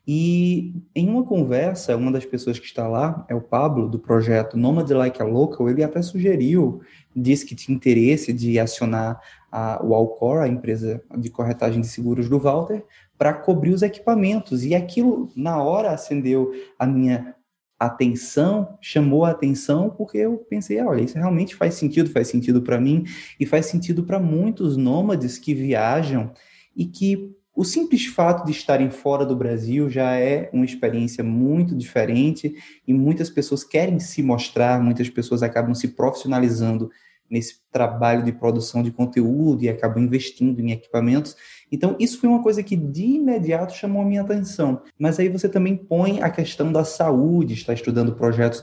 E 0.06 0.72
em 0.94 1.08
uma 1.08 1.24
conversa, 1.24 1.96
uma 1.96 2.12
das 2.12 2.24
pessoas 2.24 2.60
que 2.60 2.66
está 2.66 2.86
lá 2.86 3.26
é 3.28 3.34
o 3.34 3.40
Pablo, 3.40 3.88
do 3.88 3.98
projeto 3.98 4.56
Nomad 4.56 4.88
Like 4.88 5.20
a 5.20 5.24
Local, 5.24 5.68
ele 5.68 5.82
até 5.82 6.00
sugeriu, 6.00 6.80
disse 7.14 7.44
que 7.44 7.56
tinha 7.56 7.74
interesse 7.74 8.32
de 8.32 8.56
acionar 8.60 9.20
a, 9.50 9.84
o 9.84 9.96
Alcor, 9.96 10.42
a 10.42 10.48
empresa 10.48 11.02
de 11.18 11.28
corretagem 11.28 11.80
de 11.80 11.88
seguros 11.88 12.28
do 12.28 12.38
Walter, 12.38 12.84
para 13.18 13.32
cobrir 13.32 13.72
os 13.72 13.82
equipamentos. 13.82 14.64
E 14.64 14.74
aquilo, 14.74 15.30
na 15.34 15.62
hora, 15.62 15.90
acendeu 15.90 16.52
a 16.78 16.86
minha 16.86 17.34
atenção, 17.78 18.78
chamou 18.80 19.24
a 19.24 19.30
atenção, 19.30 19.90
porque 19.90 20.18
eu 20.18 20.38
pensei, 20.48 20.80
olha, 20.80 21.02
isso 21.02 21.18
realmente 21.18 21.54
faz 21.54 21.74
sentido, 21.74 22.10
faz 22.10 22.28
sentido 22.28 22.62
para 22.62 22.80
mim 22.80 23.04
e 23.38 23.44
faz 23.44 23.66
sentido 23.66 24.02
para 24.02 24.18
muitos 24.18 24.76
nômades 24.76 25.38
que 25.38 25.54
viajam 25.54 26.32
e 26.74 26.86
que 26.86 27.36
o 27.54 27.64
simples 27.64 28.06
fato 28.06 28.44
de 28.44 28.52
estarem 28.52 28.90
fora 28.90 29.24
do 29.24 29.34
Brasil 29.34 29.88
já 29.88 30.14
é 30.14 30.50
uma 30.52 30.64
experiência 30.64 31.24
muito 31.24 31.74
diferente 31.74 32.54
e 32.86 32.92
muitas 32.92 33.30
pessoas 33.30 33.64
querem 33.64 33.98
se 33.98 34.22
mostrar, 34.22 34.82
muitas 34.82 35.08
pessoas 35.08 35.42
acabam 35.42 35.74
se 35.74 35.88
profissionalizando 35.88 36.90
nesse 37.30 37.60
trabalho 37.72 38.22
de 38.22 38.32
produção 38.32 38.82
de 38.82 38.90
conteúdo 38.90 39.64
e 39.64 39.68
acabam 39.68 40.02
investindo 40.02 40.60
em 40.60 40.70
equipamentos. 40.70 41.34
Então, 41.70 41.96
isso 41.98 42.20
foi 42.20 42.28
uma 42.28 42.42
coisa 42.42 42.62
que 42.62 42.76
de 42.76 43.04
imediato 43.04 43.74
chamou 43.74 44.02
a 44.02 44.04
minha 44.04 44.22
atenção. 44.22 44.82
Mas 44.98 45.18
aí 45.18 45.28
você 45.28 45.48
também 45.48 45.76
põe 45.76 46.22
a 46.22 46.30
questão 46.30 46.72
da 46.72 46.84
saúde, 46.84 47.54
está 47.54 47.72
estudando 47.72 48.14
projetos 48.14 48.62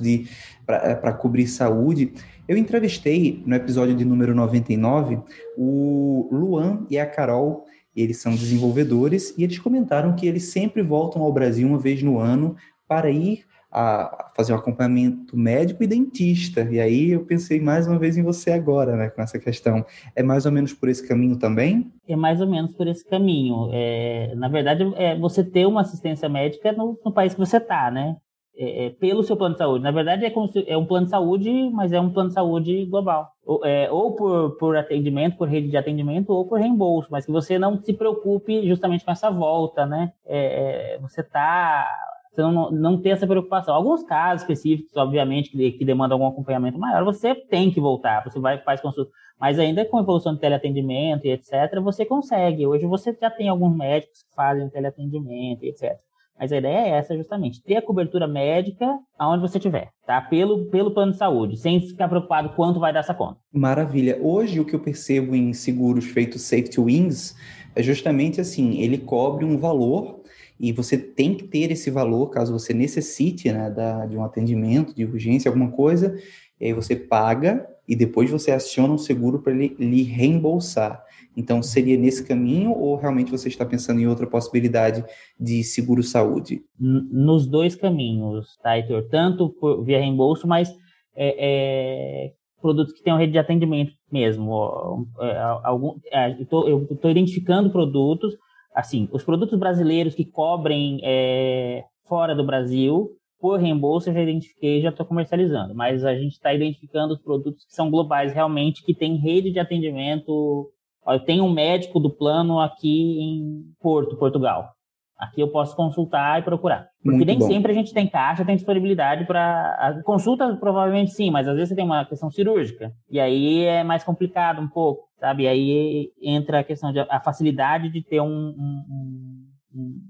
para 0.65 0.89
eh, 0.91 1.13
cobrir 1.13 1.47
saúde. 1.47 2.13
Eu 2.47 2.57
entrevistei 2.57 3.43
no 3.45 3.55
episódio 3.55 3.95
de 3.95 4.05
número 4.05 4.33
99 4.33 5.19
o 5.57 6.29
Luan 6.31 6.85
e 6.89 6.97
a 6.97 7.05
Carol 7.05 7.65
eles 7.95 8.17
são 8.17 8.33
desenvolvedores 8.33 9.33
e 9.37 9.43
eles 9.43 9.59
comentaram 9.59 10.15
que 10.15 10.25
eles 10.25 10.45
sempre 10.45 10.81
voltam 10.81 11.21
ao 11.21 11.31
Brasil 11.31 11.67
uma 11.67 11.77
vez 11.77 12.01
no 12.01 12.17
ano 12.17 12.55
para 12.87 13.11
ir 13.11 13.45
a 13.73 14.31
fazer 14.35 14.53
um 14.53 14.57
acompanhamento 14.57 15.35
médico 15.35 15.83
e 15.83 15.87
dentista. 15.87 16.61
E 16.69 16.79
aí 16.79 17.09
eu 17.09 17.25
pensei 17.25 17.59
mais 17.59 17.87
uma 17.87 17.97
vez 17.97 18.15
em 18.15 18.21
você 18.21 18.51
agora, 18.51 18.95
né, 18.95 19.09
com 19.09 19.21
essa 19.21 19.39
questão. 19.39 19.83
É 20.15 20.21
mais 20.21 20.45
ou 20.45 20.51
menos 20.51 20.73
por 20.73 20.87
esse 20.89 21.05
caminho 21.07 21.37
também? 21.37 21.91
É 22.07 22.15
mais 22.15 22.39
ou 22.39 22.47
menos 22.47 22.75
por 22.75 22.87
esse 22.87 23.03
caminho. 23.09 23.69
É, 23.73 24.33
na 24.35 24.47
verdade, 24.47 24.83
é 24.95 25.17
você 25.17 25.43
ter 25.43 25.65
uma 25.65 25.81
assistência 25.81 26.29
médica 26.29 26.71
no, 26.71 26.99
no 27.03 27.11
país 27.11 27.33
que 27.33 27.39
você 27.39 27.57
está, 27.57 27.89
né? 27.89 28.17
É, 28.55 28.85
é, 28.85 28.89
pelo 28.91 29.23
seu 29.23 29.35
plano 29.35 29.55
de 29.55 29.57
saúde. 29.57 29.83
Na 29.83 29.89
verdade, 29.89 30.23
é, 30.23 30.29
se, 30.29 30.63
é, 30.67 30.77
um 30.77 30.85
plano 30.85 31.05
de 31.05 31.09
saúde, 31.09 31.71
mas 31.71 31.91
é 31.91 31.99
um 31.99 32.11
plano 32.11 32.29
de 32.29 32.35
saúde 32.35 32.85
global. 32.85 33.31
Ou, 33.43 33.65
é, 33.65 33.89
ou 33.91 34.15
por, 34.15 34.51
por 34.57 34.77
atendimento, 34.77 35.37
por 35.37 35.47
rede 35.47 35.69
de 35.69 35.77
atendimento, 35.77 36.29
ou 36.29 36.45
por 36.45 36.59
reembolso, 36.59 37.07
mas 37.09 37.25
que 37.25 37.31
você 37.31 37.57
não 37.57 37.81
se 37.81 37.93
preocupe 37.93 38.67
justamente 38.67 39.03
com 39.03 39.11
essa 39.11 39.31
volta, 39.31 39.87
né? 39.87 40.13
É, 40.27 40.93
é, 40.93 40.99
você 40.99 41.21
está 41.21 41.87
você 42.33 42.41
não, 42.41 42.71
não 42.71 42.97
ter 42.99 43.09
essa 43.09 43.27
preocupação. 43.27 43.75
Alguns 43.75 44.03
casos 44.03 44.41
específicos, 44.41 44.95
obviamente, 44.97 45.51
que, 45.51 45.71
que 45.73 45.85
demandam 45.85 46.15
algum 46.17 46.27
acompanhamento 46.27 46.79
maior, 46.79 47.03
você 47.03 47.35
tem 47.35 47.69
que 47.69 47.79
voltar, 47.79 48.23
você 48.23 48.39
vai 48.39 48.57
faz 48.57 48.81
consulta. 48.81 49.11
Mas 49.39 49.59
ainda 49.59 49.85
com 49.85 49.97
a 49.97 50.01
evolução 50.01 50.33
de 50.33 50.39
teleatendimento 50.39 51.27
e 51.27 51.31
etc., 51.31 51.79
você 51.81 52.05
consegue. 52.05 52.65
Hoje 52.65 52.85
você 52.85 53.15
já 53.19 53.29
tem 53.29 53.49
alguns 53.49 53.75
médicos 53.75 54.23
que 54.23 54.35
fazem 54.35 54.69
teleatendimento 54.69 55.63
e 55.63 55.69
etc. 55.69 55.97
Mas 56.39 56.51
a 56.51 56.57
ideia 56.57 56.87
é 56.87 56.89
essa, 56.97 57.15
justamente, 57.15 57.61
ter 57.61 57.75
a 57.75 57.81
cobertura 57.81 58.27
médica 58.27 58.97
aonde 59.17 59.41
você 59.41 59.59
estiver, 59.59 59.91
tá? 60.05 60.19
Pelo, 60.19 60.65
pelo 60.65 60.91
plano 60.91 61.11
de 61.11 61.17
saúde, 61.17 61.57
sem 61.57 61.79
ficar 61.79 62.07
preocupado 62.07 62.49
quanto 62.55 62.79
vai 62.79 62.91
dar 62.91 63.01
essa 63.01 63.13
conta. 63.13 63.37
Maravilha. 63.51 64.17
Hoje, 64.19 64.59
o 64.59 64.65
que 64.65 64.75
eu 64.75 64.79
percebo 64.79 65.35
em 65.35 65.53
seguros 65.53 66.05
feitos 66.05 66.41
safety 66.41 66.79
wings 66.79 67.35
é 67.75 67.83
justamente 67.83 68.41
assim, 68.41 68.79
ele 68.79 68.97
cobre 68.97 69.45
um 69.45 69.57
valor 69.57 70.22
e 70.59 70.71
você 70.71 70.97
tem 70.97 71.33
que 71.35 71.43
ter 71.45 71.71
esse 71.71 71.89
valor 71.89 72.27
caso 72.29 72.53
você 72.53 72.73
necessite 72.73 73.51
né, 73.51 73.69
da, 73.69 74.05
de 74.05 74.17
um 74.17 74.23
atendimento, 74.23 74.95
de 74.95 75.05
urgência, 75.05 75.49
alguma 75.49 75.71
coisa, 75.71 76.17
e 76.59 76.65
aí 76.65 76.73
você 76.73 76.95
paga 76.95 77.67
e 77.87 77.95
depois 77.95 78.29
você 78.29 78.51
aciona 78.51 78.93
um 78.93 78.97
seguro 78.97 79.39
para 79.39 79.51
ele 79.51 79.75
lhe 79.77 80.03
reembolsar. 80.03 81.03
Então, 81.35 81.61
seria 81.61 81.97
nesse 81.97 82.25
caminho 82.25 82.71
ou 82.71 82.95
realmente 82.95 83.31
você 83.31 83.47
está 83.47 83.65
pensando 83.65 83.99
em 83.99 84.07
outra 84.07 84.27
possibilidade 84.27 85.03
de 85.39 85.63
seguro-saúde? 85.63 86.61
Nos 86.79 87.47
dois 87.47 87.75
caminhos, 87.75 88.57
tá, 88.61 88.77
Heitor? 88.77 89.07
Tanto 89.09 89.49
por, 89.49 89.83
via 89.83 89.99
reembolso, 89.99 90.47
mas 90.47 90.69
é, 91.15 91.35
é, 91.37 92.33
produtos 92.61 92.93
que 92.93 93.03
tenham 93.03 93.17
rede 93.17 93.33
de 93.33 93.39
atendimento 93.39 93.91
mesmo. 94.11 95.07
É, 95.19 95.37
algum, 95.63 95.97
é, 96.11 96.37
eu 96.41 96.87
estou 96.89 97.11
identificando 97.11 97.71
produtos, 97.71 98.35
assim, 98.73 99.07
os 99.11 99.23
produtos 99.23 99.57
brasileiros 99.57 100.15
que 100.15 100.25
cobrem 100.25 100.99
é, 101.03 101.83
fora 102.05 102.35
do 102.35 102.45
Brasil, 102.45 103.11
por 103.39 103.59
reembolso 103.59 104.09
eu 104.09 104.13
já 104.13 104.21
identifiquei 104.21 104.81
já 104.81 104.89
estou 104.89 105.05
comercializando, 105.05 105.75
mas 105.75 106.05
a 106.05 106.15
gente 106.15 106.33
está 106.33 106.53
identificando 106.53 107.13
os 107.13 107.21
produtos 107.21 107.65
que 107.65 107.73
são 107.73 107.91
globais 107.91 108.33
realmente, 108.33 108.83
que 108.83 108.93
têm 108.93 109.17
rede 109.17 109.51
de 109.51 109.59
atendimento 109.59 110.71
eu 111.07 111.19
tenho 111.19 111.43
um 111.43 111.51
médico 111.51 111.99
do 111.99 112.09
plano 112.09 112.59
aqui 112.59 113.19
em 113.19 113.63
Porto, 113.81 114.15
Portugal. 114.15 114.71
Aqui 115.17 115.41
eu 115.41 115.49
posso 115.49 115.75
consultar 115.75 116.39
e 116.39 116.43
procurar. 116.43 116.87
Porque 117.01 117.17
Muito 117.17 117.27
nem 117.27 117.37
bom. 117.37 117.47
sempre 117.47 117.71
a 117.71 117.75
gente 117.75 117.93
tem 117.93 118.07
caixa, 118.07 118.43
tem 118.43 118.55
disponibilidade 118.55 119.25
para. 119.25 120.01
Consulta, 120.03 120.55
provavelmente 120.57 121.11
sim, 121.11 121.29
mas 121.29 121.47
às 121.47 121.55
vezes 121.55 121.69
você 121.69 121.75
tem 121.75 121.85
uma 121.85 122.03
questão 122.05 122.29
cirúrgica. 122.29 122.91
E 123.09 123.19
aí 123.19 123.63
é 123.63 123.83
mais 123.83 124.03
complicado 124.03 124.61
um 124.61 124.67
pouco, 124.67 125.03
sabe? 125.23 125.43
E 125.43 125.47
aí 125.47 126.11
entra 126.21 126.59
a 126.59 126.63
questão 126.65 126.91
de 126.91 126.99
a 126.99 127.17
facilidade 127.21 127.87
de 127.89 128.03
ter 128.03 128.19
um, 128.19 128.27
um, 128.49 129.47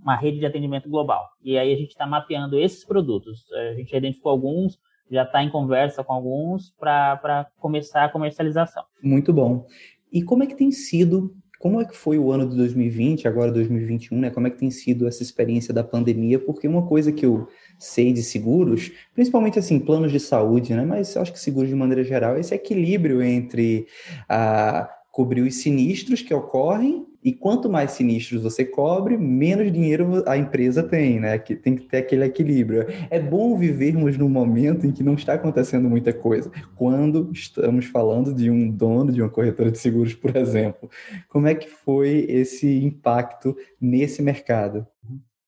uma 0.02 0.16
rede 0.16 0.40
de 0.40 0.46
atendimento 0.48 0.90
global. 0.90 1.24
E 1.44 1.56
aí 1.56 1.72
a 1.72 1.78
gente 1.78 1.92
está 1.92 2.08
mapeando 2.08 2.58
esses 2.58 2.84
produtos. 2.84 3.46
A 3.52 3.76
gente 3.76 3.96
identificou 3.96 4.32
alguns, 4.32 4.80
já 5.12 5.22
está 5.22 5.44
em 5.44 5.52
conversa 5.52 6.04
com 6.04 6.14
alguns 6.14 6.72
para 6.80 7.48
começar 7.60 8.06
a 8.06 8.10
comercialização. 8.10 8.84
Muito 9.04 9.32
bom. 9.32 9.68
E 10.12 10.24
como 10.24 10.42
é 10.42 10.48
que 10.48 10.56
tem 10.56 10.72
sido, 10.72 11.32
como 11.60 11.80
é 11.80 11.86
que 11.86 11.96
foi 11.96 12.18
o 12.18 12.32
ano 12.32 12.50
de 12.50 12.58
2020, 12.58 13.28
agora 13.28 13.52
2021, 13.52 14.20
né? 14.20 14.32
Como 14.32 14.48
é 14.48 14.50
que 14.50 14.58
tem 14.58 14.72
sido 14.72 15.08
essa 15.08 15.22
experiência 15.22 15.72
da 15.72 15.84
pandemia? 15.84 16.40
Porque 16.40 16.68
uma 16.68 16.88
coisa 16.88 17.12
que 17.12 17.24
eu 17.24 17.48
sei 17.78 18.12
de 18.12 18.24
seguros, 18.24 18.92
principalmente 19.14 19.60
assim, 19.60 19.80
planos 19.80 20.12
de 20.12 20.20
saúde, 20.20 20.74
né? 20.74 20.84
Mas 20.84 21.16
acho 21.16 21.32
que 21.32 21.40
seguros 21.40 21.70
de 21.70 21.76
maneira 21.76 22.04
geral, 22.04 22.36
é 22.36 22.40
esse 22.40 22.56
equilíbrio 22.56 23.22
entre 23.22 23.86
a 24.28 24.90
cobrir 25.14 25.42
os 25.42 25.62
sinistros 25.62 26.24
que 26.24 26.34
ocorrem 26.34 27.06
e 27.24 27.32
quanto 27.32 27.70
mais 27.70 27.92
sinistros 27.92 28.42
você 28.42 28.66
cobre, 28.66 29.16
menos 29.16 29.72
dinheiro 29.72 30.24
a 30.28 30.36
empresa 30.36 30.82
tem, 30.82 31.20
né? 31.20 31.38
Que 31.38 31.56
tem 31.56 31.76
que 31.76 31.84
ter 31.84 31.98
aquele 31.98 32.26
equilíbrio. 32.26 32.88
É 33.12 33.20
bom 33.20 33.56
vivermos 33.56 34.18
num 34.18 34.28
momento 34.28 34.88
em 34.88 34.92
que 34.92 35.04
não 35.04 35.14
está 35.14 35.36
acontecendo 35.36 35.88
muita 35.88 36.12
coisa. 36.12 36.52
Quando 36.76 37.30
estamos 37.32 37.86
falando 37.86 38.34
de 38.34 38.50
um 38.50 38.72
dono 38.72 39.12
de 39.12 39.22
uma 39.22 39.30
corretora 39.30 39.72
de 39.72 39.78
seguros, 39.78 40.16
por 40.16 40.36
exemplo, 40.36 40.90
como 41.30 41.48
é 41.48 41.54
que 41.54 41.70
foi 41.70 42.26
esse 42.28 42.84
impacto 42.84 43.56
nesse 43.80 44.20
mercado? 44.24 44.86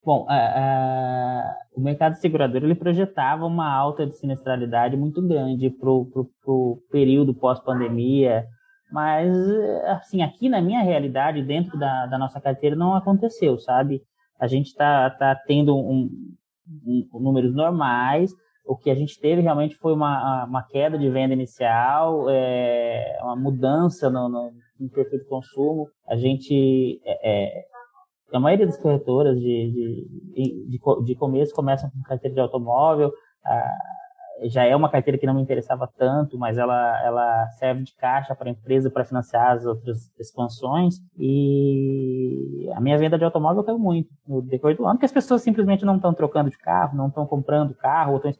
Bom, 0.05 0.27
o 1.75 1.81
mercado 1.81 2.17
segurador 2.17 2.63
ele 2.63 2.75
projetava 2.75 3.47
uma 3.47 3.67
alta 3.67 4.05
de 4.05 4.15
sinistralidade 4.15 4.95
muito 4.95 5.27
grande 5.27 5.71
para 5.71 5.89
o 5.89 6.79
período 6.91 7.33
pós-pandemia, 7.33 8.45
mas, 8.91 9.35
assim, 9.85 10.21
aqui 10.21 10.47
na 10.47 10.61
minha 10.61 10.81
realidade, 10.81 11.41
dentro 11.43 11.77
da, 11.77 12.05
da 12.05 12.17
nossa 12.17 12.39
carteira, 12.39 12.75
não 12.75 12.95
aconteceu, 12.95 13.57
sabe? 13.59 14.01
A 14.39 14.47
gente 14.47 14.67
está 14.67 15.09
tá 15.09 15.35
tendo 15.35 15.75
um, 15.75 16.09
um, 16.85 17.19
números 17.19 17.53
normais, 17.53 18.31
o 18.65 18.75
que 18.75 18.89
a 18.89 18.95
gente 18.95 19.19
teve 19.19 19.41
realmente 19.41 19.75
foi 19.75 19.93
uma, 19.93 20.45
uma 20.45 20.63
queda 20.63 20.97
de 20.97 21.09
venda 21.09 21.33
inicial, 21.33 22.29
é, 22.29 23.17
uma 23.21 23.35
mudança 23.35 24.09
no, 24.09 24.27
no, 24.27 24.51
no, 24.79 24.89
perfil 24.89 25.19
de 25.19 25.25
consumo. 25.25 25.87
A 26.07 26.15
gente, 26.15 26.99
é, 27.05 27.59
é 27.59 27.65
a 28.33 28.39
maioria 28.39 28.65
das 28.65 28.77
corretoras 28.77 29.39
de, 29.39 29.71
de, 30.33 30.69
de, 30.69 30.79
de 31.05 31.15
começo 31.15 31.53
começam 31.53 31.89
com 31.91 32.01
carteira 32.01 32.33
de 32.33 32.41
automóvel, 32.41 33.11
já 34.43 34.63
é 34.65 34.75
uma 34.75 34.89
carteira 34.89 35.17
que 35.17 35.25
não 35.25 35.33
me 35.33 35.41
interessava 35.41 35.89
tanto, 35.97 36.37
mas 36.37 36.57
ela, 36.57 37.03
ela 37.03 37.47
serve 37.59 37.83
de 37.83 37.95
caixa 37.95 38.35
para 38.35 38.49
a 38.49 38.51
empresa 38.51 38.89
para 38.89 39.05
financiar 39.05 39.51
as 39.51 39.65
outras 39.65 40.11
expansões. 40.19 40.95
E 41.17 42.69
a 42.75 42.81
minha 42.81 42.97
venda 42.97 43.17
de 43.17 43.23
automóvel 43.23 43.63
caiu 43.63 43.79
muito 43.79 44.09
no 44.27 44.41
decorrer 44.41 44.77
do 44.77 44.85
ano, 44.85 44.95
porque 44.95 45.05
as 45.05 45.11
pessoas 45.11 45.41
simplesmente 45.41 45.85
não 45.85 45.95
estão 45.95 46.13
trocando 46.13 46.49
de 46.49 46.57
carro, 46.57 46.97
não 46.97 47.07
estão 47.07 47.25
comprando 47.25 47.73
carro, 47.73 48.11
ou 48.11 48.17
estão 48.17 48.31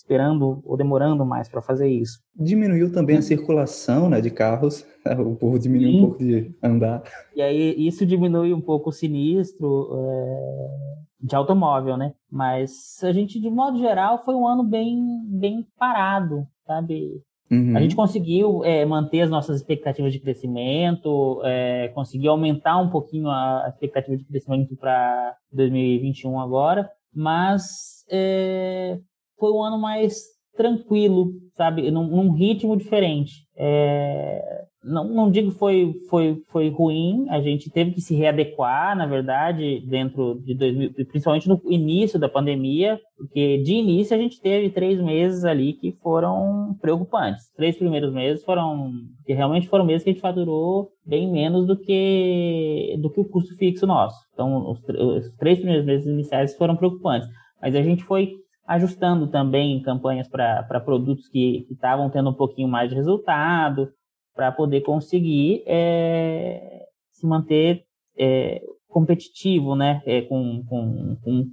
esperando 0.00 0.60
ou 0.64 0.76
demorando 0.76 1.24
mais 1.24 1.48
para 1.48 1.60
fazer 1.60 1.88
isso. 1.88 2.18
Diminuiu 2.34 2.90
também 2.92 3.18
a 3.18 3.22
circulação 3.22 4.08
né, 4.08 4.20
de 4.20 4.30
carros, 4.30 4.84
o 5.18 5.36
povo 5.36 5.58
diminuiu 5.58 5.90
Sim. 5.90 5.98
um 5.98 6.00
pouco 6.00 6.18
de 6.18 6.54
andar. 6.62 7.02
E 7.34 7.42
aí 7.42 7.74
isso 7.86 8.06
diminui 8.06 8.52
um 8.52 8.60
pouco 8.60 8.90
o 8.90 8.92
sinistro 8.92 9.90
é, 9.94 10.96
de 11.20 11.36
automóvel, 11.36 11.96
né? 11.96 12.14
Mas 12.30 12.98
a 13.02 13.12
gente, 13.12 13.38
de 13.38 13.50
modo 13.50 13.78
geral, 13.78 14.24
foi 14.24 14.34
um 14.34 14.46
ano 14.46 14.64
bem, 14.64 14.98
bem 15.26 15.66
parado, 15.78 16.46
sabe? 16.66 17.22
Uhum. 17.50 17.76
A 17.76 17.80
gente 17.80 17.96
conseguiu 17.96 18.64
é, 18.64 18.84
manter 18.86 19.22
as 19.22 19.30
nossas 19.30 19.56
expectativas 19.56 20.12
de 20.12 20.20
crescimento, 20.20 21.42
é, 21.44 21.88
conseguiu 21.88 22.30
aumentar 22.30 22.78
um 22.78 22.88
pouquinho 22.88 23.28
a 23.28 23.66
expectativa 23.68 24.16
de 24.16 24.24
crescimento 24.24 24.76
para 24.76 25.34
2021 25.52 26.38
agora, 26.38 26.88
mas 27.12 28.04
é, 28.08 28.98
foi 29.40 29.50
um 29.50 29.62
ano 29.62 29.78
mais 29.78 30.22
tranquilo, 30.56 31.32
sabe? 31.56 31.90
Num, 31.90 32.06
num 32.06 32.32
ritmo 32.32 32.76
diferente. 32.76 33.32
É, 33.56 34.64
não, 34.82 35.04
não 35.08 35.30
digo 35.30 35.50
foi 35.50 35.92
foi 36.08 36.42
foi 36.48 36.70
ruim, 36.70 37.26
a 37.28 37.40
gente 37.40 37.70
teve 37.70 37.92
que 37.92 38.00
se 38.00 38.14
readequar, 38.14 38.96
na 38.96 39.06
verdade, 39.06 39.80
dentro 39.86 40.40
de 40.42 40.54
2000, 40.54 40.92
principalmente 41.06 41.48
no 41.48 41.60
início 41.66 42.18
da 42.18 42.28
pandemia, 42.28 42.98
porque 43.16 43.58
de 43.62 43.74
início 43.74 44.16
a 44.16 44.18
gente 44.18 44.40
teve 44.40 44.70
três 44.70 45.00
meses 45.00 45.44
ali 45.44 45.74
que 45.74 45.92
foram 46.02 46.76
preocupantes. 46.80 47.50
Três 47.54 47.76
primeiros 47.76 48.12
meses 48.12 48.42
foram 48.44 48.90
que 49.24 49.34
realmente 49.34 49.68
foram 49.68 49.84
meses 49.84 50.02
que 50.02 50.10
a 50.10 50.12
gente 50.12 50.22
faturou 50.22 50.88
bem 51.04 51.30
menos 51.30 51.66
do 51.66 51.76
que 51.76 52.96
do 53.00 53.10
que 53.10 53.20
o 53.20 53.28
custo 53.28 53.54
fixo 53.56 53.86
nosso. 53.86 54.16
Então, 54.32 54.70
os, 54.70 54.78
os 54.80 55.30
três 55.36 55.58
primeiros 55.58 55.84
meses 55.84 56.06
iniciais 56.06 56.56
foram 56.56 56.76
preocupantes, 56.76 57.28
mas 57.60 57.74
a 57.74 57.82
gente 57.82 58.02
foi 58.04 58.32
ajustando 58.70 59.26
também 59.26 59.82
campanhas 59.82 60.28
para 60.28 60.80
produtos 60.80 61.28
que 61.28 61.66
estavam 61.68 62.08
tendo 62.08 62.30
um 62.30 62.34
pouquinho 62.34 62.68
mais 62.68 62.88
de 62.88 62.94
resultado, 62.94 63.92
para 64.32 64.52
poder 64.52 64.82
conseguir 64.82 65.64
é, 65.66 66.86
se 67.10 67.26
manter 67.26 67.82
é, 68.16 68.62
competitivo, 68.88 69.74
né, 69.74 70.00
é, 70.06 70.22
com, 70.22 70.64
com, 70.68 71.16
com, 71.20 71.46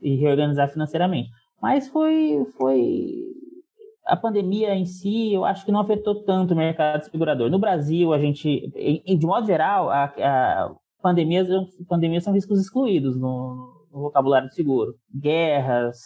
e 0.00 0.14
reorganizar 0.14 0.70
financeiramente. 0.70 1.28
Mas 1.60 1.88
foi, 1.88 2.46
foi 2.56 3.24
a 4.06 4.16
pandemia 4.16 4.76
em 4.76 4.86
si, 4.86 5.32
eu 5.32 5.44
acho 5.44 5.64
que 5.64 5.72
não 5.72 5.80
afetou 5.80 6.22
tanto 6.22 6.54
o 6.54 6.56
mercado 6.56 7.02
segurador. 7.02 7.50
No 7.50 7.58
Brasil, 7.58 8.12
a 8.12 8.18
gente, 8.20 8.70
de 9.04 9.26
modo 9.26 9.44
geral, 9.44 9.90
a, 9.90 10.04
a 10.04 10.72
pandemias, 11.02 11.48
pandemias 11.88 12.22
são 12.22 12.32
riscos 12.32 12.60
excluídos 12.60 13.16
no, 13.16 13.88
no 13.92 14.02
vocabulário 14.02 14.48
de 14.48 14.54
seguro. 14.54 14.94
Guerras, 15.12 15.98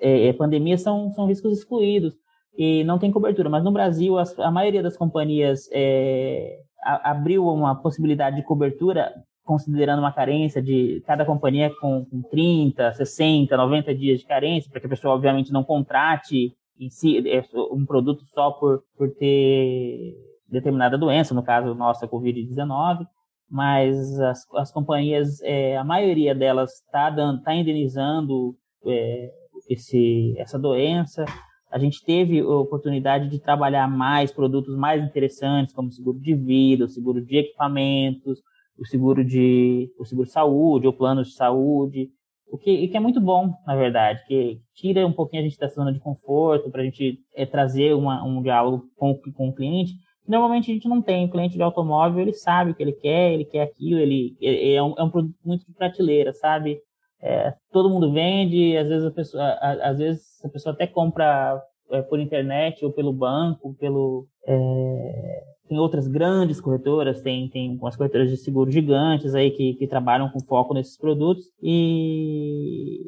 é, 0.00 0.28
é 0.28 0.32
pandemias 0.32 0.82
são, 0.82 1.12
são 1.12 1.26
riscos 1.26 1.58
excluídos 1.58 2.14
e 2.56 2.84
não 2.84 2.98
tem 2.98 3.10
cobertura. 3.10 3.48
Mas 3.48 3.64
no 3.64 3.72
Brasil, 3.72 4.18
as, 4.18 4.38
a 4.38 4.50
maioria 4.50 4.82
das 4.82 4.96
companhias 4.96 5.68
é, 5.72 6.58
a, 6.82 7.10
abriu 7.10 7.46
uma 7.46 7.74
possibilidade 7.74 8.36
de 8.36 8.42
cobertura, 8.42 9.12
considerando 9.44 10.00
uma 10.00 10.12
carência 10.12 10.60
de 10.62 11.02
cada 11.06 11.24
companhia 11.24 11.70
com, 11.80 12.04
com 12.04 12.22
30, 12.22 12.92
60, 12.94 13.56
90 13.56 13.94
dias 13.94 14.20
de 14.20 14.26
carência, 14.26 14.70
para 14.70 14.80
que 14.80 14.86
a 14.86 14.90
pessoa, 14.90 15.14
obviamente, 15.14 15.52
não 15.52 15.64
contrate 15.64 16.54
em 16.78 16.90
si 16.90 17.22
é, 17.28 17.44
um 17.72 17.84
produto 17.86 18.24
só 18.26 18.50
por, 18.52 18.82
por 18.96 19.10
ter 19.14 20.14
determinada 20.48 20.96
doença, 20.96 21.34
no 21.34 21.42
caso 21.42 21.74
nossa, 21.74 22.08
Covid-19 22.08 23.06
mas 23.50 24.20
as, 24.20 24.46
as 24.54 24.70
companhias, 24.70 25.40
é, 25.42 25.76
a 25.76 25.84
maioria 25.84 26.34
delas 26.34 26.74
está 26.74 27.10
tá 27.42 27.54
indenizando 27.54 28.54
é, 28.86 29.30
esse, 29.68 30.34
essa 30.38 30.58
doença, 30.58 31.24
a 31.70 31.78
gente 31.78 32.04
teve 32.04 32.40
a 32.40 32.48
oportunidade 32.48 33.28
de 33.28 33.40
trabalhar 33.40 33.88
mais 33.88 34.32
produtos 34.32 34.76
mais 34.76 35.02
interessantes, 35.02 35.74
como 35.74 35.92
seguro 35.92 36.18
de 36.18 36.34
vida, 36.34 36.84
o 36.84 36.88
seguro 36.88 37.24
de 37.24 37.36
equipamentos, 37.36 38.40
o 38.78 38.86
seguro 38.86 39.24
de 39.24 39.90
o 39.98 40.04
seguro 40.04 40.26
de 40.26 40.32
saúde, 40.32 40.86
ou 40.86 40.92
planos 40.92 41.28
de 41.28 41.34
saúde, 41.34 42.10
o 42.50 42.56
que, 42.56 42.88
que 42.88 42.96
é 42.96 43.00
muito 43.00 43.20
bom, 43.20 43.52
na 43.66 43.76
verdade, 43.76 44.24
que 44.26 44.60
tira 44.74 45.06
um 45.06 45.12
pouquinho 45.12 45.42
a 45.42 45.44
gente 45.44 45.58
da 45.58 45.68
zona 45.68 45.92
de 45.92 46.00
conforto 46.00 46.70
para 46.70 46.80
a 46.80 46.84
gente 46.84 47.18
é, 47.34 47.44
trazer 47.44 47.94
uma, 47.94 48.24
um 48.24 48.42
diálogo 48.42 48.84
com, 48.96 49.14
com 49.34 49.48
o 49.48 49.54
cliente. 49.54 49.92
Normalmente 50.26 50.70
a 50.70 50.74
gente 50.74 50.88
não 50.88 51.02
tem. 51.02 51.26
O 51.26 51.30
cliente 51.30 51.56
de 51.56 51.62
automóvel, 51.62 52.20
ele 52.20 52.32
sabe 52.32 52.70
o 52.70 52.74
que 52.74 52.82
ele 52.82 52.92
quer, 52.92 53.32
ele 53.32 53.44
quer 53.44 53.62
aquilo, 53.62 53.98
ele, 53.98 54.36
ele 54.40 54.72
é, 54.72 54.82
um, 54.82 54.94
é 54.96 55.02
um 55.02 55.10
produto 55.10 55.36
muito 55.44 55.66
de 55.66 55.74
prateleira, 55.74 56.32
sabe? 56.32 56.78
É, 57.20 57.52
todo 57.72 57.90
mundo 57.90 58.12
vende, 58.12 58.76
às 58.76 58.88
vezes 58.88 59.06
a 59.06 59.10
pessoa, 59.10 59.42
a, 59.42 59.90
às 59.90 59.98
vezes 59.98 60.44
a 60.44 60.48
pessoa 60.48 60.72
até 60.72 60.86
compra 60.86 61.60
é, 61.90 62.02
por 62.02 62.20
internet 62.20 62.84
ou 62.84 62.92
pelo 62.92 63.12
banco, 63.12 63.74
pelo 63.74 64.26
é, 64.46 65.44
tem 65.68 65.78
outras 65.78 66.06
grandes 66.06 66.60
corretoras, 66.60 67.20
tem 67.20 67.48
tem 67.50 67.76
umas 67.76 67.96
corretoras 67.96 68.30
de 68.30 68.36
seguro 68.36 68.70
gigantes 68.70 69.34
aí 69.34 69.50
que, 69.50 69.74
que 69.74 69.86
trabalham 69.86 70.28
com 70.30 70.40
foco 70.40 70.74
nesses 70.74 70.96
produtos 70.96 71.44
e 71.62 73.00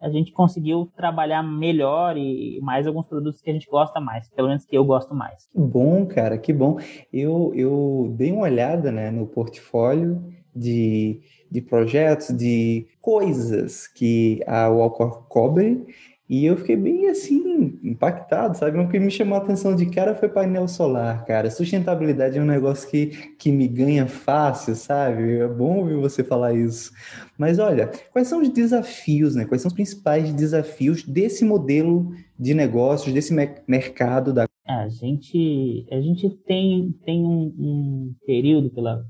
a 0.00 0.08
gente 0.08 0.32
conseguiu 0.32 0.90
trabalhar 0.96 1.42
melhor 1.42 2.16
e 2.16 2.58
mais 2.62 2.86
alguns 2.86 3.06
produtos 3.06 3.42
que 3.42 3.50
a 3.50 3.52
gente 3.52 3.68
gosta 3.68 4.00
mais, 4.00 4.30
pelo 4.30 4.48
menos 4.48 4.64
que 4.64 4.76
eu 4.76 4.84
gosto 4.84 5.14
mais. 5.14 5.46
Que 5.52 5.60
bom, 5.60 6.06
cara, 6.06 6.38
que 6.38 6.52
bom. 6.52 6.78
Eu, 7.12 7.52
eu 7.54 8.14
dei 8.16 8.32
uma 8.32 8.44
olhada 8.44 8.90
né, 8.90 9.10
no 9.10 9.26
portfólio 9.26 10.24
de 10.56 11.20
de 11.50 11.60
projetos, 11.60 12.36
de 12.36 12.86
coisas 13.00 13.86
que 13.86 14.40
a 14.46 14.68
Walcor 14.68 15.26
cobre, 15.28 15.84
e 16.30 16.46
eu 16.46 16.56
fiquei 16.56 16.76
bem 16.76 17.08
assim, 17.08 17.76
impactado, 17.82 18.56
sabe? 18.56 18.78
O 18.78 18.88
que 18.88 19.00
me 19.00 19.10
chamou 19.10 19.36
a 19.36 19.42
atenção 19.42 19.74
de 19.74 19.86
cara 19.86 20.14
foi 20.14 20.28
painel 20.28 20.68
solar, 20.68 21.24
cara. 21.24 21.50
Sustentabilidade 21.50 22.38
é 22.38 22.40
um 22.40 22.46
negócio 22.46 22.88
que, 22.88 23.06
que 23.36 23.50
me 23.50 23.66
ganha 23.66 24.06
fácil, 24.06 24.76
sabe? 24.76 25.38
É 25.38 25.48
bom 25.48 25.78
ouvir 25.78 25.96
você 25.96 26.22
falar 26.22 26.54
isso. 26.54 26.92
Mas 27.36 27.58
olha, 27.58 27.90
quais 28.12 28.28
são 28.28 28.40
os 28.40 28.48
desafios, 28.48 29.34
né? 29.34 29.44
Quais 29.44 29.60
são 29.60 29.70
os 29.70 29.74
principais 29.74 30.32
desafios 30.32 31.02
desse 31.02 31.44
modelo 31.44 32.12
de 32.38 32.54
negócios, 32.54 33.12
desse 33.12 33.34
mercado 33.66 34.32
da. 34.32 34.46
A 34.68 34.88
gente, 34.88 35.84
a 35.90 36.00
gente 36.00 36.30
tem, 36.46 36.94
tem 37.04 37.24
um, 37.24 37.52
um 37.58 38.14
período 38.24 38.70
pela, 38.70 39.04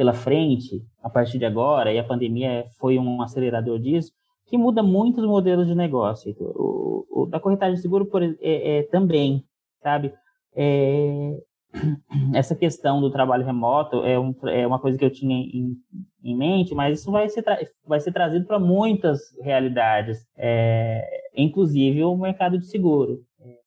pela 0.00 0.14
frente, 0.14 0.82
a 1.02 1.10
partir 1.10 1.38
de 1.38 1.44
agora, 1.44 1.92
e 1.92 1.98
a 1.98 2.02
pandemia 2.02 2.64
foi 2.78 2.98
um 2.98 3.20
acelerador 3.20 3.78
disso, 3.78 4.10
que 4.46 4.56
muda 4.56 4.82
muito 4.82 5.20
os 5.20 5.26
modelos 5.26 5.66
de 5.66 5.74
negócio. 5.74 6.34
O, 6.40 7.04
o 7.10 7.26
da 7.26 7.38
corretagem 7.38 7.74
de 7.74 7.82
seguro 7.82 8.06
por, 8.06 8.22
é, 8.22 8.36
é, 8.40 8.82
também, 8.84 9.44
sabe? 9.82 10.10
É, 10.56 11.36
essa 12.32 12.56
questão 12.56 12.98
do 12.98 13.10
trabalho 13.10 13.44
remoto 13.44 14.02
é, 14.02 14.18
um, 14.18 14.34
é, 14.46 14.66
uma 14.66 14.78
coisa 14.78 14.96
que 14.96 15.04
eu 15.04 15.12
tinha 15.12 15.36
em, 15.36 15.76
em 16.24 16.34
mente, 16.34 16.74
mas 16.74 17.00
isso 17.00 17.10
vai 17.10 17.28
ser, 17.28 17.44
vai 17.86 18.00
ser 18.00 18.10
trazido 18.10 18.46
para 18.46 18.58
muitas 18.58 19.20
realidades, 19.42 20.26
é, 20.34 21.06
inclusive 21.36 22.02
o 22.04 22.16
mercado 22.16 22.56
de 22.56 22.64
seguro. 22.64 23.18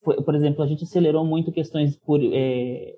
Por, 0.03 0.23
por, 0.23 0.33
exemplo, 0.33 0.63
a 0.63 0.67
gente 0.67 0.83
acelerou 0.83 1.23
muito 1.23 1.51
questões 1.51 1.95
por 1.95 2.19
é, 2.23 2.95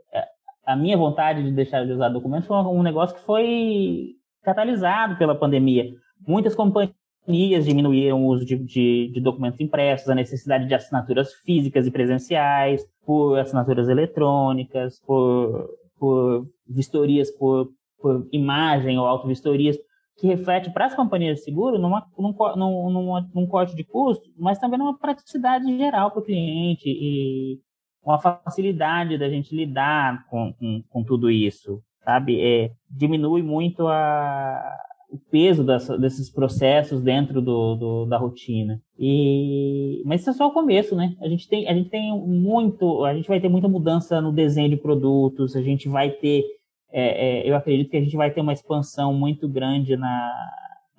a 0.66 0.76
minha 0.76 0.98
vontade 0.98 1.44
de 1.44 1.52
deixar 1.52 1.86
de 1.86 1.92
usar 1.92 2.10
documentos 2.10 2.48
foi 2.48 2.58
um 2.58 2.84
negócio 2.84 3.16
que 3.16 3.22
foi 3.24 4.16
catalisado 4.44 5.18
pela 5.18 5.36
pandemia. 5.36 5.92
Muitas 6.28 6.56
companhias 6.56 7.66
diminuíram 7.66 8.24
o 8.24 8.28
uso 8.28 8.46
de, 8.46 8.58
de, 8.58 9.12
de, 9.14 9.22
documentos 9.22 9.60
impressos, 9.60 10.10
a 10.10 10.16
necessidade 10.16 10.68
de 10.68 10.74
assinaturas 10.74 11.34
físicas 11.46 11.86
e 11.86 11.92
presenciais, 11.92 12.86
por 13.06 13.38
assinaturas 13.38 13.90
eletrônicas, 13.90 15.00
por, 15.06 15.70
por 16.00 16.48
vistorias 16.68 17.30
por, 17.32 17.70
por 18.00 18.28
imagem 18.32 18.98
ou 18.98 19.06
auto-vistorias, 19.06 19.78
que 20.18 20.28
reflete 20.28 20.72
para 20.72 20.86
as 20.86 20.96
companhias 20.96 21.40
de 21.40 21.44
seguro 21.44 21.78
numa, 21.78 22.06
num, 22.18 22.34
num, 22.56 22.90
num, 22.90 23.30
num 23.34 23.48
corte 23.48 23.76
de 23.76 23.84
custo, 23.84 24.30
mas 24.38 24.58
também 24.58 24.80
numa 24.80 24.98
praticidade 24.98 25.66
geral 25.78 26.12
para 26.12 26.22
o 26.22 26.24
cliente 26.24 26.88
e 26.88 27.60
uma 28.06 28.20
facilidade 28.20 29.18
da 29.18 29.28
gente 29.28 29.56
lidar 29.56 30.28
com, 30.28 30.54
com, 30.54 30.84
com 30.90 31.04
tudo 31.04 31.30
isso, 31.32 31.82
sabe? 32.04 32.40
É, 32.40 32.72
diminui 32.90 33.42
muito 33.42 33.88
a, 33.88 34.62
o 35.10 35.18
peso 35.32 35.64
dessa, 35.64 35.98
desses 35.98 36.30
processos 36.30 37.02
dentro 37.02 37.42
do, 37.42 37.76
do, 37.76 38.06
da 38.06 38.18
rotina. 38.18 38.80
E, 38.98 40.04
mas 40.06 40.22
isso 40.22 40.30
é 40.30 40.34
só 40.34 40.48
o 40.48 40.54
começo, 40.54 40.96
né? 40.96 41.16
A 41.20 41.28
gente 41.28 41.50
tem, 41.50 41.68
a 41.68 41.74
gente 41.74 41.90
tem 41.90 42.16
muito, 42.16 43.04
a 43.04 43.14
gente 43.16 43.28
vai 43.28 43.42
ter 43.42 43.50
muita 43.50 43.68
mudança 43.68 44.22
no 44.22 44.32
desenho 44.32 44.70
de 44.70 44.78
produtos, 44.78 45.56
a 45.56 45.62
gente 45.62 45.90
vai 45.90 46.12
ter, 46.12 46.44
é, 46.92 47.40
é, 47.40 47.50
eu 47.50 47.56
acredito 47.56 47.90
que 47.90 47.98
a 47.98 48.02
gente 48.02 48.16
vai 48.16 48.30
ter 48.30 48.42
uma 48.42 48.54
expansão 48.54 49.14
muito 49.14 49.50
grande 49.50 49.98
na, 49.98 50.32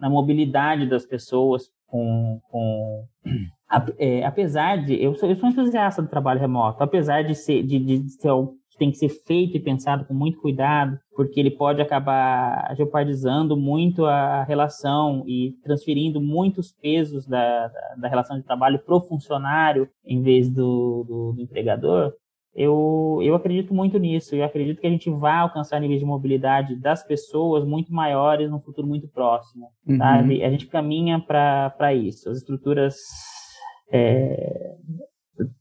na 0.01 0.11
mobilidade 0.11 0.87
das 0.87 1.07
pessoas 1.07 1.71
com, 1.87 2.41
com 2.51 3.05
apesar 4.25 4.85
de 4.85 5.03
eu 5.03 5.15
sou, 5.15 5.29
eu 5.29 5.37
sou 5.37 5.49
entusiasta 5.49 6.03
do 6.03 6.09
trabalho 6.09 6.41
remoto, 6.41 6.83
apesar 6.83 7.23
de 7.23 7.35
ser 7.35 7.63
de, 7.63 7.79
de 7.79 8.11
ser 8.11 8.29
algo 8.29 8.55
que 8.71 8.79
tem 8.79 8.91
que 8.91 8.99
ser 8.99 9.09
feito 9.09 9.57
e 9.57 9.61
pensado 9.61 10.05
com 10.05 10.15
muito 10.15 10.39
cuidado, 10.39 10.99
porque 11.15 11.41
ele 11.41 11.51
pode 11.51 11.81
acabar 11.81 12.75
geopardizando 12.77 13.57
muito 13.57 14.05
a 14.05 14.45
relação 14.45 15.25
e 15.27 15.55
transferindo 15.65 16.21
muitos 16.21 16.73
pesos 16.73 17.27
da, 17.27 17.69
da, 17.69 17.95
da 17.99 18.09
relação 18.09 18.37
de 18.37 18.45
trabalho 18.45 18.79
para 18.79 18.95
o 18.95 19.01
funcionário 19.01 19.89
em 20.05 20.23
vez 20.23 20.51
do, 20.51 21.05
do, 21.09 21.33
do 21.33 21.43
empregador. 21.43 22.13
Eu, 22.55 23.21
eu 23.23 23.35
acredito 23.35 23.75
muito 23.75 23.99
nisso. 23.99 24.35
Eu 24.35 24.43
acredito 24.43 24.81
que 24.81 24.87
a 24.87 24.91
gente 24.91 25.11
vai 25.11 25.37
alcançar 25.41 25.79
níveis 25.79 26.01
de 26.01 26.07
mobilidade 26.07 26.75
das 26.75 27.07
pessoas 27.07 27.67
muito 27.67 27.93
maiores 27.93 28.51
no 28.51 28.61
futuro 28.61 28.87
muito 28.87 29.07
próximo. 29.09 29.69
Uhum. 29.87 29.99
Sabe? 29.99 30.43
A 30.43 30.51
gente 30.51 30.67
caminha 30.67 31.21
para 31.21 31.93
isso. 31.93 32.31
As 32.31 32.39
estruturas 32.39 32.97
é, 33.91 34.75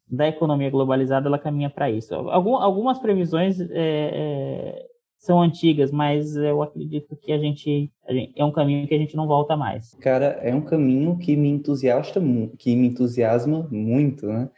da 0.07 0.27
economia 0.27 0.69
globalizada 0.69 1.27
ela 1.27 1.39
caminha 1.39 1.69
para 1.69 1.89
isso. 1.89 2.13
Algum, 2.15 2.55
algumas 2.55 2.99
previsões 2.99 3.59
é, 3.59 3.67
é, 3.73 4.85
são 5.17 5.41
antigas, 5.41 5.91
mas 5.91 6.35
eu 6.35 6.61
acredito 6.61 7.15
que 7.15 7.31
a 7.31 7.37
gente, 7.37 7.91
a 8.07 8.13
gente, 8.13 8.33
é 8.35 8.45
um 8.45 8.51
caminho 8.51 8.87
que 8.87 8.95
a 8.95 8.97
gente 8.97 9.15
não 9.15 9.27
volta 9.27 9.57
mais. 9.57 9.95
Cara, 9.95 10.39
é 10.41 10.53
um 10.53 10.61
caminho 10.61 11.17
que 11.17 11.35
me 11.35 11.49
entusiasta, 11.49 12.21
que 12.57 12.75
me 12.75 12.87
entusiasma 12.87 13.67
muito, 13.71 14.27
né? 14.27 14.49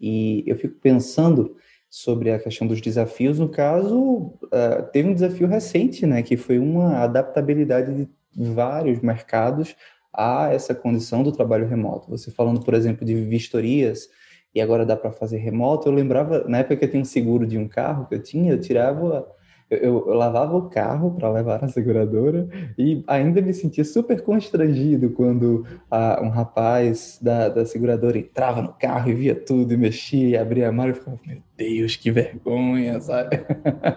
E 0.00 0.42
eu 0.46 0.56
fico 0.56 0.74
pensando 0.80 1.56
sobre 1.88 2.32
a 2.32 2.40
questão 2.40 2.66
dos 2.66 2.80
desafios. 2.80 3.38
No 3.38 3.48
caso, 3.48 3.96
uh, 3.96 4.82
teve 4.92 5.08
um 5.08 5.14
desafio 5.14 5.46
recente, 5.46 6.04
né, 6.04 6.22
que 6.22 6.36
foi 6.36 6.58
uma 6.58 6.98
adaptabilidade 6.98 7.94
de 7.94 8.08
vários 8.50 9.00
mercados 9.00 9.76
a 10.14 10.52
essa 10.52 10.74
condição 10.74 11.22
do 11.22 11.32
trabalho 11.32 11.66
remoto. 11.66 12.10
Você 12.10 12.30
falando, 12.30 12.60
por 12.60 12.74
exemplo, 12.74 13.04
de 13.04 13.14
vistorias 13.14 14.08
e 14.54 14.60
agora 14.60 14.86
dá 14.86 14.96
para 14.96 15.10
fazer 15.10 15.38
remoto. 15.38 15.88
Eu 15.88 15.92
lembrava, 15.92 16.44
na 16.48 16.58
época 16.58 16.76
que 16.76 16.84
eu 16.84 16.90
tinha 16.90 17.02
um 17.02 17.04
seguro 17.04 17.46
de 17.46 17.58
um 17.58 17.66
carro 17.66 18.06
que 18.06 18.14
eu 18.14 18.22
tinha, 18.22 18.52
eu 18.52 18.60
tirava 18.60 19.26
eu, 19.70 20.06
eu, 20.06 20.14
lavava 20.14 20.56
o 20.56 20.68
carro 20.68 21.12
para 21.12 21.30
levar 21.30 21.60
na 21.60 21.68
seguradora 21.68 22.46
e 22.76 23.02
ainda 23.06 23.40
me 23.40 23.52
sentia 23.54 23.84
super 23.84 24.20
constrangido 24.22 25.10
quando 25.10 25.66
ah, 25.90 26.20
um 26.22 26.28
rapaz 26.28 27.18
da, 27.20 27.48
da 27.48 27.64
seguradora 27.64 28.18
entrava 28.18 28.60
no 28.60 28.72
carro 28.74 29.10
e 29.10 29.14
via 29.14 29.34
tudo 29.34 29.72
e 29.72 29.76
mexia 29.76 30.28
e 30.28 30.36
abria 30.36 30.68
a 30.68 30.72
mala 30.72 30.90
e 30.90 30.94
ficava, 30.94 31.18
meu 31.26 31.38
Deus, 31.56 31.96
que 31.96 32.10
vergonha, 32.10 33.00
sabe? 33.00 33.40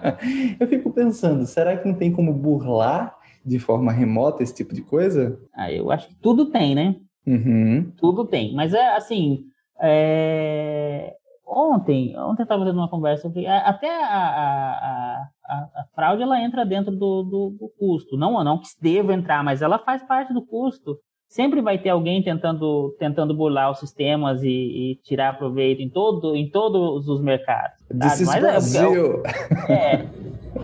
eu 0.60 0.68
fico 0.68 0.92
pensando, 0.92 1.46
será 1.46 1.76
que 1.76 1.88
não 1.88 1.96
tem 1.96 2.12
como 2.12 2.32
burlar 2.32 3.17
de 3.48 3.60
forma 3.60 3.92
remota 3.92 4.44
esse 4.44 4.54
tipo 4.54 4.74
de 4.74 4.82
coisa? 4.82 5.40
Ah, 5.56 5.72
eu 5.72 5.90
acho 5.90 6.10
que 6.10 6.16
tudo 6.16 6.52
tem, 6.52 6.76
né? 6.76 6.96
Uhum. 7.26 7.92
Tudo 7.98 8.26
tem, 8.26 8.54
mas 8.54 8.74
é 8.74 8.96
assim, 8.96 9.46
é... 9.82 11.14
Ontem, 11.50 12.18
ontem 12.20 12.42
eu 12.42 12.44
estava 12.44 12.66
tendo 12.66 12.78
uma 12.78 12.90
conversa, 12.90 13.32
até 13.64 13.90
a, 13.90 14.06
a, 14.06 15.28
a, 15.46 15.56
a, 15.56 15.86
fraude 15.96 16.22
ela 16.22 16.42
entra 16.42 16.66
dentro 16.66 16.92
do, 16.92 17.24
do, 17.24 17.56
do, 17.58 17.72
custo. 17.80 18.18
Não, 18.18 18.44
não 18.44 18.60
que 18.60 18.68
deva 18.82 19.14
entrar, 19.14 19.42
mas 19.46 19.62
ela 19.62 19.80
faz 19.80 20.04
parte 20.04 20.34
do 20.34 20.46
custo. 20.46 20.98
Sempre 21.30 21.62
vai 21.62 21.78
ter 21.78 21.90
alguém 21.90 22.22
tentando, 22.22 22.94
tentando 23.00 23.34
burlar 23.34 23.72
os 23.72 23.80
sistemas 23.80 24.44
e, 24.44 24.50
e 24.50 25.00
tirar 25.04 25.38
proveito 25.38 25.82
em, 25.82 25.90
todo, 25.90 26.36
em 26.36 26.50
todos 26.50 27.08
os 27.08 27.22
mercados. 27.22 27.78
This 27.88 28.26
mas, 28.26 28.36
é, 28.36 28.40
Brasil! 28.42 29.24
É, 29.70 29.94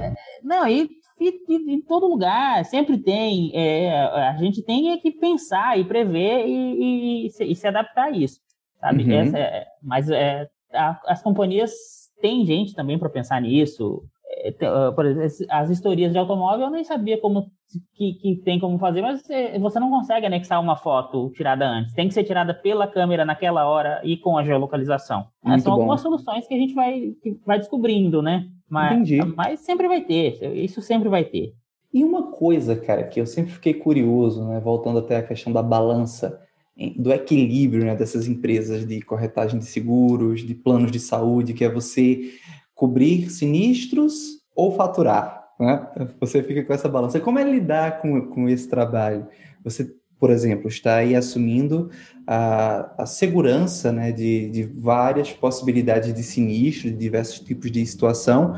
é, 0.03 0.13
não, 0.43 0.67
e, 0.67 0.89
em 1.19 1.81
todo 1.81 2.07
lugar, 2.07 2.63
sempre 2.65 2.97
tem. 2.97 3.51
É, 3.53 3.91
a 4.29 4.37
gente 4.37 4.61
tem 4.63 4.97
que 4.99 5.11
pensar 5.11 5.79
e 5.79 5.83
prever 5.83 6.45
e, 6.47 7.25
e, 7.25 7.29
se, 7.29 7.43
e 7.43 7.55
se 7.55 7.67
adaptar 7.67 8.05
a 8.05 8.11
isso 8.11 8.43
sabe? 8.83 9.03
Uhum. 9.03 9.11
Essa 9.13 9.37
é, 9.37 9.65
mas 9.81 10.09
é, 10.09 10.49
a, 10.73 10.99
as 11.07 11.23
companhias 11.23 11.71
têm 12.21 12.45
gente 12.45 12.75
também 12.75 12.99
para 12.99 13.09
pensar 13.09 13.41
nisso. 13.41 14.03
É, 14.43 14.53
ah, 14.65 14.91
por 14.93 15.05
exemplo, 15.05 15.47
as 15.49 15.69
historias 15.69 16.11
de 16.11 16.17
automóvel 16.17 16.65
eu 16.65 16.71
nem 16.71 16.83
sabia 16.83 17.19
como 17.19 17.51
que, 17.95 18.13
que, 18.13 18.35
tem 18.43 18.59
como 18.59 18.77
fazer, 18.77 19.01
mas 19.01 19.23
você 19.59 19.79
não 19.79 19.89
consegue 19.89 20.25
anexar 20.25 20.61
uma 20.61 20.75
foto 20.75 21.31
tirada 21.31 21.65
antes. 21.65 21.93
Tem 21.93 22.07
que 22.07 22.13
ser 22.13 22.23
tirada 22.23 22.53
pela 22.53 22.87
câmera 22.87 23.25
naquela 23.25 23.65
hora 23.65 24.01
e 24.03 24.17
com 24.17 24.37
a 24.37 24.43
geolocalização. 24.43 25.25
Muito 25.43 25.63
São 25.63 25.73
bom. 25.73 25.81
algumas 25.81 26.01
soluções 26.01 26.47
que 26.47 26.53
a 26.53 26.57
gente 26.57 26.73
vai, 26.73 27.13
vai 27.45 27.57
descobrindo, 27.57 28.21
né? 28.21 28.45
Mas, 28.73 28.93
Entendi. 28.93 29.33
mas 29.35 29.59
sempre 29.59 29.87
vai 29.87 30.01
ter, 30.01 30.41
isso 30.55 30.81
sempre 30.81 31.07
vai 31.07 31.23
ter. 31.23 31.53
E 31.93 32.03
uma 32.03 32.31
coisa, 32.31 32.75
cara, 32.75 33.03
que 33.03 33.21
eu 33.21 33.27
sempre 33.27 33.51
fiquei 33.51 33.75
curioso, 33.75 34.47
né? 34.47 34.59
Voltando 34.59 34.97
até 34.97 35.17
a 35.17 35.21
questão 35.21 35.53
da 35.53 35.61
balança 35.61 36.41
do 36.97 37.13
equilíbrio 37.13 37.85
né, 37.85 37.95
dessas 37.95 38.27
empresas 38.27 38.83
de 38.87 38.99
corretagem 39.03 39.59
de 39.59 39.65
seguros, 39.65 40.41
de 40.41 40.55
planos 40.55 40.91
de 40.91 40.99
saúde, 40.99 41.53
que 41.53 41.63
é 41.63 41.69
você 41.69 42.31
cobrir 42.73 43.29
sinistros 43.29 44.39
ou 44.55 44.71
faturar. 44.71 45.49
Né? 45.59 45.87
Você 46.19 46.41
fica 46.41 46.63
com 46.63 46.73
essa 46.73 46.89
balança. 46.89 47.19
Como 47.19 47.37
é 47.37 47.43
lidar 47.43 48.01
com, 48.01 48.21
com 48.29 48.49
esse 48.49 48.67
trabalho? 48.67 49.27
Você, 49.63 49.93
por 50.23 50.31
exemplo, 50.31 50.69
está 50.69 50.95
aí 50.95 51.17
assumindo 51.17 51.89
a, 52.25 53.03
a 53.03 53.05
segurança 53.05 53.91
né, 53.91 54.09
de, 54.09 54.49
de 54.51 54.63
várias 54.63 55.33
possibilidades 55.33 56.13
de 56.13 56.23
sinistro, 56.23 56.89
de 56.89 56.95
diversos 56.95 57.41
tipos 57.41 57.69
de 57.69 57.85
situação. 57.85 58.55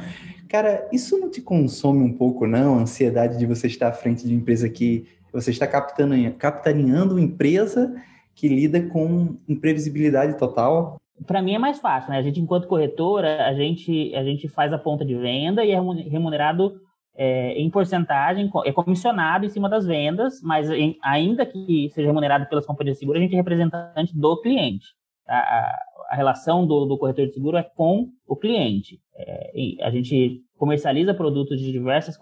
Cara, 0.48 0.88
isso 0.94 1.18
não 1.18 1.28
te 1.28 1.42
consome 1.42 2.04
um 2.04 2.14
pouco, 2.14 2.46
não? 2.46 2.78
A 2.78 2.82
ansiedade 2.84 3.40
de 3.40 3.48
você 3.48 3.66
estar 3.66 3.88
à 3.88 3.92
frente 3.92 4.28
de 4.28 4.36
uma 4.36 4.42
empresa 4.42 4.70
que 4.70 5.08
você 5.34 5.50
está 5.50 5.66
capitaneando 5.66 7.16
uma 7.16 7.22
empresa 7.22 7.96
que 8.36 8.48
lida 8.48 8.84
com 8.84 9.36
imprevisibilidade 9.50 10.38
total. 10.38 11.02
Para 11.26 11.42
mim 11.42 11.56
é 11.56 11.58
mais 11.58 11.80
fácil, 11.80 12.12
né? 12.12 12.20
A 12.20 12.22
gente, 12.22 12.40
enquanto 12.40 12.68
corretora, 12.68 13.44
a 13.48 13.56
gente, 13.56 14.14
a 14.14 14.24
gente 14.24 14.48
faz 14.48 14.72
a 14.72 14.78
ponta 14.78 15.04
de 15.04 15.16
venda 15.16 15.66
e 15.66 15.72
é 15.72 15.82
remunerado 16.12 16.80
é, 17.18 17.54
em 17.54 17.70
porcentagem, 17.70 18.50
é 18.66 18.72
comissionado 18.72 19.46
em 19.46 19.50
cima 19.50 19.70
das 19.70 19.86
vendas, 19.86 20.42
mas 20.42 20.70
em, 20.70 20.98
ainda 21.02 21.46
que 21.46 21.90
seja 21.94 22.08
remunerado 22.08 22.46
pelas 22.48 22.66
companhias 22.66 22.98
de 22.98 23.00
seguro, 23.00 23.18
a 23.18 23.22
gente 23.22 23.34
é 23.34 23.38
representante 23.38 24.18
do 24.18 24.42
cliente. 24.42 24.86
A, 25.28 25.38
a, 25.38 25.80
a 26.12 26.16
relação 26.16 26.68
do, 26.68 26.86
do, 26.86 26.98
corretor 26.98 27.26
de 27.28 27.34
seguro 27.34 27.58
é 27.58 27.64
com 27.64 28.10
o 28.28 28.36
cliente. 28.36 29.00
É, 29.16 29.84
a 29.84 29.90
gente 29.90 30.42
comercializa 30.58 31.14
produtos 31.14 31.60
de 31.60 31.72
diversas 31.72 32.18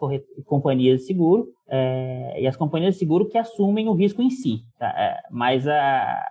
companhias 0.45 1.01
de 1.01 1.07
seguro 1.07 1.47
é, 1.67 2.41
e 2.41 2.47
as 2.47 2.55
companhias 2.55 2.93
de 2.93 2.99
seguro 2.99 3.27
que 3.27 3.37
assumem 3.37 3.87
o 3.87 3.93
risco 3.93 4.21
em 4.21 4.29
si. 4.29 4.61
Tá? 4.79 4.87
É, 4.89 5.17
mas 5.31 5.67
a, 5.67 6.23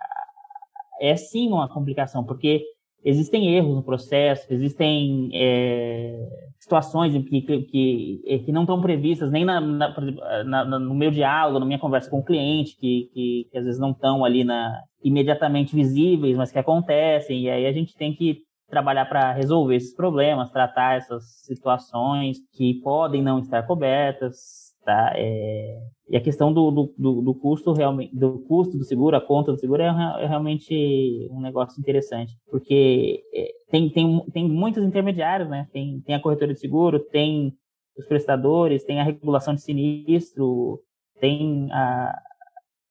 é 0.99 1.15
sim 1.15 1.49
uma 1.49 1.67
complicação, 1.67 2.23
porque 2.23 2.63
existem 3.03 3.55
erros 3.55 3.75
no 3.75 3.83
processo, 3.83 4.47
existem 4.51 5.29
é, 5.33 6.27
situações 6.59 7.13
que, 7.25 7.41
que, 7.41 8.39
que, 8.45 8.51
não 8.51 8.61
estão 8.61 8.81
previstas 8.81 9.31
nem 9.31 9.43
na, 9.43 9.59
na, 9.59 10.43
na, 10.43 10.79
no 10.79 10.95
meu 10.95 11.11
diálogo, 11.11 11.59
na 11.59 11.65
minha 11.65 11.79
conversa 11.79 12.09
com 12.09 12.19
o 12.19 12.25
cliente, 12.25 12.77
que, 12.77 13.09
que, 13.13 13.47
que 13.51 13.57
às 13.57 13.65
vezes 13.65 13.79
não 13.79 13.91
estão 13.91 14.23
ali 14.23 14.43
na, 14.43 14.81
imediatamente 15.03 15.75
visíveis, 15.75 16.37
mas 16.37 16.51
que 16.51 16.59
acontecem, 16.59 17.41
e 17.41 17.49
aí 17.49 17.65
a 17.65 17.73
gente 17.73 17.95
tem 17.95 18.13
que 18.13 18.41
trabalhar 18.69 19.05
para 19.05 19.33
resolver 19.33 19.75
esses 19.75 19.93
problemas, 19.93 20.49
tratar 20.51 20.97
essas 20.97 21.23
situações 21.43 22.37
que 22.53 22.75
podem 22.81 23.21
não 23.21 23.39
estar 23.39 23.63
cobertas, 23.63 24.72
tá? 24.83 25.13
É... 25.15 25.79
E 26.09 26.17
a 26.17 26.21
questão 26.21 26.53
do, 26.53 26.93
do, 26.97 27.21
do, 27.21 27.33
custo 27.33 27.71
realmente, 27.73 28.15
do 28.15 28.39
custo 28.39 28.77
do 28.77 28.83
seguro, 28.83 29.15
a 29.15 29.21
conta 29.21 29.51
do 29.51 29.57
seguro 29.57 29.81
é, 29.81 29.87
é 30.21 30.27
realmente 30.27 31.27
um 31.31 31.39
negócio 31.39 31.79
interessante, 31.79 32.37
porque 32.51 33.23
é, 33.33 33.47
tem, 33.71 33.89
tem, 33.89 34.23
tem 34.31 34.47
muitos 34.47 34.83
intermediários, 34.83 35.49
né? 35.49 35.67
Tem, 35.71 36.01
tem 36.01 36.13
a 36.13 36.19
corretora 36.19 36.53
de 36.53 36.59
seguro, 36.59 36.99
tem 36.99 37.53
os 37.97 38.05
prestadores, 38.05 38.83
tem 38.83 38.99
a 38.99 39.03
regulação 39.03 39.55
de 39.55 39.61
sinistro, 39.61 40.81
tem 41.19 41.71
a 41.71 42.13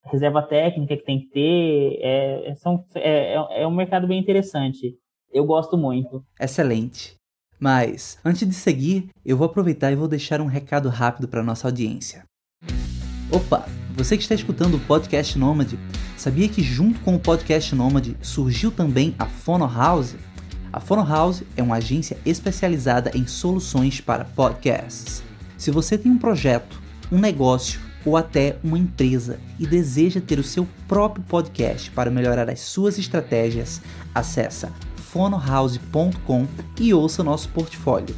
reserva 0.06 0.42
técnica 0.42 0.96
que 0.96 1.04
tem 1.04 1.20
que 1.20 1.28
ter, 1.28 1.98
é, 2.00 2.54
são, 2.56 2.84
é, 2.94 3.34
é, 3.34 3.62
é 3.62 3.66
um 3.66 3.74
mercado 3.74 4.06
bem 4.06 4.18
interessante. 4.18 4.96
Eu 5.32 5.44
gosto 5.44 5.76
muito. 5.76 6.24
Excelente. 6.40 7.16
Mas, 7.62 8.18
antes 8.24 8.48
de 8.48 8.56
seguir, 8.56 9.08
eu 9.24 9.36
vou 9.36 9.46
aproveitar 9.46 9.92
e 9.92 9.94
vou 9.94 10.08
deixar 10.08 10.40
um 10.40 10.46
recado 10.46 10.88
rápido 10.88 11.28
para 11.28 11.44
nossa 11.44 11.68
audiência. 11.68 12.24
Opa, 13.30 13.68
você 13.94 14.16
que 14.16 14.24
está 14.24 14.34
escutando 14.34 14.74
o 14.74 14.80
Podcast 14.80 15.38
Nômade, 15.38 15.78
sabia 16.16 16.48
que 16.48 16.60
junto 16.60 16.98
com 17.02 17.14
o 17.14 17.20
Podcast 17.20 17.72
Nômade 17.72 18.16
surgiu 18.20 18.72
também 18.72 19.14
a 19.16 19.26
Fono 19.26 19.72
House? 19.72 20.16
A 20.72 20.80
Fono 20.80 21.06
House 21.06 21.44
é 21.56 21.62
uma 21.62 21.76
agência 21.76 22.18
especializada 22.26 23.12
em 23.14 23.28
soluções 23.28 24.00
para 24.00 24.24
podcasts. 24.24 25.22
Se 25.56 25.70
você 25.70 25.96
tem 25.96 26.10
um 26.10 26.18
projeto, 26.18 26.82
um 27.12 27.18
negócio 27.20 27.80
ou 28.04 28.16
até 28.16 28.56
uma 28.64 28.76
empresa 28.76 29.38
e 29.60 29.68
deseja 29.68 30.20
ter 30.20 30.40
o 30.40 30.44
seu 30.44 30.66
próprio 30.88 31.24
podcast 31.28 31.92
para 31.92 32.10
melhorar 32.10 32.50
as 32.50 32.58
suas 32.58 32.98
estratégias, 32.98 33.80
acessa 34.12 34.72
fonohouse.com 35.12 36.46
e 36.80 36.94
ouça 36.94 37.22
nosso 37.22 37.50
portfólio. 37.50 38.14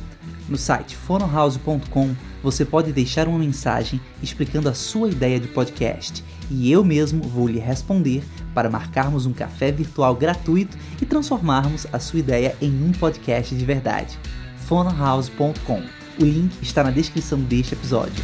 No 0.49 0.57
site 0.57 0.95
fonohouse.com 0.95 2.15
você 2.41 2.65
pode 2.65 2.93
deixar 2.93 3.27
uma 3.27 3.39
mensagem 3.39 4.01
explicando 4.23 4.69
a 4.69 4.75
sua 4.75 5.09
ideia 5.09 5.41
de 5.41 5.49
podcast 5.49 6.23
e 6.49 6.71
eu 6.71 6.85
mesmo 6.85 7.21
vou 7.25 7.49
lhe 7.49 7.59
responder 7.59 8.23
para 8.55 8.71
marcarmos 8.71 9.27
um 9.27 9.33
café 9.33 9.73
virtual 9.73 10.15
gratuito 10.15 10.79
e 11.03 11.05
transformarmos 11.05 11.85
a 11.93 11.99
sua 11.99 12.21
ideia 12.21 12.55
em 12.63 12.71
um 12.71 12.93
podcast 12.93 13.53
de 13.53 13.65
verdade. 13.65 14.17
fonohouse.com. 14.59 15.83
O 16.21 16.25
link 16.25 16.63
está 16.63 16.85
na 16.85 16.93
descrição 16.93 17.41
deste 17.41 17.75
episódio. 17.75 18.23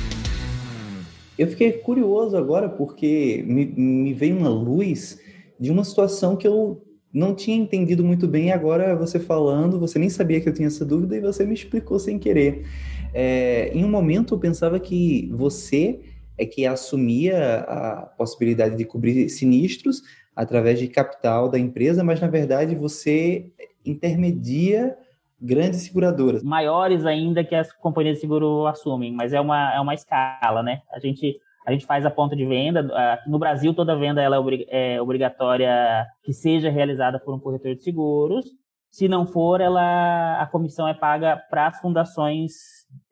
Eu 1.37 1.48
fiquei 1.48 1.72
curioso 1.72 2.37
agora 2.37 2.68
porque 2.68 3.42
me, 3.44 3.66
me 3.66 4.14
veio 4.14 4.37
uma 4.37 4.48
luz 4.48 5.18
de 5.59 5.72
uma 5.72 5.83
situação 5.83 6.37
que 6.37 6.46
eu 6.46 6.80
não 7.12 7.35
tinha 7.35 7.57
entendido 7.57 8.05
muito 8.05 8.27
bem. 8.29 8.53
Agora 8.53 8.94
você 8.94 9.18
falando, 9.18 9.79
você 9.79 9.99
nem 9.99 10.09
sabia 10.09 10.40
que 10.40 10.49
eu 10.49 10.53
tinha 10.53 10.68
essa 10.68 10.85
dúvida 10.85 11.16
e 11.16 11.20
você 11.20 11.44
me 11.44 11.55
explicou 11.55 11.99
sem 11.99 12.18
querer. 12.18 12.66
É, 13.12 13.70
em 13.75 13.85
um 13.85 13.90
momento 13.90 14.35
eu 14.35 14.38
pensava 14.38 14.79
que 14.79 15.29
você 15.33 16.01
é 16.38 16.46
que 16.46 16.64
assumia 16.64 17.61
a 17.61 18.07
possibilidade 18.16 18.77
de 18.77 18.85
cobrir 18.85 19.29
sinistros 19.29 20.03
através 20.35 20.79
de 20.79 20.88
capital 20.88 21.49
da 21.49 21.59
empresa, 21.59 22.03
mas 22.03 22.20
na 22.20 22.29
verdade 22.29 22.75
você 22.75 23.51
intermedia 23.85 24.96
grandes 25.40 25.83
seguradoras. 25.83 26.42
Maiores 26.42 27.05
ainda 27.05 27.42
que 27.42 27.55
as 27.55 27.73
companhias 27.73 28.16
de 28.16 28.20
seguro 28.20 28.66
assumem, 28.66 29.12
mas 29.12 29.33
é 29.33 29.40
uma, 29.40 29.75
é 29.75 29.81
uma 29.81 29.94
escala, 29.94 30.62
né? 30.62 30.83
A 30.92 30.99
gente, 30.99 31.38
a 31.70 31.72
gente 31.72 31.87
faz 31.87 32.04
a 32.04 32.11
ponta 32.11 32.35
de 32.35 32.44
venda. 32.44 32.83
No 33.26 33.38
Brasil, 33.38 33.72
toda 33.72 33.96
venda 33.96 34.20
ela 34.20 34.37
é 34.68 35.00
obrigatória 35.00 36.06
que 36.22 36.33
seja 36.33 36.68
realizada 36.68 37.18
por 37.18 37.35
um 37.35 37.38
corretor 37.38 37.74
de 37.74 37.83
seguros. 37.83 38.44
Se 38.90 39.06
não 39.06 39.24
for, 39.24 39.61
ela, 39.61 40.40
a 40.40 40.46
comissão 40.46 40.88
é 40.88 40.94
paga 40.94 41.37
para 41.48 41.68
as 41.68 41.80
fundações, 41.80 42.52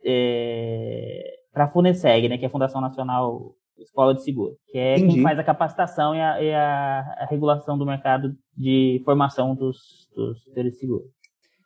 é, 0.05 1.23
para 1.53 1.65
a 1.65 1.69
Funeseg, 1.69 2.29
né, 2.29 2.37
que 2.37 2.45
é 2.45 2.49
a 2.49 2.51
Fundação 2.51 2.81
Nacional 2.81 3.55
Escola 3.79 4.13
de 4.13 4.25
Seguro, 4.25 4.57
que 4.67 4.77
é 4.77 4.97
Entendi. 4.97 5.15
quem 5.15 5.23
faz 5.23 5.39
a 5.39 5.45
capacitação 5.45 6.17
e 6.17 6.21
a, 6.21 6.43
e 6.43 6.53
a, 6.53 7.01
a 7.21 7.27
regulação 7.31 7.79
do 7.79 7.87
mercado 7.87 8.35
de 8.57 9.01
formação 9.05 9.55
dos, 9.55 10.09
dos 10.17 10.43
de 10.53 10.73
seguro. 10.73 11.05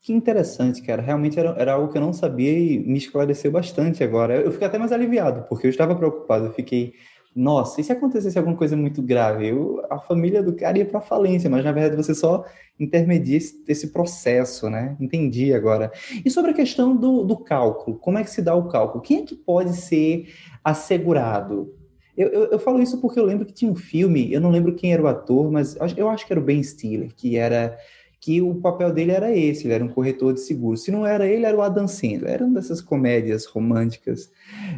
Que 0.03 0.13
interessante, 0.13 0.83
cara. 0.83 1.01
Realmente 1.01 1.39
era, 1.39 1.51
era 1.51 1.75
algo 1.75 1.93
que 1.93 1.97
eu 1.97 2.03
não 2.03 2.13
sabia 2.13 2.59
e 2.59 2.81
me 2.81 2.99
esclareceu 2.99 3.53
bastante 3.53 4.03
agora. 4.03 4.35
Eu 4.35 4.51
fiquei 4.51 4.67
até 4.67 4.77
mais 4.77 4.91
aliviado, 4.91 5.47
porque 5.49 5.65
eu 5.65 5.71
estava 5.71 5.95
preocupado. 5.95 6.47
Eu 6.47 6.53
fiquei, 6.53 6.95
nossa, 7.37 7.81
e 7.81 7.85
se 7.85 7.93
acontecesse 7.93 8.37
alguma 8.37 8.57
coisa 8.57 8.77
muito 8.77 9.01
grave? 9.01 9.47
Eu, 9.47 9.81
a 9.89 10.01
família 10.01 10.43
do 10.43 10.57
cara 10.57 10.77
ia 10.77 10.85
para 10.85 11.01
falência, 11.01 11.49
mas 11.49 11.65
na 11.65 11.71
verdade 11.71 11.95
você 11.95 12.17
só 12.17 12.45
intermedia 12.81 13.37
esse, 13.37 13.63
esse, 13.69 13.93
processo, 13.93 14.69
né? 14.69 14.97
Entendi 15.01 15.55
agora. 15.55 15.93
E 16.25 16.29
sobre 16.29 16.51
a 16.51 16.55
questão 16.55 16.97
do, 16.97 17.23
do 17.23 17.37
cálculo, 17.37 17.97
como 17.97 18.19
é 18.19 18.25
que 18.25 18.31
se 18.31 18.43
dá 18.43 18.57
o 18.57 18.67
cálculo? 18.67 19.05
Quem 19.05 19.21
é 19.21 19.23
que 19.23 19.37
pode 19.37 19.77
ser 19.77 20.35
assegurado? 20.65 21.73
Eu, 22.17 22.29
eu, 22.29 22.45
eu, 22.47 22.59
falo 22.59 22.83
isso 22.83 23.01
porque 23.01 23.21
eu 23.21 23.25
lembro 23.25 23.47
que 23.47 23.55
tinha 23.55 23.71
um 23.71 23.77
filme, 23.77 24.33
eu 24.33 24.41
não 24.41 24.51
lembro 24.51 24.75
quem 24.75 24.93
era 24.93 25.03
o 25.03 25.07
ator, 25.07 25.51
mas 25.51 25.77
eu 25.97 26.09
acho 26.11 26.27
que 26.27 26.33
era 26.33 26.41
o 26.41 26.45
Ben 26.45 26.63
Stiller, 26.63 27.15
que 27.15 27.37
era 27.37 27.79
que 28.23 28.41
o 28.41 28.55
papel 28.55 28.93
dele 28.93 29.11
era 29.11 29.37
esse, 29.37 29.67
ele 29.67 29.75
era 29.75 29.85
um 29.85 29.89
corretor 29.89 30.33
de 30.33 30.41
seguros. 30.41 30.85
Se 30.85 30.93
não 30.93 31.05
era 31.05 31.27
ele, 31.27 31.45
era 31.45 31.57
o 31.57 31.61
Adam 31.61 31.89
Sandler, 31.89 32.35
era 32.35 32.45
uma 32.45 32.55
dessas 32.55 32.81
comédias 32.81 33.47
românticas. 33.47 34.27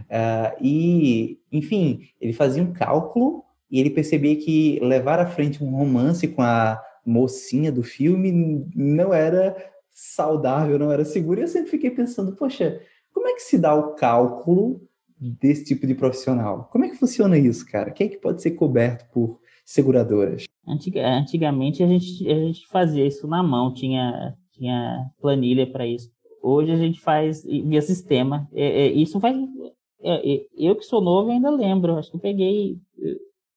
Uh, 0.08 0.56
e, 0.62 1.38
enfim, 1.52 2.08
ele 2.18 2.32
fazia 2.32 2.62
um 2.62 2.72
cálculo 2.72 3.44
e 3.70 3.78
ele 3.78 3.90
percebia 3.90 4.34
que 4.34 4.80
levar 4.80 5.20
à 5.20 5.26
frente 5.26 5.62
um 5.62 5.76
romance 5.76 6.26
com 6.26 6.40
a 6.40 6.82
mocinha 7.04 7.70
do 7.70 7.82
filme 7.82 8.66
não 8.74 9.12
era 9.12 9.54
saudável, 9.90 10.78
não 10.78 10.90
era 10.90 11.04
seguro. 11.04 11.38
E 11.38 11.42
eu 11.42 11.48
sempre 11.48 11.70
fiquei 11.70 11.90
pensando, 11.90 12.34
poxa, 12.34 12.80
como 13.12 13.28
é 13.28 13.34
que 13.34 13.42
se 13.42 13.58
dá 13.58 13.74
o 13.74 13.94
cálculo 13.94 14.80
desse 15.20 15.64
tipo 15.64 15.86
de 15.86 15.94
profissional? 15.94 16.70
Como 16.72 16.86
é 16.86 16.88
que 16.88 16.96
funciona 16.96 17.36
isso, 17.36 17.66
cara? 17.66 17.90
Quem 17.90 18.06
é 18.06 18.10
que 18.10 18.16
pode 18.16 18.40
ser 18.40 18.52
coberto 18.52 19.04
por 19.12 19.38
seguradoras? 19.64 20.44
Antiga, 20.66 21.06
antigamente 21.06 21.82
a 21.82 21.86
gente, 21.86 22.30
a 22.30 22.34
gente 22.34 22.66
fazia 22.68 23.06
isso 23.06 23.26
na 23.26 23.42
mão, 23.42 23.72
tinha, 23.72 24.34
tinha 24.52 25.10
planilha 25.20 25.66
para 25.66 25.86
isso. 25.86 26.10
Hoje 26.42 26.72
a 26.72 26.76
gente 26.76 27.00
faz 27.00 27.42
via 27.44 27.82
sistema. 27.82 28.48
É, 28.52 28.86
é, 28.86 28.92
isso 28.92 29.18
faz. 29.20 29.36
É, 30.02 30.34
é, 30.34 30.46
eu 30.56 30.76
que 30.76 30.84
sou 30.84 31.00
novo 31.00 31.30
ainda 31.30 31.50
lembro. 31.50 31.96
Acho 31.96 32.10
que 32.10 32.16
eu 32.16 32.20
peguei, 32.20 32.78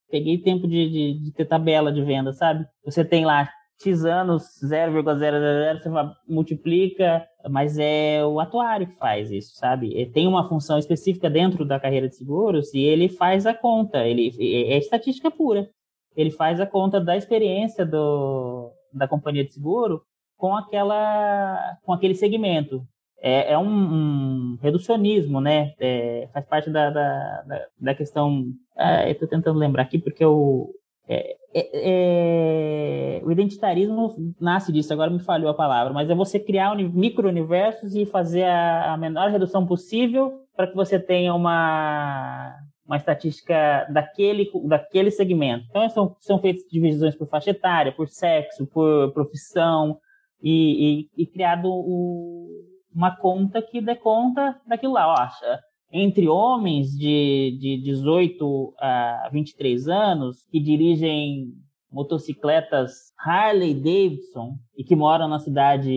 peguei 0.09 0.37
tempo 0.37 0.67
de, 0.67 0.89
de, 0.89 1.13
de 1.25 1.31
ter 1.33 1.45
tabela 1.45 1.91
de 1.91 2.01
venda, 2.01 2.31
sabe? 2.31 2.65
Você 2.85 3.03
tem 3.03 3.25
lá 3.25 3.49
X 3.81 4.05
anos, 4.05 4.43
0,000, 4.63 5.03
você 5.03 5.89
multiplica, 6.27 7.25
mas 7.49 7.77
é 7.77 8.25
o 8.25 8.39
atuário 8.39 8.87
que 8.87 8.97
faz 8.97 9.29
isso, 9.31 9.55
sabe? 9.55 10.05
Tem 10.07 10.25
uma 10.27 10.47
função 10.47 10.79
específica 10.79 11.29
dentro 11.29 11.63
da 11.63 11.79
carreira 11.79 12.09
de 12.09 12.15
seguros 12.15 12.73
e 12.73 12.79
ele 12.79 13.07
faz 13.07 13.45
a 13.45 13.53
conta, 13.53 14.05
ele 14.07 14.33
é 14.39 14.77
estatística 14.77 15.29
pura 15.29 15.69
ele 16.17 16.31
faz 16.31 16.59
a 16.59 16.65
conta 16.65 16.99
da 16.99 17.15
experiência 17.15 17.85
do, 17.85 18.71
da 18.91 19.07
companhia 19.07 19.45
de 19.45 19.53
seguro 19.53 20.01
com 20.35 20.55
aquela 20.55 21.77
com 21.83 21.93
aquele 21.93 22.15
segmento. 22.15 22.83
É, 23.19 23.53
é 23.53 23.57
um, 23.57 23.63
um, 23.65 24.57
reducionismo, 24.61 25.39
né? 25.41 25.73
É, 25.79 26.27
faz 26.33 26.45
parte 26.45 26.69
da, 26.69 26.89
da, 26.89 27.65
da 27.79 27.95
questão. 27.95 28.45
É, 28.75 29.07
eu 29.07 29.13
estou 29.13 29.27
tentando 29.27 29.57
lembrar 29.57 29.83
aqui 29.83 29.97
porque 29.97 30.23
o, 30.23 30.71
é, 31.07 31.35
é, 31.53 33.19
é, 33.19 33.21
o 33.23 33.31
identitarismo 33.31 34.13
nasce 34.39 34.71
disso, 34.71 34.91
agora 34.91 35.09
me 35.09 35.19
falhou 35.19 35.49
a 35.49 35.53
palavra, 35.53 35.93
mas 35.93 36.09
é 36.09 36.13
você 36.13 36.39
criar 36.39 36.75
micro-universos 36.75 37.95
e 37.95 38.05
fazer 38.05 38.43
a, 38.43 38.93
a 38.93 38.97
menor 38.97 39.31
redução 39.31 39.65
possível 39.65 40.41
para 40.55 40.67
que 40.67 40.75
você 40.75 40.99
tenha 40.99 41.33
uma, 41.33 42.53
uma 42.87 42.97
estatística 42.97 43.85
daquele, 43.91 44.49
daquele 44.65 45.11
segmento. 45.11 45.65
Então, 45.69 45.89
são, 45.89 46.15
são 46.19 46.39
feitas 46.39 46.63
divisões 46.71 47.15
por 47.15 47.27
faixa 47.27 47.51
etária, 47.51 47.91
por 47.91 48.07
sexo, 48.07 48.65
por 48.65 49.11
profissão, 49.13 49.99
e, 50.41 51.07
e, 51.17 51.23
e 51.23 51.27
criado 51.27 51.67
o, 51.67 52.47
uma 52.93 53.15
conta 53.15 53.61
que 53.61 53.81
dê 53.81 53.95
conta 53.95 54.59
daquilo 54.65 54.93
lá. 54.93 55.13
Ó, 55.13 55.57
entre 55.91 56.27
homens 56.27 56.89
de, 56.91 57.57
de 57.59 57.81
18 57.83 58.73
a 58.79 59.29
23 59.31 59.87
anos 59.87 60.45
que 60.49 60.59
dirigem 60.59 61.53
motocicletas 61.91 63.13
Harley 63.17 63.73
Davidson 63.73 64.57
e 64.77 64.83
que 64.83 64.95
moram 64.95 65.27
na 65.27 65.39
cidade 65.39 65.89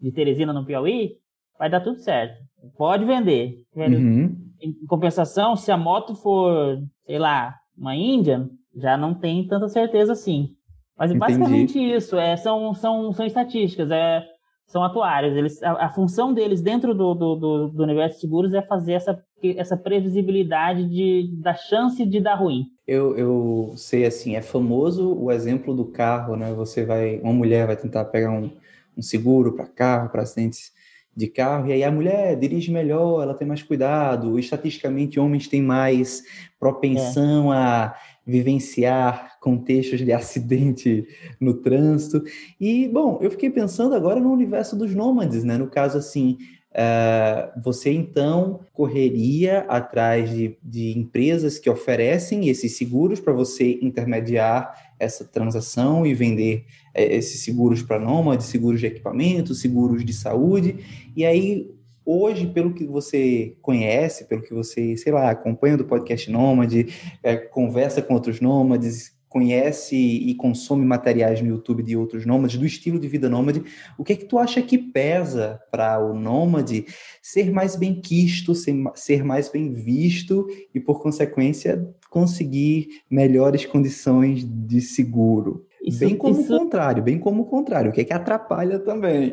de 0.00 0.12
Teresina, 0.12 0.52
no 0.52 0.66
Piauí, 0.66 1.12
vai 1.58 1.70
dar 1.70 1.80
tudo 1.80 1.98
certo. 1.98 2.36
Pode 2.76 3.04
vender. 3.04 3.62
Uhum. 3.76 4.43
Em 4.60 4.86
compensação, 4.86 5.56
se 5.56 5.70
a 5.70 5.76
moto 5.76 6.14
for, 6.14 6.78
sei 7.06 7.18
lá, 7.18 7.54
uma 7.76 7.94
Indian, 7.94 8.48
já 8.74 8.96
não 8.96 9.14
tem 9.14 9.46
tanta 9.46 9.68
certeza 9.68 10.12
assim. 10.12 10.50
Mas 10.96 11.10
é 11.10 11.14
basicamente 11.14 11.78
isso, 11.78 12.16
é, 12.16 12.36
são, 12.36 12.72
são, 12.74 13.12
são 13.12 13.26
estatísticas, 13.26 13.90
é, 13.90 14.24
são 14.66 14.82
atuários. 14.82 15.36
Eles, 15.36 15.62
a, 15.62 15.86
a 15.86 15.88
função 15.90 16.32
deles 16.32 16.62
dentro 16.62 16.94
do, 16.94 17.14
do, 17.14 17.34
do, 17.34 17.68
do, 17.68 17.82
universo 17.82 18.16
de 18.16 18.20
seguros 18.20 18.54
é 18.54 18.62
fazer 18.62 18.92
essa, 18.92 19.20
essa 19.56 19.76
previsibilidade 19.76 20.88
de, 20.88 21.30
da 21.40 21.54
chance 21.54 22.04
de 22.06 22.20
dar 22.20 22.36
ruim. 22.36 22.66
Eu, 22.86 23.16
eu 23.16 23.72
sei 23.76 24.04
assim, 24.04 24.36
é 24.36 24.42
famoso 24.42 25.14
o 25.14 25.32
exemplo 25.32 25.74
do 25.74 25.86
carro, 25.86 26.36
né? 26.36 26.52
Você 26.52 26.84
vai, 26.84 27.18
uma 27.20 27.32
mulher 27.32 27.66
vai 27.66 27.76
tentar 27.76 28.04
pegar 28.06 28.30
um, 28.30 28.50
um 28.96 29.02
seguro 29.02 29.54
para 29.54 29.66
carro, 29.66 30.10
para 30.10 30.22
acidentes 30.22 30.72
de 31.16 31.28
carro, 31.28 31.68
e 31.68 31.72
aí 31.72 31.84
a 31.84 31.90
mulher 31.90 32.36
dirige 32.36 32.72
melhor, 32.72 33.22
ela 33.22 33.34
tem 33.34 33.46
mais 33.46 33.62
cuidado, 33.62 34.38
estatisticamente 34.38 35.20
homens 35.20 35.48
têm 35.48 35.62
mais 35.62 36.22
propensão 36.58 37.52
é. 37.52 37.56
a 37.56 37.94
vivenciar 38.26 39.38
contextos 39.40 40.00
de 40.00 40.10
acidente 40.12 41.06
no 41.40 41.54
trânsito. 41.54 42.22
E, 42.60 42.88
bom, 42.88 43.18
eu 43.20 43.30
fiquei 43.30 43.50
pensando 43.50 43.94
agora 43.94 44.18
no 44.18 44.32
universo 44.32 44.76
dos 44.76 44.94
nômades, 44.94 45.44
né? 45.44 45.56
No 45.58 45.68
caso, 45.68 45.98
assim, 45.98 46.38
uh, 46.72 47.60
você 47.62 47.92
então 47.92 48.60
correria 48.72 49.60
atrás 49.68 50.30
de, 50.30 50.56
de 50.62 50.98
empresas 50.98 51.58
que 51.58 51.70
oferecem 51.70 52.48
esses 52.48 52.76
seguros 52.76 53.20
para 53.20 53.32
você 53.32 53.78
intermediar 53.80 54.83
essa 54.98 55.24
transação 55.24 56.06
e 56.06 56.14
vender 56.14 56.64
é, 56.94 57.16
esses 57.16 57.40
seguros 57.42 57.82
para 57.82 57.98
nômades, 57.98 58.46
seguros 58.46 58.80
de 58.80 58.86
equipamento, 58.86 59.54
seguros 59.54 60.04
de 60.04 60.12
saúde. 60.12 60.76
E 61.16 61.24
aí, 61.24 61.70
hoje, 62.04 62.46
pelo 62.46 62.72
que 62.72 62.84
você 62.84 63.56
conhece, 63.62 64.26
pelo 64.26 64.42
que 64.42 64.54
você, 64.54 64.96
sei 64.96 65.12
lá, 65.12 65.30
acompanha 65.30 65.76
do 65.76 65.84
podcast 65.84 66.30
Nômade, 66.30 66.88
é, 67.22 67.36
conversa 67.36 68.02
com 68.02 68.14
outros 68.14 68.40
nômades, 68.40 69.14
conhece 69.34 69.96
e 69.96 70.32
consome 70.36 70.86
materiais 70.86 71.42
no 71.42 71.48
YouTube 71.48 71.82
de 71.82 71.96
outros 71.96 72.24
nômades, 72.24 72.56
do 72.56 72.64
estilo 72.64 73.00
de 73.00 73.08
vida 73.08 73.28
nômade, 73.28 73.64
o 73.98 74.04
que 74.04 74.12
é 74.12 74.16
que 74.16 74.26
tu 74.26 74.38
acha 74.38 74.62
que 74.62 74.78
pesa 74.78 75.60
para 75.72 75.98
o 75.98 76.14
nômade 76.14 76.86
ser 77.20 77.50
mais 77.50 77.74
bem 77.74 78.00
quisto, 78.00 78.54
ser, 78.54 78.76
ser 78.94 79.24
mais 79.24 79.48
bem 79.48 79.72
visto 79.72 80.46
e, 80.72 80.78
por 80.78 81.02
consequência, 81.02 81.84
conseguir 82.14 83.02
melhores 83.10 83.66
condições 83.66 84.44
de 84.44 84.80
seguro? 84.80 85.66
Isso, 85.84 85.98
bem 85.98 86.16
como 86.16 86.40
o 86.40 86.46
contrário, 86.46 87.02
bem 87.02 87.18
como 87.18 87.42
o 87.42 87.46
contrário, 87.46 87.90
o 87.90 87.92
que 87.92 88.02
é 88.02 88.04
que 88.04 88.12
atrapalha 88.12 88.78
também. 88.78 89.32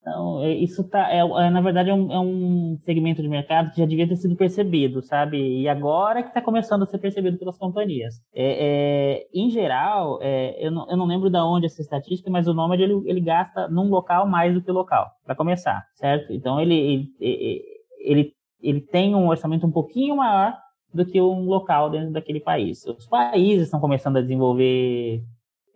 Então, 0.00 0.44
isso 0.50 0.82
tá, 0.88 1.12
é, 1.12 1.20
é 1.20 1.50
na 1.50 1.60
verdade 1.60 1.90
é 1.90 1.94
um, 1.94 2.12
é 2.12 2.18
um, 2.18 2.76
segmento 2.80 3.22
de 3.22 3.28
mercado 3.28 3.70
que 3.70 3.78
já 3.78 3.86
devia 3.86 4.08
ter 4.08 4.16
sido 4.16 4.34
percebido, 4.34 5.00
sabe? 5.00 5.36
E 5.38 5.68
agora 5.68 6.24
que 6.24 6.28
está 6.30 6.42
começando 6.42 6.82
a 6.82 6.86
ser 6.86 6.98
percebido 6.98 7.38
pelas 7.38 7.56
companhias. 7.56 8.14
É, 8.34 9.20
é 9.22 9.26
em 9.32 9.48
geral, 9.48 10.18
é, 10.20 10.56
eu, 10.58 10.72
não, 10.72 10.90
eu 10.90 10.96
não 10.96 11.06
lembro 11.06 11.30
de 11.30 11.38
onde 11.38 11.66
essa 11.66 11.80
estatística, 11.80 12.28
mas 12.28 12.48
o 12.48 12.52
Nomad 12.52 12.80
ele, 12.80 13.00
ele 13.04 13.20
gasta 13.20 13.68
num 13.68 13.88
local 13.90 14.26
mais 14.26 14.52
do 14.52 14.60
que 14.60 14.72
local, 14.72 15.08
para 15.24 15.36
começar, 15.36 15.84
certo? 15.94 16.32
Então 16.32 16.58
ele, 16.60 16.74
ele, 17.20 17.64
ele, 18.00 18.32
ele 18.60 18.80
tem 18.80 19.14
um 19.14 19.28
orçamento 19.28 19.64
um 19.64 19.70
pouquinho 19.70 20.16
maior 20.16 20.52
do 20.92 21.04
que 21.06 21.20
um 21.20 21.46
local 21.46 21.90
dentro 21.90 22.12
daquele 22.12 22.40
país. 22.40 22.84
Os 22.86 23.06
países 23.06 23.64
estão 23.64 23.80
começando 23.80 24.18
a 24.18 24.22
desenvolver 24.22 25.22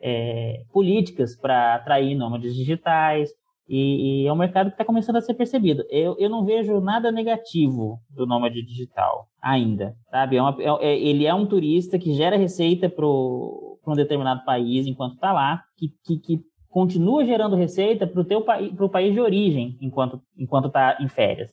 é, 0.00 0.62
políticas 0.72 1.36
para 1.36 1.74
atrair 1.74 2.14
nômades 2.14 2.54
digitais, 2.54 3.30
e, 3.68 4.22
e, 4.22 4.26
é 4.26 4.32
um 4.32 4.36
mercado 4.36 4.68
que 4.68 4.74
está 4.74 4.84
começando 4.84 5.16
a 5.16 5.20
ser 5.20 5.34
percebido. 5.34 5.84
Eu, 5.90 6.16
eu 6.18 6.30
não 6.30 6.44
vejo 6.44 6.80
nada 6.80 7.10
negativo 7.10 7.98
do 8.10 8.24
nômade 8.24 8.62
digital 8.62 9.26
ainda, 9.42 9.96
sabe? 10.08 10.36
É 10.36 10.42
uma, 10.42 10.56
é, 10.60 10.86
é 10.86 11.00
ele 11.00 11.26
é 11.26 11.34
um 11.34 11.46
turista 11.46 11.98
que 11.98 12.14
gera 12.14 12.36
receita 12.36 12.88
para 12.88 13.04
um 13.04 13.94
determinado 13.96 14.44
país 14.44 14.86
enquanto 14.86 15.14
está 15.14 15.32
lá, 15.32 15.62
que, 15.76 15.88
que, 16.04 16.18
que, 16.18 16.40
continua 16.76 17.24
gerando 17.24 17.56
receita 17.56 18.06
para 18.06 18.20
o 18.20 18.24
teu 18.24 18.44
pro 18.76 18.90
país 18.90 19.14
de 19.14 19.18
origem 19.18 19.78
enquanto 19.80 20.20
enquanto 20.36 20.66
está 20.66 20.98
em 21.00 21.08
férias. 21.08 21.50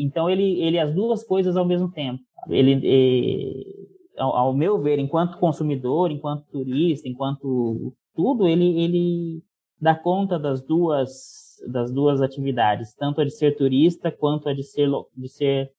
Então 0.00 0.30
ele 0.30 0.58
ele 0.58 0.78
as 0.78 0.94
duas 0.94 1.22
coisas 1.22 1.54
ao 1.54 1.66
mesmo 1.66 1.90
tempo. 1.90 2.22
Ele, 2.48 2.72
ele 2.82 3.66
ao, 4.16 4.34
ao 4.34 4.54
meu 4.54 4.80
ver, 4.80 4.98
enquanto 4.98 5.36
consumidor, 5.36 6.10
enquanto 6.10 6.46
turista, 6.50 7.06
enquanto 7.06 7.94
tudo, 8.14 8.48
ele 8.48 8.82
ele 8.82 9.42
dá 9.78 9.94
conta 9.94 10.38
das 10.38 10.62
duas 10.62 11.10
das 11.70 11.92
duas 11.92 12.22
atividades, 12.22 12.94
tanto 12.94 13.20
a 13.20 13.24
de 13.24 13.32
ser 13.32 13.58
turista 13.58 14.10
quanto 14.10 14.48
a 14.48 14.54
de 14.54 14.62
ser, 14.62 14.88
de 15.14 15.28
ser 15.28 15.70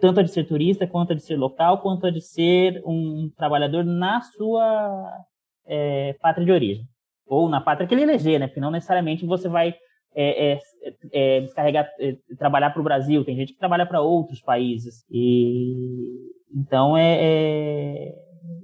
tanto 0.00 0.20
a 0.20 0.22
de 0.22 0.30
ser 0.30 0.44
turista 0.48 0.86
quanto 0.86 1.12
a 1.12 1.14
de 1.14 1.22
ser 1.22 1.36
local, 1.36 1.82
quanto 1.82 2.06
a 2.06 2.10
de 2.10 2.22
ser 2.22 2.82
um 2.86 3.30
trabalhador 3.36 3.84
na 3.84 4.22
sua 4.22 5.06
é, 5.66 6.14
pátria 6.14 6.46
de 6.46 6.52
origem 6.52 6.95
ou 7.26 7.48
na 7.48 7.60
pátria 7.60 7.86
que 7.86 7.94
ele 7.94 8.02
eleger, 8.02 8.38
né? 8.38 8.46
Porque 8.46 8.60
não 8.60 8.70
necessariamente 8.70 9.26
você 9.26 9.48
vai 9.48 9.74
é, 10.14 10.52
é, 10.52 10.60
é 11.12 11.40
descarregar, 11.40 11.88
é, 12.00 12.16
trabalhar 12.38 12.70
para 12.70 12.80
o 12.80 12.84
Brasil. 12.84 13.24
Tem 13.24 13.36
gente 13.36 13.52
que 13.52 13.58
trabalha 13.58 13.84
para 13.84 14.00
outros 14.00 14.40
países 14.40 15.04
e 15.10 16.32
então 16.54 16.96
é, 16.96 17.18
é, 17.20 18.14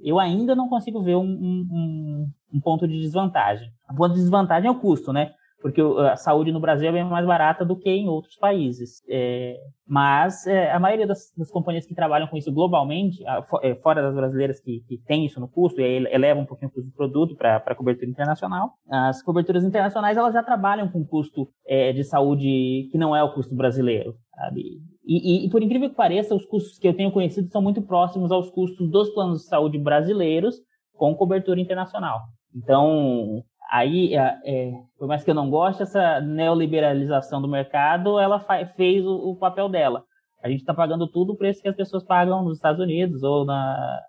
eu 0.03 0.19
ainda 0.19 0.55
não 0.55 0.69
consigo 0.69 1.01
ver 1.01 1.15
um, 1.15 1.23
um, 1.23 2.29
um 2.53 2.59
ponto 2.59 2.87
de 2.87 2.99
desvantagem. 2.99 3.69
O 3.89 3.95
ponto 3.95 4.13
de 4.13 4.21
desvantagem 4.21 4.67
é 4.67 4.71
o 4.71 4.79
custo, 4.79 5.13
né? 5.13 5.33
Porque 5.63 5.81
a 5.81 6.17
saúde 6.17 6.51
no 6.51 6.59
Brasil 6.59 6.89
é 6.89 6.91
bem 6.91 7.05
mais 7.05 7.25
barata 7.25 7.63
do 7.63 7.77
que 7.77 7.89
em 7.89 8.09
outros 8.09 8.35
países. 8.35 9.01
É, 9.09 9.57
mas 9.87 10.45
é, 10.45 10.69
a 10.69 10.77
maioria 10.77 11.07
das, 11.07 11.31
das, 11.37 11.49
companhias 11.49 11.85
que 11.85 11.95
trabalham 11.95 12.27
com 12.27 12.35
isso 12.35 12.51
globalmente, 12.51 13.23
é, 13.61 13.73
fora 13.75 14.01
das 14.01 14.13
brasileiras 14.13 14.59
que, 14.59 14.81
que 14.85 14.97
têm 15.07 15.25
isso 15.25 15.39
no 15.39 15.47
custo 15.47 15.79
e 15.79 15.83
aí 15.85 16.05
eleva 16.11 16.41
um 16.41 16.45
pouquinho 16.45 16.69
o 16.69 16.73
custo 16.73 16.89
do 16.89 16.93
produto 16.93 17.37
para 17.37 17.55
a 17.55 17.75
cobertura 17.75 18.11
internacional, 18.11 18.73
as 18.91 19.23
coberturas 19.23 19.63
internacionais 19.63 20.17
elas 20.17 20.33
já 20.33 20.43
trabalham 20.43 20.89
com 20.89 21.05
custo 21.05 21.47
é, 21.65 21.93
de 21.93 22.03
saúde 22.03 22.89
que 22.91 22.97
não 22.97 23.15
é 23.15 23.23
o 23.23 23.33
custo 23.33 23.55
brasileiro. 23.55 24.15
Sabe? 24.35 24.81
E, 25.05 25.45
e, 25.45 25.45
e, 25.45 25.49
por 25.49 25.63
incrível 25.63 25.89
que 25.89 25.95
pareça, 25.95 26.35
os 26.35 26.45
custos 26.45 26.77
que 26.77 26.87
eu 26.89 26.93
tenho 26.93 27.11
conhecido 27.11 27.49
são 27.49 27.61
muito 27.61 27.81
próximos 27.81 28.33
aos 28.33 28.51
custos 28.51 28.91
dos 28.91 29.09
planos 29.11 29.43
de 29.43 29.47
saúde 29.47 29.77
brasileiros 29.77 30.57
com 30.93 31.15
cobertura 31.15 31.61
internacional. 31.61 32.19
Então, 32.53 33.43
Aí, 33.71 34.15
é, 34.15 34.37
é, 34.45 34.73
por 34.97 35.07
mais 35.07 35.23
que 35.23 35.31
eu 35.31 35.35
não 35.35 35.49
goste, 35.49 35.83
essa 35.83 36.21
neoliberalização 36.21 37.41
do 37.41 37.47
mercado, 37.47 38.19
ela 38.19 38.39
fez 38.75 39.05
o, 39.05 39.31
o, 39.31 39.35
papel 39.35 39.67
dela. 39.67 40.03
A 40.43 40.49
gente 40.49 40.59
está 40.59 40.73
pagando 40.73 41.07
tudo 41.07 41.33
o 41.33 41.35
preço 41.35 41.61
que 41.61 41.69
as 41.69 41.75
pessoas 41.75 42.03
pagam 42.03 42.43
nos 42.43 42.57
Estados 42.57 42.79
Unidos 42.79 43.23
ou 43.23 43.45
na, 43.45 43.99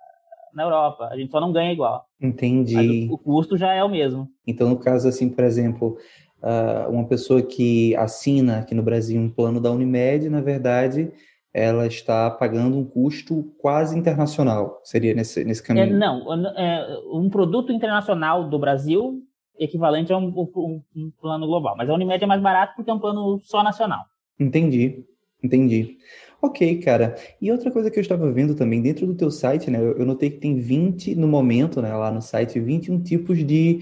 na 0.53 0.65
Europa. 0.65 1.09
A 1.11 1.17
gente 1.17 1.31
só 1.31 1.41
não 1.41 1.53
ganha 1.53 1.73
igual. 1.73 2.05
Entendi. 2.21 3.09
O, 3.11 3.15
o, 3.15 3.19
custo 3.19 3.57
já 3.57 3.73
é 3.73 3.83
o 3.83 3.89
mesmo. 3.89 4.29
Então, 4.47 4.69
no 4.69 4.77
caso, 4.77 5.09
assim, 5.09 5.31
por 5.31 5.45
exemplo, 5.45 5.97
uh, 6.43 6.91
uma 6.91 7.07
pessoa 7.07 7.41
que 7.41 7.95
assina 7.97 8.59
aqui 8.59 8.75
no 8.75 8.83
Brasil 8.83 9.21
um 9.21 9.31
plano 9.31 9.61
da 9.61 9.71
Unimed, 9.71 10.29
na 10.29 10.41
verdade, 10.41 11.11
ela 11.55 11.87
está 11.87 12.29
pagando 12.31 12.77
um 12.77 12.85
custo 12.85 13.45
quase 13.59 13.97
internacional. 13.97 14.81
Seria 14.83 15.15
nesse, 15.15 15.45
nesse 15.45 15.63
é, 15.63 15.67
caminho? 15.67 15.87
É, 15.87 15.99
não, 15.99 16.35
é, 16.57 16.99
um 17.13 17.31
produto 17.31 17.73
internacional 17.73 18.49
do 18.49 18.59
Brasil 18.59 19.23
equivalente 19.59 20.13
a 20.13 20.19
um, 20.19 20.29
um, 20.29 20.83
um, 20.97 21.11
plano 21.21 21.47
global. 21.47 21.75
Mas 21.77 21.89
a 21.89 21.95
Unimed 21.95 22.23
é 22.23 22.27
mais 22.27 22.41
barato 22.41 22.75
porque 22.77 22.91
é 22.91 22.95
um 22.95 22.99
plano 22.99 23.41
só 23.43 23.63
nacional. 23.63 24.05
Entendi, 24.39 25.05
entendi. 25.43 25.99
Ok, 26.43 26.81
cara. 26.81 27.17
E 27.41 27.51
outra 27.51 27.71
coisa 27.71 27.91
que 27.91 27.99
eu 27.99 28.03
estava 28.03 28.31
vendo 28.31 28.55
também, 28.55 28.83
dentro 28.83 29.07
do 29.07 29.15
teu 29.15 29.31
site, 29.31 29.71
né? 29.71 29.79
Eu 29.79 30.05
notei 30.05 30.29
que 30.29 30.37
tem 30.37 30.57
20, 30.57 31.15
no 31.15 31.27
momento, 31.27 31.81
né, 31.81 31.95
lá 31.95 32.11
no 32.11 32.21
site, 32.21 32.61
21 32.61 33.03
tipos 33.03 33.39
de 33.47 33.81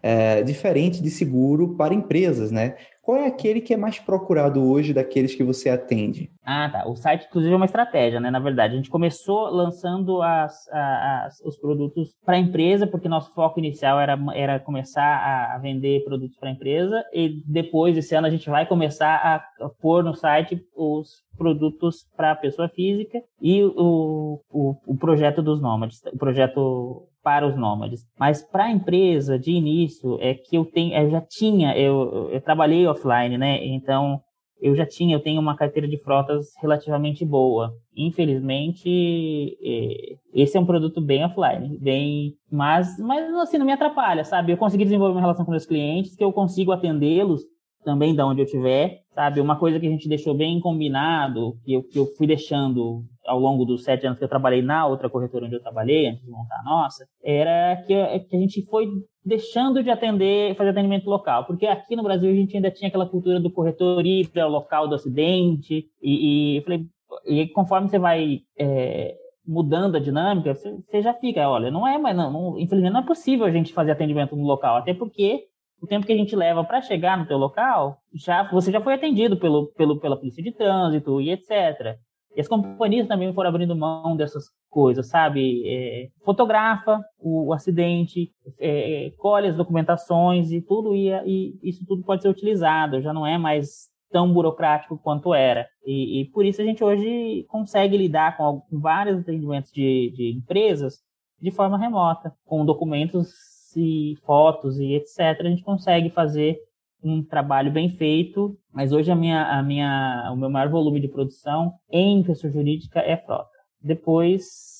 é, 0.00 0.40
diferentes 0.42 1.02
de 1.02 1.10
seguro 1.10 1.74
para 1.74 1.92
empresas, 1.92 2.52
né? 2.52 2.76
Qual 3.04 3.18
é 3.18 3.26
aquele 3.26 3.60
que 3.60 3.74
é 3.74 3.76
mais 3.76 3.98
procurado 3.98 4.66
hoje 4.66 4.94
daqueles 4.94 5.34
que 5.34 5.44
você 5.44 5.68
atende? 5.68 6.30
Ah, 6.42 6.70
tá. 6.70 6.88
O 6.88 6.96
site, 6.96 7.26
inclusive, 7.26 7.52
é 7.52 7.56
uma 7.56 7.66
estratégia, 7.66 8.18
né? 8.18 8.30
Na 8.30 8.38
verdade, 8.38 8.72
a 8.72 8.76
gente 8.78 8.88
começou 8.88 9.50
lançando 9.50 10.22
as, 10.22 10.66
as 10.72 11.38
os 11.40 11.58
produtos 11.58 12.16
para 12.24 12.36
a 12.36 12.38
empresa, 12.38 12.86
porque 12.86 13.06
nosso 13.06 13.30
foco 13.34 13.58
inicial 13.58 14.00
era, 14.00 14.18
era 14.34 14.58
começar 14.58 15.52
a 15.54 15.58
vender 15.58 16.02
produtos 16.04 16.38
para 16.38 16.48
a 16.48 16.52
empresa, 16.52 17.04
e 17.12 17.42
depois, 17.46 17.94
esse 17.98 18.14
ano, 18.14 18.26
a 18.26 18.30
gente 18.30 18.48
vai 18.48 18.64
começar 18.64 19.14
a 19.60 19.68
pôr 19.82 20.02
no 20.02 20.14
site 20.14 20.64
os 20.74 21.22
produtos 21.36 22.08
para 22.16 22.30
a 22.30 22.36
pessoa 22.36 22.70
física 22.70 23.20
e 23.38 23.62
o, 23.62 24.40
o, 24.48 24.76
o 24.86 24.96
projeto 24.96 25.42
dos 25.42 25.60
nômades, 25.60 26.00
o 26.10 26.16
projeto 26.16 27.06
para 27.24 27.46
os 27.46 27.56
nômades. 27.56 28.02
Mas 28.20 28.42
para 28.42 28.64
a 28.64 28.70
empresa, 28.70 29.38
de 29.38 29.50
início, 29.50 30.18
é 30.20 30.34
que 30.34 30.54
eu 30.56 30.64
tenho, 30.66 30.94
eu 30.94 31.10
já 31.10 31.20
tinha, 31.22 31.76
eu, 31.76 32.28
eu 32.30 32.40
trabalhei 32.42 32.86
offline, 32.86 33.38
né? 33.38 33.64
Então 33.64 34.20
eu 34.60 34.76
já 34.76 34.86
tinha, 34.86 35.16
eu 35.16 35.20
tenho 35.20 35.40
uma 35.40 35.56
carteira 35.56 35.88
de 35.88 35.98
frotas 35.98 36.46
relativamente 36.60 37.24
boa. 37.24 37.72
Infelizmente, 37.96 39.56
é, 39.62 40.16
esse 40.32 40.56
é 40.56 40.60
um 40.60 40.66
produto 40.66 41.00
bem 41.00 41.24
offline, 41.24 41.78
bem, 41.78 42.34
mas, 42.50 42.98
mas 42.98 43.34
assim 43.34 43.58
não 43.58 43.66
me 43.66 43.72
atrapalha, 43.72 44.24
sabe? 44.24 44.52
Eu 44.52 44.56
consegui 44.56 44.84
desenvolver 44.84 45.14
uma 45.14 45.20
relação 45.20 45.44
com 45.44 45.50
meus 45.50 45.66
clientes 45.66 46.14
que 46.14 46.24
eu 46.24 46.32
consigo 46.32 46.72
atendê-los 46.72 47.42
também 47.84 48.14
da 48.14 48.26
onde 48.26 48.40
eu 48.40 48.46
tiver, 48.46 49.02
sabe? 49.14 49.40
Uma 49.40 49.56
coisa 49.56 49.78
que 49.78 49.86
a 49.86 49.90
gente 49.90 50.08
deixou 50.08 50.34
bem 50.34 50.58
combinado, 50.60 51.56
que 51.64 51.72
eu, 51.74 51.82
que 51.82 51.98
eu 51.98 52.06
fui 52.16 52.26
deixando 52.26 53.04
ao 53.26 53.38
longo 53.38 53.64
dos 53.64 53.84
sete 53.84 54.06
anos 54.06 54.18
que 54.18 54.24
eu 54.24 54.28
trabalhei 54.28 54.62
na 54.62 54.86
outra 54.86 55.08
corretora 55.08 55.46
onde 55.46 55.54
eu 55.54 55.62
trabalhei, 55.62 56.08
antes 56.08 56.24
de 56.24 56.30
montar 56.30 56.60
a 56.60 56.64
nossa, 56.64 57.06
era 57.22 57.76
que, 57.86 57.94
que 58.28 58.36
a 58.36 58.38
gente 58.38 58.64
foi 58.66 58.88
deixando 59.24 59.82
de 59.82 59.90
atender, 59.90 60.54
fazer 60.56 60.70
atendimento 60.70 61.08
local, 61.08 61.46
porque 61.46 61.66
aqui 61.66 61.96
no 61.96 62.02
Brasil 62.02 62.30
a 62.30 62.34
gente 62.34 62.56
ainda 62.56 62.70
tinha 62.70 62.88
aquela 62.88 63.08
cultura 63.08 63.40
do 63.40 63.50
corretor 63.50 64.04
ir 64.04 64.28
para 64.28 64.46
o 64.46 64.50
local 64.50 64.86
do 64.86 64.94
acidente, 64.94 65.86
e, 66.02 66.54
e 66.54 66.56
eu 66.58 66.62
falei, 66.62 66.86
e 67.26 67.46
conforme 67.48 67.88
você 67.88 67.98
vai 67.98 68.40
é, 68.58 69.14
mudando 69.46 69.96
a 69.96 70.00
dinâmica, 70.00 70.54
você, 70.54 70.76
você, 70.86 71.02
já 71.02 71.14
fica, 71.14 71.48
olha, 71.48 71.70
não 71.70 71.86
é, 71.86 71.96
mas 71.96 72.16
não, 72.16 72.30
não, 72.30 72.58
infelizmente 72.58 72.92
não 72.92 73.00
é 73.00 73.06
possível 73.06 73.46
a 73.46 73.50
gente 73.50 73.72
fazer 73.72 73.92
atendimento 73.92 74.36
no 74.36 74.44
local, 74.44 74.76
até 74.76 74.92
porque 74.92 75.44
o 75.84 75.86
tempo 75.86 76.06
que 76.06 76.12
a 76.12 76.16
gente 76.16 76.34
leva 76.34 76.64
para 76.64 76.80
chegar 76.80 77.18
no 77.18 77.26
teu 77.26 77.36
local, 77.36 77.98
já 78.12 78.50
você 78.50 78.72
já 78.72 78.80
foi 78.80 78.94
atendido 78.94 79.36
pelo, 79.36 79.66
pelo, 79.76 80.00
pela 80.00 80.16
polícia 80.16 80.42
de 80.42 80.50
trânsito 80.50 81.20
e 81.20 81.30
etc. 81.30 81.98
E 82.34 82.40
as 82.40 82.48
companhias 82.48 83.06
também 83.06 83.32
foram 83.32 83.50
abrindo 83.50 83.76
mão 83.76 84.16
dessas 84.16 84.44
coisas, 84.70 85.08
sabe? 85.08 85.62
É, 85.68 86.08
fotografa 86.24 87.00
o, 87.20 87.48
o 87.48 87.52
acidente, 87.52 88.32
é, 88.58 89.12
colhe 89.18 89.48
as 89.48 89.56
documentações 89.56 90.50
e 90.50 90.62
tudo, 90.62 90.94
e, 90.96 91.58
isso 91.62 91.84
tudo 91.86 92.02
pode 92.02 92.22
ser 92.22 92.28
utilizado, 92.28 93.02
já 93.02 93.12
não 93.12 93.26
é 93.26 93.36
mais 93.36 93.88
tão 94.10 94.32
burocrático 94.32 94.98
quanto 94.98 95.34
era. 95.34 95.68
E, 95.84 96.22
e 96.22 96.24
por 96.30 96.46
isso 96.46 96.62
a 96.62 96.64
gente 96.64 96.82
hoje 96.82 97.44
consegue 97.48 97.96
lidar 97.96 98.38
com, 98.38 98.62
com 98.62 98.80
vários 98.80 99.20
atendimentos 99.20 99.70
de, 99.70 100.12
de 100.16 100.32
empresas 100.32 100.94
de 101.40 101.50
forma 101.50 101.78
remota, 101.78 102.32
com 102.46 102.64
documentos 102.64 103.28
e 103.76 104.16
fotos 104.24 104.78
e 104.78 104.94
etc., 104.94 105.18
a 105.40 105.48
gente 105.48 105.62
consegue 105.62 106.10
fazer 106.10 106.58
um 107.02 107.22
trabalho 107.22 107.70
bem 107.70 107.90
feito, 107.90 108.56
mas 108.72 108.92
hoje 108.92 109.10
a 109.10 109.16
minha, 109.16 109.42
a 109.44 109.62
minha, 109.62 110.30
o 110.32 110.36
meu 110.36 110.48
maior 110.48 110.70
volume 110.70 111.00
de 111.00 111.08
produção 111.08 111.74
em 111.90 112.22
pessoa 112.22 112.52
jurídica 112.52 113.00
é 113.00 113.16
frota. 113.16 113.50
Depois 113.80 114.74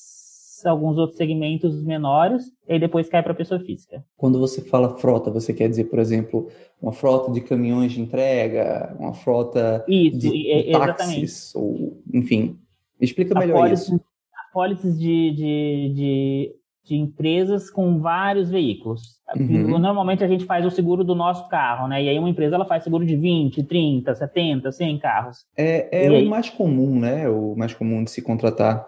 alguns 0.67 0.97
outros 0.97 1.17
segmentos 1.17 1.83
menores, 1.83 2.51
e 2.67 2.79
depois 2.79 3.07
cai 3.07 3.21
para 3.21 3.31
a 3.31 3.35
pessoa 3.35 3.59
física. 3.59 4.03
Quando 4.17 4.39
você 4.39 4.61
fala 4.61 4.97
frota, 4.97 5.29
você 5.29 5.53
quer 5.53 5.69
dizer, 5.69 5.85
por 5.85 5.99
exemplo, 5.99 6.49
uma 6.81 6.91
frota 6.91 7.31
de 7.31 7.41
caminhões 7.41 7.91
de 7.91 8.01
entrega, 8.01 8.95
uma 8.99 9.13
frota 9.13 9.83
isso, 9.87 10.17
de, 10.17 10.51
é, 10.51 10.63
de 10.63 10.71
táxis, 10.71 11.53
ou 11.55 12.01
enfim. 12.13 12.57
Explica 12.99 13.37
melhor 13.37 13.57
apólices, 13.57 13.87
isso. 13.87 14.01
Apólices 14.49 14.99
de, 14.99 15.31
de, 15.31 15.93
de, 15.93 16.55
de, 16.85 16.95
empresas 16.95 17.69
com 17.69 17.99
vários 17.99 18.49
veículos. 18.49 19.15
Uhum. 19.35 19.79
Normalmente 19.79 20.23
a 20.23 20.27
gente 20.27 20.45
faz 20.45 20.65
o 20.65 20.71
seguro 20.71 21.03
do 21.03 21.15
nosso 21.15 21.49
carro, 21.49 21.87
né? 21.87 22.03
E 22.03 22.09
aí 22.09 22.19
uma 22.19 22.29
empresa 22.29 22.55
ela 22.55 22.65
faz 22.65 22.83
seguro 22.83 23.05
de 23.05 23.15
20, 23.15 23.63
30, 23.63 24.13
70, 24.13 24.71
100 24.71 24.99
carros. 24.99 25.45
É, 25.57 26.05
é 26.05 26.11
o 26.11 26.29
mais 26.29 26.49
comum, 26.49 26.99
né? 26.99 27.27
O 27.27 27.55
mais 27.55 27.73
comum 27.73 28.03
de 28.03 28.11
se 28.11 28.21
contratar. 28.21 28.87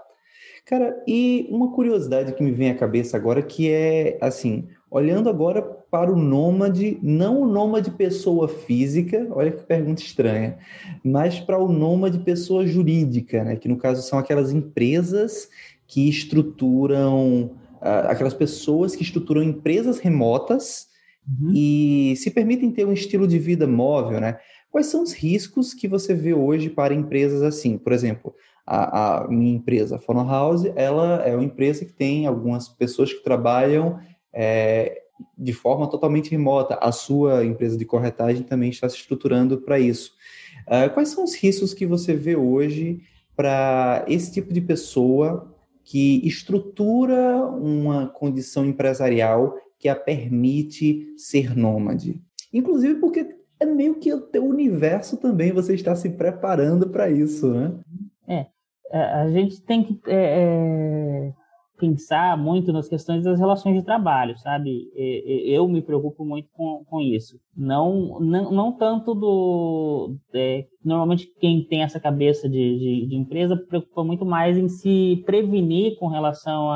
Cara, 0.66 1.02
e 1.08 1.48
uma 1.50 1.72
curiosidade 1.72 2.34
que 2.34 2.44
me 2.44 2.52
vem 2.52 2.70
à 2.70 2.76
cabeça 2.76 3.16
agora 3.16 3.42
que 3.42 3.72
é 3.72 4.18
assim, 4.22 4.68
olhando 4.92 5.30
agora 5.30 5.62
para 5.62 6.12
o 6.12 6.16
nômade, 6.18 7.00
não 7.02 7.42
o 7.42 7.48
nômade 7.48 7.92
pessoa 7.92 8.50
física, 8.50 9.28
olha 9.32 9.52
que 9.52 9.64
pergunta 9.64 10.02
estranha, 10.02 10.58
mas 11.04 11.40
para 11.40 11.58
o 11.58 11.72
nômade 11.72 12.20
pessoa 12.20 12.68
jurídica, 12.68 13.44
né? 13.44 13.56
Que 13.56 13.70
no 13.70 13.78
caso 13.78 14.02
são 14.02 14.20
aquelas 14.20 14.52
empresas 14.52 15.50
que 15.88 16.10
estruturam, 16.10 17.52
uh, 17.88 18.10
aquelas 18.10 18.34
pessoas 18.34 18.96
que 18.96 19.04
estruturam 19.04 19.42
empresas 19.42 20.00
remotas 20.00 20.88
uhum. 21.28 21.52
e 21.54 22.16
se 22.18 22.30
permitem 22.32 22.72
ter 22.72 22.86
um 22.86 22.94
estilo 22.94 23.28
de 23.28 23.40
vida 23.40 23.66
móvel, 23.66 24.20
né? 24.20 24.38
Quais 24.70 24.88
são 24.88 25.02
os 25.02 25.14
riscos 25.14 25.74
que 25.74 25.88
você 25.88 26.14
vê 26.14 26.34
hoje 26.34 26.70
para 26.70 26.94
empresas 26.94 27.42
assim? 27.42 27.78
Por 27.78 27.94
exemplo, 27.94 28.36
a, 28.66 29.24
a 29.24 29.28
minha 29.30 29.56
empresa, 29.56 29.98
a 30.06 30.24
House, 30.24 30.66
ela 30.76 31.24
é 31.26 31.34
uma 31.34 31.46
empresa 31.46 31.86
que 31.86 31.94
tem 31.94 32.28
algumas 32.28 32.68
pessoas 32.68 33.14
que 33.14 33.24
trabalham 33.24 33.98
é, 34.34 35.04
de 35.38 35.54
forma 35.54 35.90
totalmente 35.90 36.30
remota. 36.30 36.78
A 36.82 36.92
sua 36.92 37.46
empresa 37.46 37.78
de 37.78 37.86
corretagem 37.86 38.44
também 38.44 38.70
está 38.70 38.90
se 38.90 38.98
estruturando 38.98 39.60
para 39.60 39.80
isso. 39.80 40.12
Uh, 40.68 40.94
quais 40.94 41.10
são 41.10 41.24
os 41.24 41.34
riscos 41.34 41.74
que 41.74 41.86
você 41.86 42.14
vê 42.14 42.36
hoje 42.36 43.00
para 43.38 44.04
esse 44.08 44.34
tipo 44.34 44.54
de 44.54 44.60
pessoa 44.60 45.57
que 45.88 46.28
estrutura 46.28 47.38
uma 47.46 48.08
condição 48.10 48.66
empresarial 48.66 49.56
que 49.80 49.88
a 49.88 49.96
permite 49.96 51.14
ser 51.16 51.56
nômade? 51.56 52.22
Inclusive 52.54 52.96
porque 52.96 53.38
é 53.58 53.66
meio 53.66 53.96
que 53.96 54.14
o 54.14 54.20
teu 54.20 54.46
universo 54.46 55.16
também, 55.16 55.54
você 55.54 55.74
está 55.74 55.96
se 55.96 56.10
preparando 56.10 56.90
para 56.90 57.10
isso, 57.10 57.54
né? 57.54 57.74
É, 58.92 59.00
a 59.00 59.30
gente 59.30 59.62
tem 59.62 59.82
que 59.82 60.00
é, 60.08 60.14
é, 60.14 61.34
pensar 61.78 62.38
muito 62.38 62.74
nas 62.74 62.88
questões 62.88 63.24
das 63.24 63.40
relações 63.40 63.76
de 63.76 63.84
trabalho, 63.84 64.38
sabe? 64.38 64.90
Eu 64.96 65.68
me 65.68 65.82
preocupo 65.82 66.26
muito 66.26 66.50
com, 66.52 66.84
com 66.86 67.00
isso. 67.00 67.40
Não, 67.56 68.20
não, 68.20 68.52
não 68.52 68.72
tanto 68.72 69.14
do. 69.14 70.16
É, 70.34 70.66
normalmente, 70.84 71.28
quem 71.40 71.64
tem 71.64 71.84
essa 71.84 72.00
cabeça 72.00 72.50
de, 72.50 72.78
de, 72.78 73.08
de, 73.08 73.16
empresa 73.16 73.56
preocupa 73.56 74.04
muito 74.04 74.26
mais 74.26 74.58
em 74.58 74.68
se 74.68 75.24
prevenir 75.26 75.98
com 75.98 76.08
relação 76.08 76.70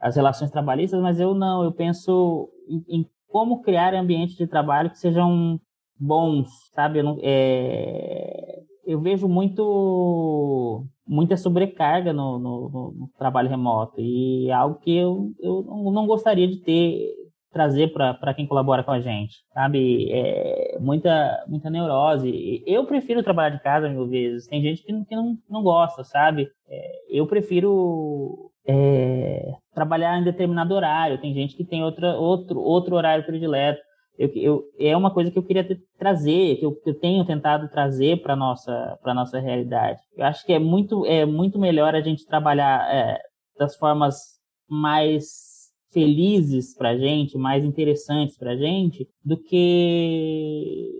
às 0.00 0.16
relações 0.16 0.50
trabalhistas, 0.50 1.00
mas 1.00 1.18
eu 1.18 1.34
não. 1.34 1.64
Eu 1.64 1.72
penso 1.72 2.48
em, 2.68 3.00
em 3.00 3.06
como 3.28 3.62
criar 3.62 3.94
ambientes 3.94 4.36
de 4.36 4.46
trabalho 4.46 4.90
que 4.90 4.98
sejam 4.98 5.58
bons, 5.98 6.48
sabe? 6.74 7.00
Eu, 7.00 7.04
não, 7.04 7.18
é, 7.22 8.62
eu 8.86 9.00
vejo 9.00 9.28
muito 9.28 10.86
muita 11.06 11.36
sobrecarga 11.36 12.12
no, 12.12 12.38
no, 12.38 12.68
no, 12.70 13.10
trabalho 13.18 13.48
remoto 13.48 14.00
e 14.00 14.48
é 14.48 14.52
algo 14.52 14.78
que 14.80 14.96
eu, 14.96 15.32
eu 15.40 15.62
não 15.92 16.06
gostaria 16.06 16.48
de 16.48 16.56
ter 16.60 17.12
trazer 17.54 17.92
para 17.92 18.34
quem 18.34 18.48
colabora 18.48 18.82
com 18.82 18.90
a 18.90 19.00
gente, 19.00 19.36
sabe? 19.54 20.10
É 20.10 20.76
muita, 20.80 21.44
muita 21.46 21.70
neurose. 21.70 22.64
Eu 22.66 22.84
prefiro 22.84 23.22
trabalhar 23.22 23.50
de 23.50 23.62
casa 23.62 23.88
mil 23.88 24.08
vezes. 24.08 24.48
Tem 24.48 24.60
gente 24.60 24.82
que 24.82 24.92
não, 24.92 25.04
que 25.04 25.14
não, 25.14 25.38
não 25.48 25.62
gosta, 25.62 26.02
sabe? 26.02 26.48
É, 26.68 26.90
eu 27.08 27.26
prefiro 27.28 28.50
é, 28.66 29.52
trabalhar 29.72 30.18
em 30.18 30.24
determinado 30.24 30.74
horário. 30.74 31.20
Tem 31.20 31.32
gente 31.32 31.56
que 31.56 31.64
tem 31.64 31.84
outra, 31.84 32.16
outro, 32.16 32.58
outro 32.58 32.96
horário 32.96 33.24
predileto 33.24 33.80
eu, 34.18 34.30
eu, 34.34 34.64
é 34.78 34.96
uma 34.96 35.12
coisa 35.12 35.30
que 35.30 35.38
eu 35.38 35.42
queria 35.42 35.66
trazer, 35.98 36.56
que 36.56 36.64
eu, 36.64 36.76
eu, 36.86 36.94
tenho 36.94 37.24
tentado 37.24 37.68
trazer 37.68 38.22
para 38.22 38.36
nossa 38.36 38.98
para 39.02 39.14
nossa 39.14 39.40
realidade. 39.40 40.00
Eu 40.16 40.24
acho 40.24 40.44
que 40.46 40.52
é 40.52 40.58
muito 40.58 41.04
é 41.06 41.26
muito 41.26 41.58
melhor 41.58 41.94
a 41.94 42.00
gente 42.00 42.26
trabalhar 42.26 42.88
é, 42.94 43.18
das 43.58 43.76
formas 43.76 44.38
mais 44.68 45.72
felizes 45.92 46.76
para 46.76 46.96
gente, 46.96 47.36
mais 47.36 47.64
interessantes 47.64 48.36
para 48.36 48.56
gente, 48.56 49.08
do 49.24 49.36
que 49.36 50.90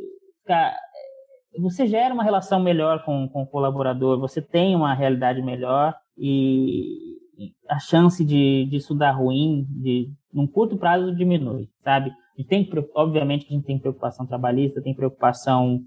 cara, 0.45 0.77
você 1.59 1.87
gera 1.87 2.15
uma 2.15 2.25
relação 2.25 2.61
melhor 2.61 3.05
com, 3.05 3.29
com 3.29 3.43
o 3.43 3.47
colaborador, 3.47 4.19
você 4.19 4.43
tem 4.43 4.75
uma 4.75 4.95
realidade 4.95 5.41
melhor 5.41 5.95
e 6.17 7.15
a 7.69 7.79
chance 7.79 8.25
de, 8.25 8.67
de 8.67 8.77
isso 8.77 8.95
dar 8.95 9.13
ruim, 9.13 9.67
de 9.69 10.09
num 10.33 10.47
curto 10.47 10.77
prazo 10.77 11.15
diminui, 11.15 11.69
sabe? 11.83 12.13
Gente 12.43 12.49
tem, 12.49 12.69
obviamente, 12.95 13.47
a 13.49 13.55
gente 13.55 13.65
tem 13.65 13.79
preocupação 13.79 14.27
trabalhista, 14.27 14.83
tem 14.83 14.95
preocupação 14.95 15.81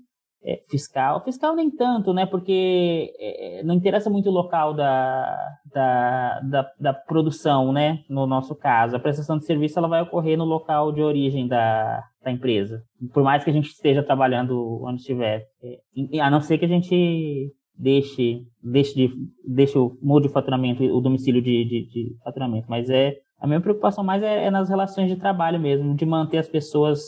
é, 0.44 0.62
fiscal. 0.70 1.24
Fiscal 1.24 1.56
nem 1.56 1.70
tanto, 1.70 2.14
né? 2.14 2.26
Porque 2.26 3.12
é, 3.20 3.64
não 3.64 3.76
interessa 3.76 4.10
muito 4.10 4.30
o 4.30 4.34
local 4.34 4.74
da, 4.74 5.36
da, 5.74 6.40
da, 6.42 6.72
da, 6.80 6.94
produção, 6.94 7.72
né? 7.74 8.00
No 8.10 8.26
nosso 8.26 8.56
caso. 8.56 8.96
A 8.96 9.00
prestação 9.00 9.38
de 9.38 9.46
serviço 9.46 9.78
ela 9.78 9.88
vai 9.88 10.02
ocorrer 10.02 10.38
no 10.38 10.46
local 10.46 10.92
de 10.92 11.02
origem 11.02 11.48
da, 11.48 12.02
da 12.24 12.32
empresa. 12.32 12.82
Por 13.14 13.24
mais 13.24 13.44
que 13.44 13.50
a 13.50 13.54
gente 13.54 13.70
esteja 13.70 14.04
trabalhando 14.04 14.82
onde 14.84 15.02
estiver. 15.02 15.46
É, 15.62 16.20
a 16.20 16.30
não 16.30 16.40
ser 16.40 16.58
que 16.58 16.66
a 16.66 16.70
gente 16.70 17.52
deixe, 17.78 18.44
deixe, 18.64 18.96
de, 18.96 19.14
deixe 19.46 19.78
o 19.78 19.98
mude 20.02 20.28
o 20.28 20.32
faturamento, 20.32 20.84
o 20.84 21.02
domicílio 21.02 21.42
de, 21.42 21.66
de, 21.66 21.88
de 21.88 22.16
faturamento. 22.24 22.68
Mas 22.70 22.90
é 22.90 23.16
a 23.40 23.48
minha 23.48 23.62
preocupação 23.62 24.04
mais 24.04 24.24
é, 24.24 24.46
é 24.46 24.52
nas 24.52 24.70
relações 24.70 25.10
de 25.10 25.16
trabalho 25.16 25.60
mesmo, 25.60 25.96
de 25.96 26.06
manter 26.06 26.38
as 26.38 26.48
pessoas 26.48 27.02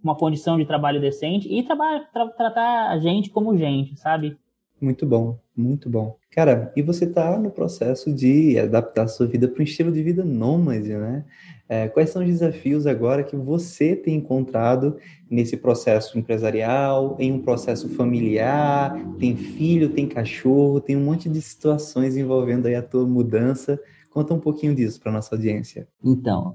com 0.00 0.08
uma 0.08 0.16
condição 0.16 0.58
de 0.58 0.64
trabalho 0.64 1.00
decente 1.00 1.48
e 1.48 1.62
tra 1.62 1.76
tratar 2.36 2.90
a 2.90 2.98
gente 2.98 3.30
como 3.30 3.56
gente, 3.56 3.96
sabe? 3.96 4.36
Muito 4.80 5.06
bom, 5.06 5.38
muito 5.56 5.88
bom. 5.88 6.16
Cara, 6.32 6.72
e 6.74 6.82
você 6.82 7.04
está 7.04 7.38
no 7.38 7.52
processo 7.52 8.12
de 8.12 8.58
adaptar 8.58 9.04
a 9.04 9.08
sua 9.08 9.28
vida 9.28 9.46
para 9.46 9.60
um 9.60 9.64
estilo 9.64 9.92
de 9.92 10.02
vida 10.02 10.24
nômade, 10.24 10.88
né? 10.88 11.24
É, 11.68 11.88
quais 11.88 12.10
são 12.10 12.20
os 12.20 12.28
desafios 12.28 12.86
agora 12.86 13.22
que 13.22 13.36
você 13.36 13.94
tem 13.94 14.16
encontrado 14.16 14.96
nesse 15.30 15.56
processo 15.56 16.18
empresarial, 16.18 17.16
em 17.20 17.30
um 17.30 17.40
processo 17.40 17.88
familiar? 17.90 18.92
Tem 19.20 19.36
filho, 19.36 19.90
tem 19.90 20.08
cachorro, 20.08 20.80
tem 20.80 20.96
um 20.96 21.04
monte 21.04 21.28
de 21.28 21.40
situações 21.40 22.16
envolvendo 22.16 22.66
aí 22.66 22.74
a 22.74 22.82
tua 22.82 23.06
mudança. 23.06 23.78
Conta 24.12 24.34
um 24.34 24.40
pouquinho 24.40 24.74
disso 24.74 25.00
para 25.00 25.12
nossa 25.12 25.34
audiência. 25.34 25.88
Então, 26.04 26.54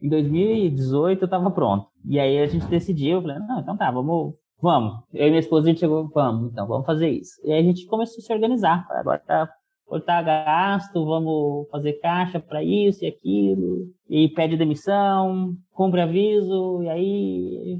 em 0.00 0.08
2018 0.08 1.22
eu 1.22 1.24
estava 1.24 1.50
pronto. 1.50 1.88
E 2.04 2.18
aí 2.18 2.38
a 2.38 2.46
gente 2.46 2.66
decidiu, 2.66 3.16
eu 3.16 3.22
falei, 3.22 3.38
não, 3.38 3.60
então 3.60 3.76
tá, 3.76 3.90
vamos, 3.90 4.34
vamos. 4.60 5.00
Eu 5.12 5.26
e 5.26 5.30
minha 5.30 5.40
esposa 5.40 5.66
a 5.66 5.70
gente 5.70 5.80
chegou, 5.80 6.08
vamos, 6.08 6.52
então, 6.52 6.66
vamos 6.66 6.86
fazer 6.86 7.08
isso. 7.08 7.32
E 7.44 7.52
aí 7.52 7.60
a 7.60 7.62
gente 7.62 7.86
começou 7.86 8.18
a 8.18 8.20
se 8.20 8.32
organizar. 8.32 8.86
Agora 8.90 9.18
tá 9.18 9.48
cortar 9.88 10.22
gasto, 10.22 11.04
vamos 11.04 11.66
fazer 11.70 11.94
caixa 11.94 12.38
para 12.38 12.62
isso 12.62 13.04
e 13.04 13.08
aquilo, 13.08 13.86
e 14.08 14.28
pede 14.28 14.56
demissão, 14.56 15.56
cumpre 15.72 16.02
aviso, 16.02 16.82
e 16.82 16.88
aí 16.90 17.78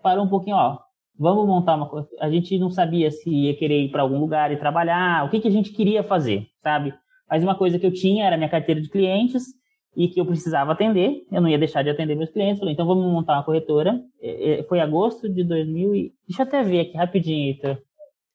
parou 0.00 0.24
um 0.24 0.28
pouquinho, 0.28 0.54
ó, 0.56 0.78
vamos 1.18 1.46
montar 1.46 1.74
uma 1.74 1.88
coisa. 1.88 2.08
A 2.20 2.30
gente 2.30 2.56
não 2.58 2.70
sabia 2.70 3.10
se 3.10 3.28
ia 3.28 3.56
querer 3.56 3.82
ir 3.82 3.90
para 3.90 4.02
algum 4.02 4.20
lugar 4.20 4.52
e 4.52 4.56
trabalhar, 4.56 5.26
o 5.26 5.30
que, 5.30 5.40
que 5.40 5.48
a 5.48 5.50
gente 5.50 5.72
queria 5.72 6.04
fazer, 6.04 6.46
sabe? 6.62 6.94
Mas 7.28 7.42
uma 7.42 7.56
coisa 7.56 7.78
que 7.78 7.86
eu 7.86 7.92
tinha 7.92 8.26
era 8.26 8.36
minha 8.36 8.48
carteira 8.48 8.80
de 8.80 8.88
clientes 8.88 9.44
e 9.96 10.08
que 10.08 10.20
eu 10.20 10.26
precisava 10.26 10.72
atender, 10.72 11.24
eu 11.32 11.40
não 11.40 11.48
ia 11.48 11.58
deixar 11.58 11.82
de 11.82 11.88
atender 11.88 12.14
meus 12.14 12.30
clientes. 12.30 12.58
Falei, 12.58 12.74
então 12.74 12.86
vamos 12.86 13.10
montar 13.10 13.34
uma 13.34 13.44
corretora. 13.44 13.98
É, 14.20 14.60
é, 14.60 14.62
foi 14.64 14.78
agosto 14.78 15.28
de 15.28 15.42
2000 15.42 15.94
e... 15.94 16.12
Deixa 16.28 16.42
eu 16.42 16.46
até 16.46 16.62
ver 16.62 16.80
aqui 16.80 16.96
rapidinho, 16.96 17.50
Ita. 17.52 17.78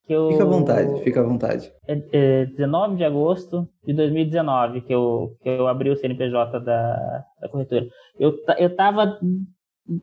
Que 0.08 0.14
eu... 0.14 0.32
Fica 0.32 0.44
à 0.44 0.48
vontade, 0.48 1.04
fica 1.04 1.20
à 1.20 1.24
vontade. 1.24 1.72
É, 1.88 2.02
é 2.12 2.46
19 2.48 2.96
de 2.96 3.04
agosto 3.04 3.70
de 3.86 3.94
2019 3.94 4.82
que 4.82 4.94
eu, 4.94 5.38
que 5.42 5.50
eu 5.50 5.68
abri 5.68 5.92
o 5.92 5.96
CNPJ 5.96 6.60
da, 6.60 7.24
da 7.40 7.48
corretora. 7.48 7.88
Eu, 8.20 8.36
eu 8.58 8.76
tava 8.76 9.20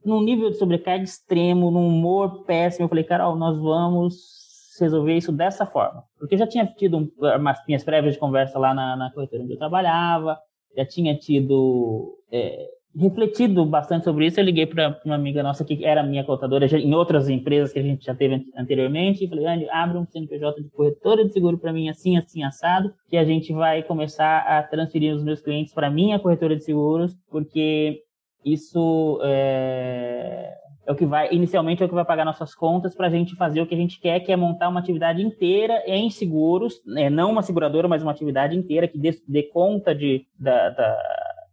num 0.05 0.23
nível 0.23 0.51
de 0.51 0.59
sobrecarga 0.59 1.03
extremo, 1.03 1.73
num 1.73 1.89
humor 1.89 2.45
péssimo. 2.45 2.85
Eu 2.85 2.89
falei, 2.89 3.05
Carol, 3.05 3.35
nós 3.35 3.59
vamos 3.59 4.48
resolver 4.85 5.17
isso 5.17 5.33
dessa 5.33 5.67
forma. 5.67 6.05
Porque 6.19 6.35
eu 6.35 6.39
já 6.39 6.47
tinha 6.47 6.67
tido 6.67 7.11
umas 7.19 7.59
minhas 7.67 7.85
prévias 7.85 8.15
de 8.15 8.21
conversa 8.21 8.59
lá 8.59 8.75
na, 8.75 8.97
na 8.97 9.11
corretora 9.13 9.43
onde 9.43 9.53
eu 9.53 9.59
trabalhava, 9.59 10.39
já 10.77 10.85
tinha 10.85 11.17
tido 11.17 12.17
é, 12.31 12.69
refletido 12.97 13.65
bastante 13.65 14.05
sobre 14.05 14.27
isso, 14.27 14.41
eu 14.41 14.45
liguei 14.45 14.67
para 14.67 15.01
uma 15.05 15.15
amiga 15.15 15.43
nossa 15.43 15.65
que 15.65 15.85
era 15.85 16.03
minha 16.03 16.25
contadora 16.25 16.67
em 16.67 16.95
outras 16.95 17.29
empresas 17.29 17.73
que 17.73 17.79
a 17.79 17.83
gente 17.83 18.05
já 18.05 18.15
teve 18.15 18.45
anteriormente 18.57 19.25
e 19.25 19.29
falei, 19.29 19.47
Andy, 19.47 19.71
abre 19.71 19.99
um 19.99 20.07
CNPJ 20.07 20.63
de 20.63 20.71
corretora 20.71 21.25
de 21.25 21.33
seguro 21.33 21.59
para 21.59 21.73
mim 21.73 21.89
assim, 21.89 22.17
assim, 22.17 22.43
assado, 22.43 22.93
que 23.09 23.17
a 23.17 23.25
gente 23.25 23.53
vai 23.53 23.83
começar 23.83 24.39
a 24.41 24.63
transferir 24.63 25.15
os 25.15 25.23
meus 25.23 25.41
clientes 25.41 25.73
para 25.73 25.91
minha 25.91 26.19
corretora 26.19 26.57
de 26.57 26.65
seguros, 26.65 27.17
porque 27.31 28.03
isso 28.45 29.21
é, 29.23 30.55
é 30.89 30.93
o 30.93 30.97
que 30.97 31.05
vai, 31.05 31.29
inicialmente 31.31 31.83
é 31.83 31.87
o 31.87 31.89
que 31.89 31.95
vai 31.95 32.05
pagar 32.05 32.25
nossas 32.25 32.55
contas 32.55 32.95
para 32.95 33.09
a 33.09 33.11
gente 33.11 33.37
fazer 33.37 33.61
o 33.61 33.67
que 33.67 33.75
a 33.75 33.79
gente 33.79 34.01
quer, 34.01 34.21
que 34.21 34.33
é 34.33 34.37
montar 34.37 34.71
uma 34.71 34.81
atividade 34.81 35.21
inteira 35.21 35.83
em 35.87 36.09
seguros, 36.09 36.83
né? 36.87 37.11
não 37.11 37.31
uma 37.31 37.43
seguradora, 37.43 37.87
mas 37.87 38.03
uma 38.03 38.11
atividade 38.11 38.57
inteira 38.57 38.89
que 38.89 38.99
dê, 38.99 39.11
dê 39.29 39.43
conta 39.43 39.95
de, 39.95 40.27
da, 40.41 40.71
da, 40.71 40.99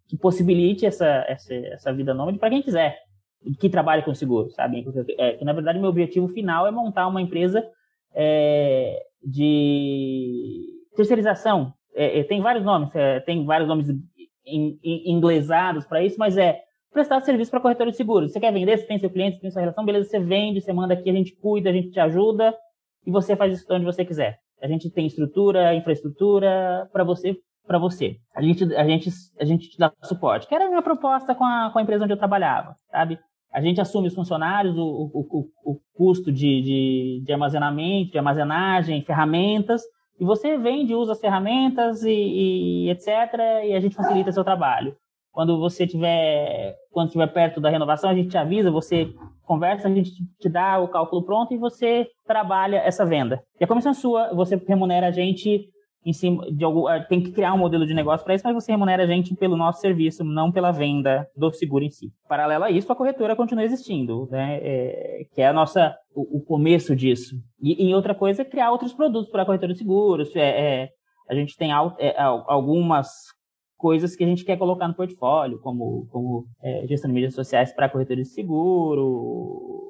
que 0.07 0.15
possibilite 0.15 0.86
essa, 0.86 1.25
essa, 1.27 1.53
essa 1.53 1.93
vida 1.93 2.13
nômade 2.13 2.39
para 2.39 2.49
quem 2.49 2.61
quiser, 2.61 2.97
que 3.59 3.69
trabalhe 3.69 4.03
com 4.03 4.13
seguro, 4.13 4.49
sabe? 4.51 4.86
É, 5.17 5.33
que 5.33 5.43
na 5.43 5.51
verdade 5.51 5.79
meu 5.79 5.89
objetivo 5.89 6.29
final 6.29 6.65
é 6.65 6.71
montar 6.71 7.05
uma 7.05 7.21
empresa 7.21 7.61
é, 8.13 9.03
de 9.21 10.65
terceirização. 10.95 11.73
É, 11.93 12.21
é 12.21 12.23
tem 12.23 12.39
vários 12.39 12.63
nomes, 12.63 12.89
é, 12.95 13.19
tem 13.19 13.43
vários 13.43 13.67
nomes 13.67 13.88
inglesados 14.47 15.86
para 15.86 16.01
isso, 16.01 16.15
mas 16.17 16.38
é 16.38 16.64
prestar 16.95 17.19
serviço 17.21 17.51
para 17.51 17.59
corretora 17.59 17.91
de 17.91 17.97
seguros. 17.97 18.31
Você 18.31 18.39
quer 18.39 18.53
vender, 18.53 18.77
você 18.77 18.87
tem 18.87 18.97
seu 18.97 19.09
cliente, 19.09 19.35
você 19.35 19.41
tem 19.41 19.51
sua 19.51 19.59
relação, 19.59 19.85
beleza, 19.85 20.09
você 20.09 20.19
vende, 20.19 20.61
você 20.61 20.71
manda 20.71 20.93
aqui, 20.93 21.09
a 21.09 21.13
gente 21.13 21.35
cuida, 21.35 21.69
a 21.69 21.73
gente 21.73 21.91
te 21.91 21.99
ajuda 21.99 22.55
e 23.05 23.11
você 23.11 23.35
faz 23.35 23.53
isso 23.53 23.65
onde 23.69 23.85
você 23.85 24.03
quiser. 24.05 24.39
A 24.63 24.67
gente 24.67 24.89
tem 24.89 25.05
estrutura, 25.05 25.75
infraestrutura 25.75 26.89
para 26.93 27.03
você, 27.03 27.35
para 27.67 27.77
você. 27.77 28.15
A 28.33 28.41
gente, 28.41 28.63
a 28.73 28.85
gente, 28.85 29.09
a 29.39 29.45
gente 29.45 29.69
te 29.69 29.77
dá 29.77 29.91
suporte. 30.03 30.47
Que 30.47 30.55
era 30.55 30.65
a 30.65 30.69
minha 30.69 30.81
proposta 30.81 31.35
com 31.35 31.43
a, 31.43 31.69
com 31.71 31.77
a 31.77 31.81
empresa 31.81 32.05
onde 32.05 32.13
eu 32.13 32.17
trabalhava, 32.17 32.73
sabe? 32.89 33.19
A 33.53 33.61
gente 33.61 33.81
assume 33.81 34.07
os 34.07 34.15
funcionários, 34.15 34.77
o, 34.77 34.81
o, 34.81 35.49
o, 35.63 35.73
o 35.73 35.79
custo 35.93 36.31
de, 36.31 36.61
de, 36.61 37.23
de, 37.25 37.33
armazenamento, 37.33 38.11
de 38.11 38.17
armazenagem, 38.17 39.03
ferramentas, 39.03 39.81
e 40.19 40.23
você 40.23 40.57
vende, 40.57 40.95
usa 40.95 41.11
as 41.11 41.19
ferramentas 41.19 42.03
e, 42.03 42.11
e 42.11 42.89
etc. 42.89 43.07
E 43.65 43.73
a 43.73 43.79
gente 43.81 43.95
facilita 43.95 44.31
seu 44.31 44.43
trabalho. 44.43 44.95
Quando 45.36 45.59
você 45.59 45.86
tiver, 45.86 46.77
quando 46.91 47.11
tiver 47.11 47.27
perto 47.27 47.59
da 47.59 47.69
renovação, 47.69 48.09
a 48.09 48.15
gente 48.15 48.29
te 48.29 48.38
avisa, 48.38 48.71
você 48.71 49.13
conversa, 49.43 49.89
a 49.89 49.93
gente 49.93 50.11
te 50.39 50.47
dá 50.47 50.79
o 50.79 50.88
cálculo 50.88 51.25
pronto 51.25 51.53
e 51.53 51.57
você 51.57 52.07
trabalha 52.25 52.77
essa 52.77 53.05
venda. 53.05 53.43
E 53.59 53.63
a 53.65 53.67
comissão 53.67 53.91
é 53.91 53.95
sua, 53.95 54.33
você 54.33 54.55
remunera 54.55 55.07
a 55.07 55.11
gente 55.11 55.69
em 56.05 56.13
cima 56.13 56.49
de 56.49 56.63
algum, 56.63 56.88
eh, 56.88 57.03
tem 57.09 57.21
que 57.21 57.33
criar 57.33 57.53
um 57.53 57.57
modelo 57.57 57.86
de 57.86 57.93
negócio 57.93 58.23
para 58.23 58.33
isso, 58.33 58.45
mas 58.45 58.53
você 58.53 58.71
remunera 58.71 59.03
a 59.03 59.07
gente 59.07 59.36
pelo 59.36 59.57
nosso 59.57 59.81
serviço, 59.81 60.23
não 60.23 60.53
pela 60.53 60.71
venda 60.71 61.27
do 61.36 61.51
seguro 61.51 61.83
em 61.83 61.89
si. 61.89 62.13
Paralelo 62.29 62.63
a 62.63 62.71
isso, 62.71 62.89
a 62.89 62.95
corretora 62.95 63.36
continua 63.36 63.65
existindo, 63.65 64.29
né? 64.31 64.59
É, 64.61 65.25
que 65.33 65.41
é 65.41 65.47
a 65.47 65.53
nossa 65.53 65.93
o, 66.15 66.38
o, 66.38 66.45
começo 66.45 66.95
disso. 66.95 67.36
E, 67.61 67.89
e 67.89 67.93
outra 67.93 68.15
coisa 68.15 68.43
é 68.43 68.45
criar 68.45 68.71
outros 68.71 68.93
produtos 68.93 69.29
para 69.29 69.41
a 69.41 69.45
corretora 69.45 69.73
de 69.73 69.79
seguros. 69.79 70.33
É, 70.33 70.83
é, 70.83 70.89
a 71.29 71.36
gente 71.36 71.57
tem 71.57 71.71
é, 71.71 72.15
algumas 72.21 73.07
coisas 73.78 74.15
que 74.15 74.23
a 74.23 74.28
gente 74.28 74.45
quer 74.45 74.57
colocar 74.57 74.88
no 74.88 74.95
portfólio, 74.95 75.59
como, 75.59 76.07
como 76.11 76.45
é, 76.61 76.86
gestão 76.88 77.09
de 77.09 77.15
mídias 77.15 77.34
sociais 77.34 77.73
para 77.73 77.89
corretores 77.89 78.28
de 78.28 78.34
seguro 78.34 79.86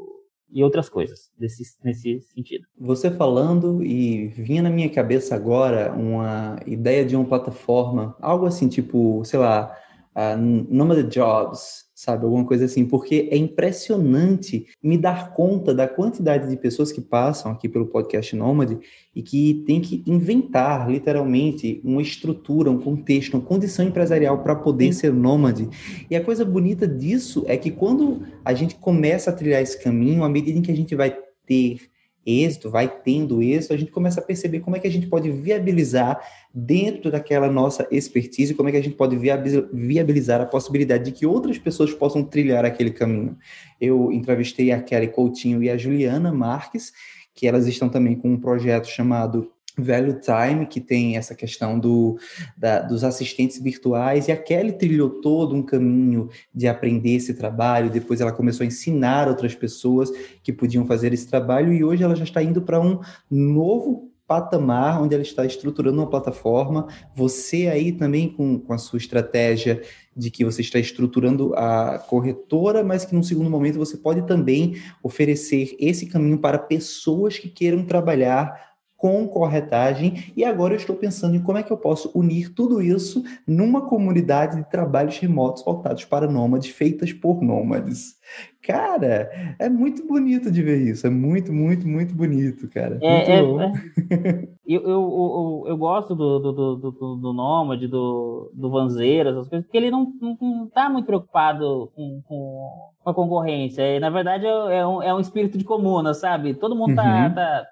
e 0.51 0.63
outras 0.63 0.88
coisas 0.88 1.31
desse, 1.38 1.63
nesse 1.83 2.21
sentido. 2.21 2.65
Você 2.79 3.11
falando 3.11 3.83
e 3.83 4.27
vinha 4.27 4.61
na 4.61 4.69
minha 4.69 4.89
cabeça 4.89 5.36
agora 5.36 5.93
uma 5.93 6.57
ideia 6.65 7.05
de 7.05 7.15
uma 7.15 7.25
plataforma, 7.25 8.15
algo 8.21 8.45
assim 8.45 8.69
tipo, 8.69 9.21
sei 9.25 9.39
lá, 9.39 9.75
uh, 10.16 10.38
Nomad 10.70 11.07
Jobs, 11.09 11.86
sabe? 11.93 12.26
Alguma 12.26 12.45
coisa 12.45 12.66
assim, 12.66 12.86
porque 12.86 13.28
é 13.32 13.38
impressionante 13.38 14.68
me 14.82 14.97
dar 14.97 15.34
conta 15.34 15.74
da 15.74 15.88
quantidade 15.88 16.49
de 16.49 16.57
pessoas 16.57 16.91
que 16.91 17.01
passam 17.01 17.51
aqui 17.51 17.68
pelo 17.68 17.88
podcast 17.88 18.36
Nômade 18.36 18.78
e 19.16 19.22
que 19.22 19.63
tem 19.66 19.82
que 19.82 20.03
inventar, 20.05 20.89
literalmente, 20.89 21.82
uma 21.84 22.01
estrutura, 22.01 22.70
um 22.70 22.80
contexto, 22.80 23.36
uma 23.36 23.43
condição 23.43 23.86
empresarial 23.86 24.41
para 24.43 24.55
poder 24.55 24.93
ser 24.93 25.13
nômade. 25.13 25.70
E 26.09 26.16
a 26.16 26.24
coisa 26.24 26.43
bonita 26.43 26.88
disso 26.88 27.43
é 27.47 27.57
que 27.57 27.72
quando 27.72 28.24
a 28.43 28.53
gente 28.53 28.76
começa 28.76 29.30
a 29.30 29.34
trilhar 29.34 29.61
esse 29.61 29.82
caminho, 29.82 30.24
à 30.24 30.30
medida 30.30 30.57
em 30.57 30.61
que 30.61 30.72
a 30.72 30.76
gente 30.76 30.95
vai 30.95 31.16
ter 31.45 31.80
êxito, 32.26 32.69
vai 32.69 32.88
tendo 32.88 33.41
êxito, 33.43 33.73
a 33.73 33.78
gente 33.78 33.91
começa 33.91 34.19
a 34.19 34.23
perceber 34.23 34.61
como 34.61 34.76
é 34.76 34.80
que 34.80 34.88
a 34.88 34.91
gente 34.91 35.07
pode 35.07 35.30
viabilizar 35.32 36.19
dentro 36.53 37.11
daquela 37.11 37.49
nossa 37.51 37.88
expertise, 37.91 38.53
como 38.53 38.69
é 38.69 38.71
que 38.71 38.78
a 38.78 38.84
gente 38.84 38.95
pode 38.95 39.15
viabilizar 39.15 40.41
a 40.41 40.45
possibilidade 40.45 41.05
de 41.05 41.11
que 41.11 41.26
outras 41.26 41.57
pessoas 41.57 41.93
possam 41.93 42.23
trilhar 42.23 42.65
aquele 42.65 42.91
caminho. 42.91 43.38
Eu 43.80 44.11
entrevistei 44.11 44.71
a 44.71 44.82
Kelly 44.82 45.09
Coutinho 45.09 45.61
e 45.61 45.69
a 45.69 45.78
Juliana 45.78 46.32
Marques, 46.32 46.91
que 47.34 47.47
elas 47.47 47.67
estão 47.67 47.89
também 47.89 48.15
com 48.15 48.32
um 48.32 48.39
projeto 48.39 48.88
chamado 48.88 49.51
Value 49.78 50.19
Time, 50.19 50.65
que 50.65 50.80
tem 50.80 51.17
essa 51.17 51.36
questão 51.36 51.80
do, 51.80 52.17
da, 52.57 52.82
dos 52.82 53.03
assistentes 53.03 53.59
virtuais, 53.59 54.28
e 54.28 54.32
a 54.32 54.38
Kelly 54.38 54.73
trilhou 54.73 55.21
todo 55.21 55.55
um 55.55 55.63
caminho 55.63 56.30
de 56.53 56.67
aprender 56.67 57.15
esse 57.15 57.34
trabalho, 57.34 57.89
depois 57.89 58.21
ela 58.21 58.32
começou 58.32 58.63
a 58.63 58.67
ensinar 58.67 59.28
outras 59.28 59.55
pessoas 59.55 60.11
que 60.43 60.53
podiam 60.53 60.86
fazer 60.86 61.13
esse 61.13 61.28
trabalho, 61.28 61.73
e 61.73 61.84
hoje 61.84 62.03
ela 62.03 62.15
já 62.15 62.23
está 62.23 62.41
indo 62.41 62.61
para 62.61 62.80
um 62.80 62.99
novo 63.30 64.11
patamar 64.28 65.01
onde 65.01 65.13
ela 65.13 65.23
está 65.23 65.45
estruturando 65.45 65.99
uma 65.99 66.09
plataforma. 66.09 66.88
Você 67.15 67.67
aí 67.67 67.91
também 67.91 68.30
com, 68.30 68.59
com 68.59 68.73
a 68.73 68.78
sua 68.78 68.97
estratégia 68.97 69.82
de 70.15 70.32
que 70.32 70.43
você 70.43 70.61
está 70.61 70.80
estruturando 70.80 71.53
a 71.55 71.99
corretora, 71.99 72.84
mas 72.84 73.05
que 73.05 73.13
num 73.13 73.23
segundo 73.23 73.49
momento 73.49 73.78
você 73.78 73.97
pode 73.97 74.26
também 74.26 74.82
oferecer 75.03 75.76
esse 75.80 76.07
caminho 76.07 76.39
para 76.39 76.57
pessoas 76.57 77.38
que 77.38 77.49
queiram 77.49 77.84
trabalhar 77.84 78.74
com 79.05 79.27
corretagem, 79.27 80.33
e 80.35 80.43
agora 80.43 80.73
eu 80.73 80.77
estou 80.77 80.95
pensando 80.95 81.35
em 81.35 81.39
como 81.39 81.59
é 81.59 81.61
que 81.61 81.71
eu 81.71 81.77
posso 81.77 82.09
unir 82.15 82.51
tudo 82.55 82.81
isso 82.81 83.23
numa 83.45 83.81
comunidade 83.81 84.57
de 84.57 84.67
trabalhos 84.67 85.19
remotos 85.19 85.63
voltados 85.63 86.03
para 86.05 86.25
nômades, 86.25 86.71
feitas 86.71 87.13
por 87.13 87.39
nômades. 87.39 88.15
Cara, 88.63 89.29
é 89.59 89.69
muito 89.69 90.07
bonito 90.07 90.49
de 90.49 90.63
ver 90.63 90.81
isso, 90.81 91.05
é 91.05 91.11
muito, 91.11 91.53
muito, 91.53 91.87
muito 91.87 92.15
bonito, 92.15 92.67
cara. 92.67 92.97
É, 92.99 93.43
muito 93.43 93.61
é, 93.61 93.75
é. 94.15 94.47
eu, 94.65 94.81
eu, 94.81 94.89
eu, 94.89 95.63
eu, 95.67 95.77
gosto 95.77 96.15
do, 96.15 96.39
do, 96.39 96.51
do, 96.51 96.75
do, 96.91 97.15
do 97.17 97.31
Nômade, 97.31 97.87
do, 97.87 98.51
do 98.55 98.71
Vanzeiro, 98.71 99.29
essas 99.29 99.47
coisas, 99.47 99.67
porque 99.67 99.77
ele 99.77 99.91
não, 99.91 100.11
não, 100.19 100.37
não 100.41 100.67
tá 100.67 100.89
muito 100.89 101.05
preocupado 101.05 101.91
com, 101.95 102.23
com, 102.27 102.91
com 103.03 103.09
a 103.11 103.13
concorrência. 103.13 103.83
E, 103.83 103.99
na 103.99 104.09
verdade, 104.09 104.47
é, 104.47 104.77
é 104.79 104.87
um, 104.87 105.03
é 105.03 105.13
um 105.13 105.19
espírito 105.19 105.59
de 105.59 105.63
comuna, 105.63 106.15
sabe? 106.15 106.55
Todo 106.55 106.75
mundo 106.75 106.95
tá, 106.95 107.27
uhum. 107.27 107.35
tá 107.35 107.67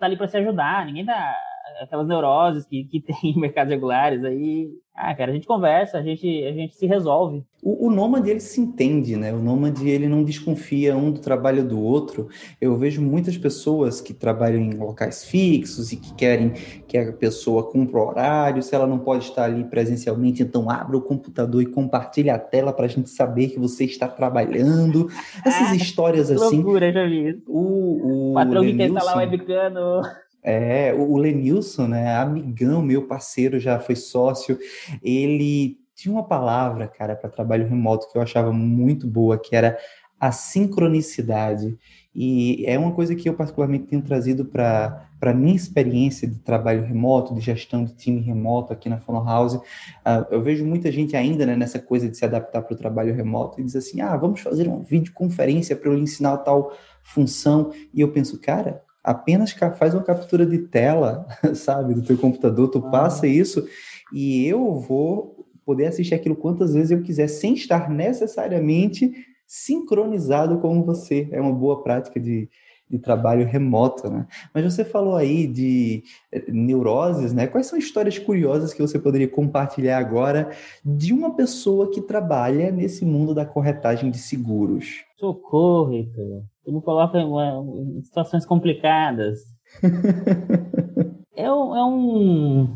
tá 0.00 0.06
ali 0.06 0.16
para 0.16 0.26
se 0.26 0.36
ajudar, 0.38 0.84
ninguém 0.86 1.04
dá 1.04 1.36
aquelas 1.80 2.06
neuroses 2.06 2.66
que, 2.66 2.84
que 2.84 3.00
tem 3.02 3.32
em 3.32 3.40
mercados 3.40 3.72
regulares 3.72 4.24
aí. 4.24 4.70
Ah, 4.94 5.14
cara, 5.14 5.30
a 5.30 5.34
gente 5.34 5.46
conversa, 5.46 5.96
a 5.96 6.02
gente, 6.02 6.44
a 6.44 6.52
gente 6.52 6.76
se 6.76 6.86
resolve. 6.86 7.42
O, 7.62 7.86
o 7.86 7.90
nômade, 7.90 8.28
ele 8.28 8.40
se 8.40 8.60
entende, 8.60 9.16
né? 9.16 9.32
O 9.32 9.38
nômade, 9.38 9.88
ele 9.88 10.06
não 10.06 10.22
desconfia 10.22 10.94
um 10.94 11.10
do 11.10 11.20
trabalho 11.20 11.66
do 11.66 11.80
outro. 11.80 12.28
Eu 12.60 12.76
vejo 12.76 13.00
muitas 13.00 13.38
pessoas 13.38 13.98
que 14.00 14.12
trabalham 14.12 14.60
em 14.60 14.74
locais 14.74 15.24
fixos 15.24 15.90
e 15.90 15.96
que 15.96 16.12
querem 16.14 16.52
que 16.86 16.98
a 16.98 17.12
pessoa 17.14 17.70
cumpra 17.70 17.98
o 17.98 18.08
horário. 18.08 18.62
Se 18.62 18.74
ela 18.74 18.86
não 18.86 18.98
pode 18.98 19.24
estar 19.24 19.44
ali 19.44 19.64
presencialmente, 19.64 20.42
então 20.42 20.68
abra 20.68 20.98
o 20.98 21.02
computador 21.02 21.62
e 21.62 21.66
compartilhe 21.66 22.28
a 22.28 22.38
tela 22.38 22.70
para 22.70 22.84
a 22.84 22.88
gente 22.88 23.08
saber 23.08 23.48
que 23.48 23.58
você 23.58 23.84
está 23.84 24.06
trabalhando. 24.06 25.08
Essas 25.46 25.70
ah, 25.70 25.76
histórias 25.76 26.30
assim. 26.30 26.56
Loucura, 26.56 26.92
já 26.92 27.06
vi. 27.06 27.42
O, 27.46 28.32
o 28.32 28.34
patrão 28.34 28.62
que 28.62 28.76
quer 28.76 28.88
instalar 28.88 29.16
o 29.16 29.18
webcam 29.18 30.02
é, 30.42 30.94
o 30.94 31.16
Lenilson, 31.16 31.86
né, 31.88 32.16
amigão, 32.16 32.82
meu 32.82 33.06
parceiro, 33.06 33.60
já 33.60 33.78
foi 33.78 33.96
sócio, 33.96 34.58
ele 35.02 35.78
tinha 35.94 36.12
uma 36.12 36.24
palavra, 36.24 36.88
cara, 36.88 37.14
para 37.14 37.28
trabalho 37.28 37.68
remoto 37.68 38.10
que 38.10 38.16
eu 38.16 38.22
achava 38.22 38.52
muito 38.52 39.06
boa, 39.06 39.38
que 39.38 39.54
era 39.54 39.76
a 40.18 40.32
sincronicidade. 40.32 41.78
E 42.14 42.64
é 42.66 42.78
uma 42.78 42.92
coisa 42.92 43.14
que 43.14 43.28
eu 43.28 43.34
particularmente 43.34 43.86
tenho 43.86 44.02
trazido 44.02 44.44
para 44.44 45.06
a 45.20 45.32
minha 45.32 45.54
experiência 45.54 46.26
de 46.26 46.38
trabalho 46.38 46.82
remoto, 46.82 47.34
de 47.34 47.40
gestão 47.40 47.84
de 47.84 47.94
time 47.94 48.20
remoto 48.20 48.72
aqui 48.72 48.88
na 48.88 48.98
Funnel 48.98 49.24
House. 49.24 49.54
Uh, 49.54 50.26
eu 50.30 50.42
vejo 50.42 50.64
muita 50.64 50.90
gente 50.90 51.16
ainda 51.16 51.46
né, 51.46 51.54
nessa 51.54 51.78
coisa 51.78 52.08
de 52.08 52.16
se 52.16 52.24
adaptar 52.24 52.62
para 52.62 52.74
o 52.74 52.76
trabalho 52.76 53.14
remoto 53.14 53.60
e 53.60 53.64
diz 53.64 53.76
assim: 53.76 54.00
ah, 54.00 54.16
vamos 54.16 54.40
fazer 54.40 54.66
uma 54.66 54.80
videoconferência 54.80 55.76
para 55.76 55.90
eu 55.90 55.96
ensinar 55.96 56.38
tal 56.38 56.72
função. 57.02 57.72
E 57.94 58.00
eu 58.00 58.10
penso, 58.10 58.40
cara, 58.40 58.82
apenas 59.02 59.52
faz 59.52 59.94
uma 59.94 60.02
captura 60.02 60.44
de 60.46 60.58
tela, 60.58 61.26
sabe, 61.54 61.94
do 61.94 62.02
teu 62.02 62.16
computador, 62.18 62.68
tu 62.68 62.78
ah. 62.86 62.90
passa 62.90 63.26
isso 63.26 63.66
e 64.12 64.46
eu 64.46 64.74
vou 64.74 65.46
poder 65.64 65.86
assistir 65.86 66.14
aquilo 66.14 66.36
quantas 66.36 66.74
vezes 66.74 66.90
eu 66.90 67.02
quiser, 67.02 67.28
sem 67.28 67.54
estar 67.54 67.88
necessariamente 67.88 69.12
sincronizado 69.46 70.58
com 70.58 70.82
você. 70.82 71.28
É 71.30 71.40
uma 71.40 71.52
boa 71.52 71.82
prática 71.82 72.18
de, 72.18 72.48
de 72.90 72.98
trabalho 72.98 73.46
remoto, 73.46 74.10
né? 74.10 74.26
Mas 74.52 74.64
você 74.64 74.84
falou 74.84 75.14
aí 75.14 75.46
de 75.46 76.02
eh, 76.32 76.44
neuroses, 76.48 77.32
né? 77.32 77.46
Quais 77.46 77.66
são 77.66 77.78
histórias 77.78 78.18
curiosas 78.18 78.74
que 78.74 78.82
você 78.82 78.98
poderia 78.98 79.28
compartilhar 79.28 79.98
agora 79.98 80.50
de 80.84 81.12
uma 81.12 81.34
pessoa 81.36 81.90
que 81.90 82.00
trabalha 82.00 82.72
nesse 82.72 83.04
mundo 83.04 83.32
da 83.32 83.46
corretagem 83.46 84.10
de 84.10 84.18
seguros? 84.18 85.04
Socorro, 85.16 85.92
Heitor. 85.92 86.42
Tu 86.64 86.72
me 86.72 86.82
coloca 86.82 87.18
em, 87.18 88.02
situações 88.02 88.44
complicadas. 88.44 89.38
é, 91.36 91.44
é 91.44 91.52
um 91.52 92.68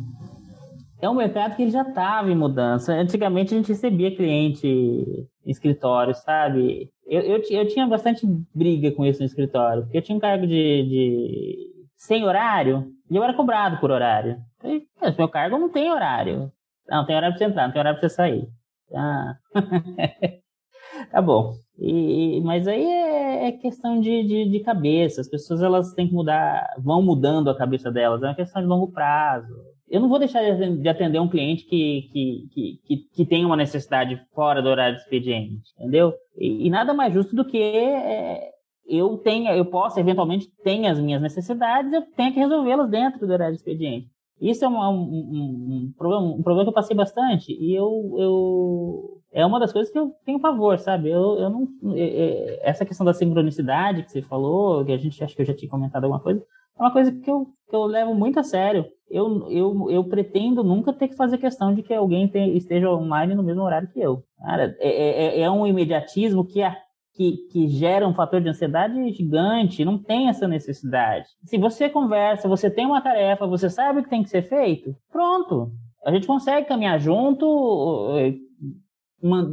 é 1.01 1.11
um 1.11 1.15
mercado 1.15 1.55
que 1.55 1.63
ele 1.63 1.71
já 1.71 1.83
estava 1.83 2.31
em 2.31 2.37
mudança. 2.37 2.95
Antigamente 2.95 3.53
a 3.53 3.57
gente 3.59 3.69
recebia 3.69 4.15
cliente 4.15 4.67
em 4.67 5.51
escritório, 5.51 6.15
sabe? 6.15 6.91
Eu, 7.07 7.21
eu, 7.21 7.43
eu, 7.51 7.69
tinha 7.69 7.87
bastante 7.87 8.27
briga 8.55 8.91
com 8.93 9.05
isso 9.05 9.21
no 9.21 9.27
escritório, 9.27 9.83
porque 9.83 9.99
eu 9.99 10.03
tinha 10.03 10.17
um 10.17 10.21
cargo 10.21 10.47
de, 10.47 10.83
de 10.85 11.57
sem 11.97 12.25
horário 12.25 12.91
e 13.11 13.17
eu 13.17 13.23
era 13.23 13.35
cobrado 13.35 13.79
por 13.79 13.91
horário. 13.91 14.39
E, 14.65 14.87
meu 15.19 15.29
cargo 15.29 15.59
não 15.59 15.69
tem 15.69 15.91
horário. 15.91 16.51
Não, 16.89 17.05
tem 17.05 17.17
horário 17.17 17.37
para 17.37 17.47
você 17.47 17.51
entrar, 17.51 17.67
não 17.67 17.73
tem 17.73 17.81
horário 17.81 18.01
para 18.01 18.09
você 18.09 18.15
sair. 18.15 18.49
Ah. 18.95 19.37
tá 21.11 21.21
bom. 21.21 21.55
E, 21.79 22.41
mas 22.43 22.67
aí 22.67 22.85
é, 22.85 23.49
é 23.49 23.53
questão 23.53 24.01
de, 24.01 24.23
de, 24.25 24.49
de, 24.51 24.61
cabeça. 24.61 25.21
As 25.21 25.29
pessoas 25.29 25.63
elas 25.63 25.93
têm 25.93 26.09
que 26.09 26.15
mudar, 26.15 26.75
vão 26.79 27.03
mudando 27.03 27.51
a 27.51 27.57
cabeça 27.57 27.91
delas. 27.91 28.23
É 28.23 28.27
uma 28.27 28.35
questão 28.35 28.63
de 28.63 28.69
longo 28.69 28.91
prazo 28.93 29.55
eu 29.95 30.01
não 30.01 30.09
vou 30.09 30.19
deixar 30.19 30.43
de 30.43 30.89
atender 30.89 31.21
um 31.21 31.29
cliente 31.29 31.65
que, 31.67 32.11
que, 32.13 32.49
que, 32.53 32.81
que, 32.85 32.97
que 33.15 33.25
tem 33.25 33.45
uma 33.45 33.57
necessidade 33.57 34.21
fora 34.35 34.61
do 34.61 34.69
horário 34.69 34.97
de 34.97 35.03
expediente, 35.03 35.71
entendeu? 35.79 36.13
E, 36.37 36.67
e 36.67 36.71
nada 36.71 36.93
mais 36.93 37.15
justo 37.15 37.37
do 37.37 37.45
que 37.45 37.63
é, 37.63 38.51
eu 38.89 39.17
tenha, 39.19 39.55
eu 39.55 39.65
possa 39.65 40.01
eventualmente 40.01 40.49
ter 40.65 40.85
as 40.87 40.99
minhas 40.99 41.23
necessidades, 41.23 41.93
eu 41.93 42.03
tenho 42.17 42.33
que 42.33 42.41
resolvê-las 42.41 42.91
dentro 42.91 43.25
do 43.25 43.33
horário 43.33 43.55
de 43.55 43.61
expediente. 43.61 44.09
Isso 44.41 44.65
é 44.65 44.69
um, 44.69 44.75
um, 44.75 44.91
um, 44.91 45.93
problema, 45.97 46.27
um 46.27 46.43
problema 46.43 46.65
que 46.65 46.71
eu 46.71 46.75
passei 46.75 46.97
bastante 46.97 47.53
e 47.53 47.73
eu, 47.73 48.17
eu 48.19 49.21
é 49.33 49.47
uma 49.47 49.61
das 49.61 49.73
coisas 49.73 49.93
que 49.93 49.99
eu 49.99 50.11
tenho 50.27 50.41
pavor, 50.41 50.77
sabe? 50.81 51.09
Eu, 51.09 51.39
eu 51.39 51.49
não 51.49 51.69
é, 51.95 52.03
é, 52.03 52.69
essa 52.69 52.85
questão 52.85 53.07
da 53.07 53.15
sincronicidade 53.15 54.03
que 54.03 54.11
você 54.11 54.23
falou, 54.23 54.85
que 54.85 54.91
a 54.91 54.99
gente 54.99 55.23
acho 55.23 55.37
que 55.37 55.43
eu 55.43 55.47
já 55.47 55.55
tinha 55.55 55.71
comentado 55.71 56.03
alguma 56.03 56.21
coisa, 56.21 56.45
é 56.77 56.83
uma 56.83 56.93
coisa 56.93 57.13
que 57.13 57.31
eu, 57.31 57.47
que 57.75 57.77
eu 57.77 57.85
levo 57.87 58.15
muito 58.15 58.39
a 58.39 58.45
sério. 58.45 58.87
Eu, 59.11 59.51
eu, 59.51 59.91
eu 59.91 60.05
pretendo 60.05 60.63
nunca 60.63 60.93
ter 60.93 61.09
que 61.09 61.17
fazer 61.17 61.39
questão 61.39 61.75
de 61.75 61.83
que 61.83 61.93
alguém 61.93 62.29
te, 62.29 62.39
esteja 62.57 62.89
online 62.89 63.35
no 63.35 63.43
mesmo 63.43 63.63
horário 63.63 63.89
que 63.89 64.01
eu. 64.01 64.23
Cara, 64.39 64.77
é, 64.79 64.89
é, 64.89 65.39
é, 65.39 65.41
é 65.41 65.51
um 65.51 65.67
imediatismo 65.67 66.47
que, 66.47 66.63
a, 66.63 66.77
que, 67.15 67.37
que 67.51 67.69
gera 67.69 68.07
um 68.07 68.15
fator 68.15 68.41
de 68.41 68.49
ansiedade 68.49 68.95
gigante, 69.13 69.85
não 69.85 69.99
tem 69.99 70.29
essa 70.29 70.47
necessidade. 70.47 71.27
Se 71.45 71.59
você 71.59 71.89
conversa, 71.89 72.49
você 72.49 72.71
tem 72.71 72.87
uma 72.87 73.01
tarefa, 73.01 73.47
você 73.47 73.69
sabe 73.69 74.01
o 74.01 74.03
que 74.05 74.11
tem 74.11 74.23
que 74.23 74.31
ser 74.31 74.43
feito, 74.43 74.95
pronto. 75.11 75.73
A 76.05 76.13
gente 76.13 76.27
consegue 76.27 76.69
caminhar 76.69 77.01
junto, 77.01 78.15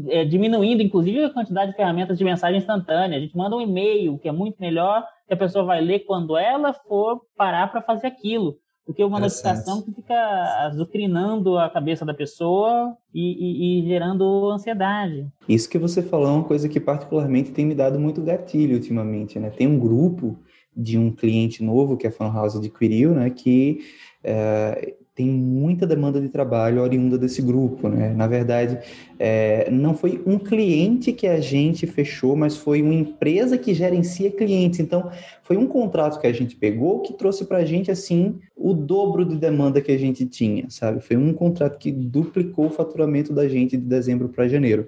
é, 0.10 0.26
diminuindo, 0.26 0.84
inclusive, 0.84 1.24
a 1.24 1.30
quantidade 1.34 1.72
de 1.72 1.78
ferramentas 1.78 2.18
de 2.18 2.24
mensagem 2.24 2.60
instantânea. 2.60 3.18
A 3.18 3.22
gente 3.22 3.36
manda 3.36 3.56
um 3.56 3.62
e-mail, 3.62 4.20
que 4.20 4.28
é 4.28 4.32
muito 4.32 4.58
melhor, 4.60 5.06
que 5.32 5.36
a 5.36 5.38
pessoa 5.38 5.64
vai 5.64 5.80
ler 5.80 6.00
quando 6.00 6.36
ela 6.36 6.74
for 6.74 7.22
parar 7.38 7.72
para 7.72 7.82
fazer 7.82 8.08
aquilo. 8.08 8.58
Porque 8.86 9.02
uma 9.02 9.18
notificação 9.18 9.82
que 9.82 9.94
fica 9.94 10.14
azucrinando 10.66 11.58
a 11.58 11.70
cabeça 11.70 12.04
da 12.04 12.14
pessoa 12.14 12.98
e, 13.14 13.80
e, 13.80 13.80
e, 13.80 13.88
gerando 13.88 14.50
ansiedade. 14.50 15.26
Isso 15.48 15.70
que 15.70 15.78
você 15.78 16.02
falou 16.02 16.28
é 16.28 16.32
uma 16.32 16.44
coisa 16.44 16.68
que 16.68 16.82
particularmente 16.82 17.52
tem 17.52 17.66
me 17.66 17.74
dado 17.74 17.98
muito 17.98 18.22
gatilho 18.22 18.76
ultimamente, 18.76 19.40
né? 19.40 19.50
Tem 19.50 19.68
um 19.68 19.80
grupo 19.80 20.38
de 20.76 20.98
um 20.98 21.10
cliente 21.10 21.64
novo 21.64 21.96
que 21.96 22.08
a 22.08 22.12
Fan 22.12 22.34
House 22.34 22.58
adquiriu, 22.58 23.14
né? 23.14 23.30
Que 23.30 23.80
é, 24.22 24.96
tem 25.14 25.28
muita 25.28 25.86
demanda 25.86 26.22
de 26.22 26.30
trabalho 26.30 26.82
oriunda 26.82 27.18
desse 27.18 27.42
grupo, 27.42 27.90
né? 27.90 28.14
Na 28.14 28.28
verdade, 28.28 28.80
é, 29.20 29.70
não 29.70 29.94
foi 29.94 30.22
um 30.26 30.40
cliente 30.40 31.12
que 31.12 31.28
a 31.28 31.40
gente 31.42 31.86
fechou, 31.86 32.36
mas 32.36 32.56
foi 32.56 32.82
uma 32.82 32.94
empresa 32.94 33.58
que 33.58 33.74
gerencia 33.74 34.32
clientes. 34.32 34.80
Então, 34.80 35.12
foi 35.44 35.58
um 35.58 35.68
contrato 35.68 36.20
que 36.20 36.28
a 36.28 36.34
gente 36.34 36.56
pegou 36.56 37.02
que 37.02 37.14
trouxe 37.14 37.46
para 37.46 37.58
a 37.58 37.66
gente, 37.66 37.92
assim, 37.92 38.40
o 38.56 38.74
dobro 38.74 39.26
de 39.26 39.36
demanda 39.36 39.82
que 39.82 39.92
a 39.92 39.98
gente 39.98 40.26
tinha, 40.26 40.70
sabe? 40.70 41.02
Foi 41.02 41.18
um 41.18 41.34
contrato 41.34 41.78
que 41.78 41.92
duplicou 41.92 42.68
o 42.68 42.72
faturamento 42.72 43.34
da 43.34 43.48
gente 43.50 43.76
de 43.76 43.84
dezembro 43.84 44.30
para 44.30 44.48
janeiro. 44.48 44.88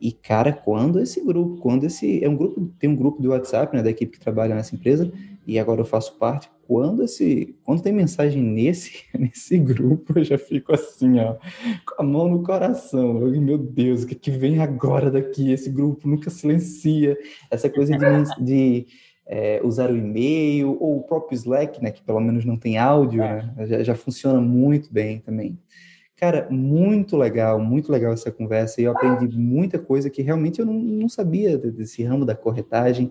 E, 0.00 0.10
cara, 0.10 0.52
quando 0.52 0.98
esse 0.98 1.22
grupo, 1.22 1.58
quando 1.60 1.84
esse. 1.84 2.24
É 2.24 2.28
um 2.28 2.34
grupo, 2.34 2.72
tem 2.78 2.88
um 2.88 2.96
grupo 2.96 3.20
de 3.20 3.28
WhatsApp, 3.28 3.76
né, 3.76 3.82
da 3.82 3.90
equipe 3.90 4.12
que 4.12 4.20
trabalha 4.20 4.54
nessa 4.54 4.74
empresa, 4.74 5.12
e 5.46 5.58
agora 5.58 5.82
eu 5.82 5.84
faço 5.84 6.16
parte. 6.16 6.48
Quando 6.70 7.02
esse. 7.02 7.56
Quando 7.64 7.82
tem 7.82 7.92
mensagem 7.92 8.40
nesse, 8.40 9.02
nesse 9.18 9.58
grupo, 9.58 10.16
eu 10.16 10.22
já 10.22 10.38
fico 10.38 10.72
assim, 10.72 11.18
ó, 11.18 11.34
com 11.84 12.00
a 12.00 12.04
mão 12.04 12.28
no 12.28 12.44
coração. 12.44 13.18
Eu, 13.26 13.40
meu 13.40 13.58
Deus, 13.58 14.04
o 14.04 14.06
que, 14.06 14.14
que 14.14 14.30
vem 14.30 14.60
agora 14.60 15.10
daqui? 15.10 15.50
Esse 15.50 15.68
grupo 15.68 16.06
nunca 16.06 16.30
silencia. 16.30 17.18
Essa 17.50 17.68
coisa 17.68 17.98
de, 17.98 18.06
de 18.40 18.86
é, 19.26 19.60
usar 19.64 19.90
o 19.90 19.96
e-mail, 19.96 20.78
ou 20.80 20.98
o 20.98 21.02
próprio 21.02 21.34
Slack, 21.34 21.82
né, 21.82 21.90
que 21.90 22.04
pelo 22.04 22.20
menos 22.20 22.44
não 22.44 22.56
tem 22.56 22.78
áudio, 22.78 23.20
é. 23.20 23.52
né, 23.56 23.66
já, 23.66 23.82
já 23.82 23.94
funciona 23.96 24.40
muito 24.40 24.92
bem 24.92 25.18
também. 25.18 25.58
Cara, 26.20 26.46
muito 26.50 27.16
legal, 27.16 27.58
muito 27.58 27.90
legal 27.90 28.12
essa 28.12 28.30
conversa. 28.30 28.78
E 28.78 28.84
eu 28.84 28.92
aprendi 28.92 29.38
muita 29.38 29.78
coisa 29.78 30.10
que 30.10 30.20
realmente 30.20 30.60
eu 30.60 30.66
não, 30.66 30.74
não, 30.74 31.08
sabia 31.08 31.56
desse 31.56 32.02
ramo 32.02 32.26
da 32.26 32.34
corretagem. 32.34 33.10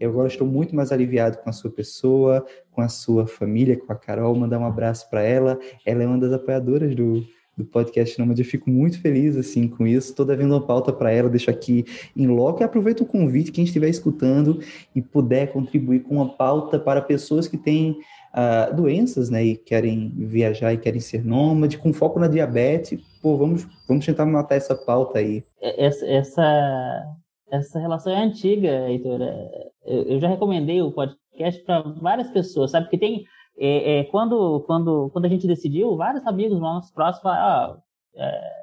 Eu 0.00 0.10
agora 0.10 0.26
estou 0.26 0.44
muito 0.44 0.74
mais 0.74 0.90
aliviado 0.90 1.38
com 1.38 1.48
a 1.48 1.52
sua 1.52 1.70
pessoa, 1.70 2.44
com 2.72 2.80
a 2.80 2.88
sua 2.88 3.28
família, 3.28 3.76
com 3.76 3.92
a 3.92 3.94
Carol. 3.94 4.34
Mandar 4.34 4.58
um 4.58 4.66
abraço 4.66 5.08
para 5.08 5.22
ela. 5.22 5.56
Ela 5.86 6.02
é 6.02 6.06
uma 6.08 6.18
das 6.18 6.32
apoiadoras 6.32 6.96
do, 6.96 7.24
do 7.56 7.64
podcast 7.64 8.18
Nômade. 8.18 8.42
Eu 8.42 8.48
fico 8.48 8.68
muito 8.68 9.00
feliz 9.00 9.36
assim 9.36 9.68
com 9.68 9.86
isso. 9.86 10.10
Estou 10.10 10.26
devendo 10.26 10.50
uma 10.50 10.66
pauta 10.66 10.92
para 10.92 11.12
ela, 11.12 11.28
deixo 11.28 11.50
aqui 11.52 11.84
em 12.16 12.26
loco 12.26 12.60
e 12.60 12.64
aproveito 12.64 13.02
o 13.02 13.06
convite, 13.06 13.52
quem 13.52 13.62
estiver 13.62 13.88
escutando 13.88 14.60
e 14.96 15.00
puder 15.00 15.52
contribuir 15.52 16.00
com 16.00 16.16
uma 16.16 16.28
pauta 16.30 16.76
para 16.76 17.00
pessoas 17.00 17.46
que 17.46 17.56
têm 17.56 17.98
uh, 18.34 18.74
doenças, 18.74 19.30
né, 19.30 19.42
e 19.44 19.56
querem 19.56 20.10
viajar 20.16 20.72
e 20.72 20.78
querem 20.78 21.00
ser 21.00 21.24
nômade, 21.24 21.78
com 21.78 21.92
foco 21.92 22.18
na 22.18 22.28
diabetes, 22.28 23.00
pô, 23.22 23.36
vamos, 23.36 23.66
vamos 23.86 24.04
tentar 24.04 24.26
matar 24.26 24.56
essa 24.56 24.74
pauta 24.74 25.18
aí. 25.18 25.42
É, 25.60 25.86
essa, 25.86 26.06
essa, 26.06 27.04
essa 27.50 27.78
relação 27.78 28.12
é 28.12 28.22
antiga, 28.22 28.88
Heitor. 28.88 29.22
É, 29.22 29.70
eu 29.84 30.20
já 30.20 30.28
recomendei 30.28 30.82
o 30.82 30.92
podcast 30.92 31.64
para 31.64 31.80
várias 31.80 32.30
pessoas, 32.30 32.70
sabe? 32.70 32.86
Porque 32.86 32.98
tem, 32.98 33.24
é, 33.58 34.00
é, 34.00 34.04
quando, 34.04 34.60
quando, 34.66 35.10
quando 35.10 35.24
a 35.24 35.28
gente 35.28 35.46
decidiu, 35.46 35.96
vários 35.96 36.26
amigos 36.26 36.60
nossos 36.60 36.90
próximos 36.92 37.22
falaram, 37.22 37.44
ah, 37.44 37.78
é, 38.16 38.58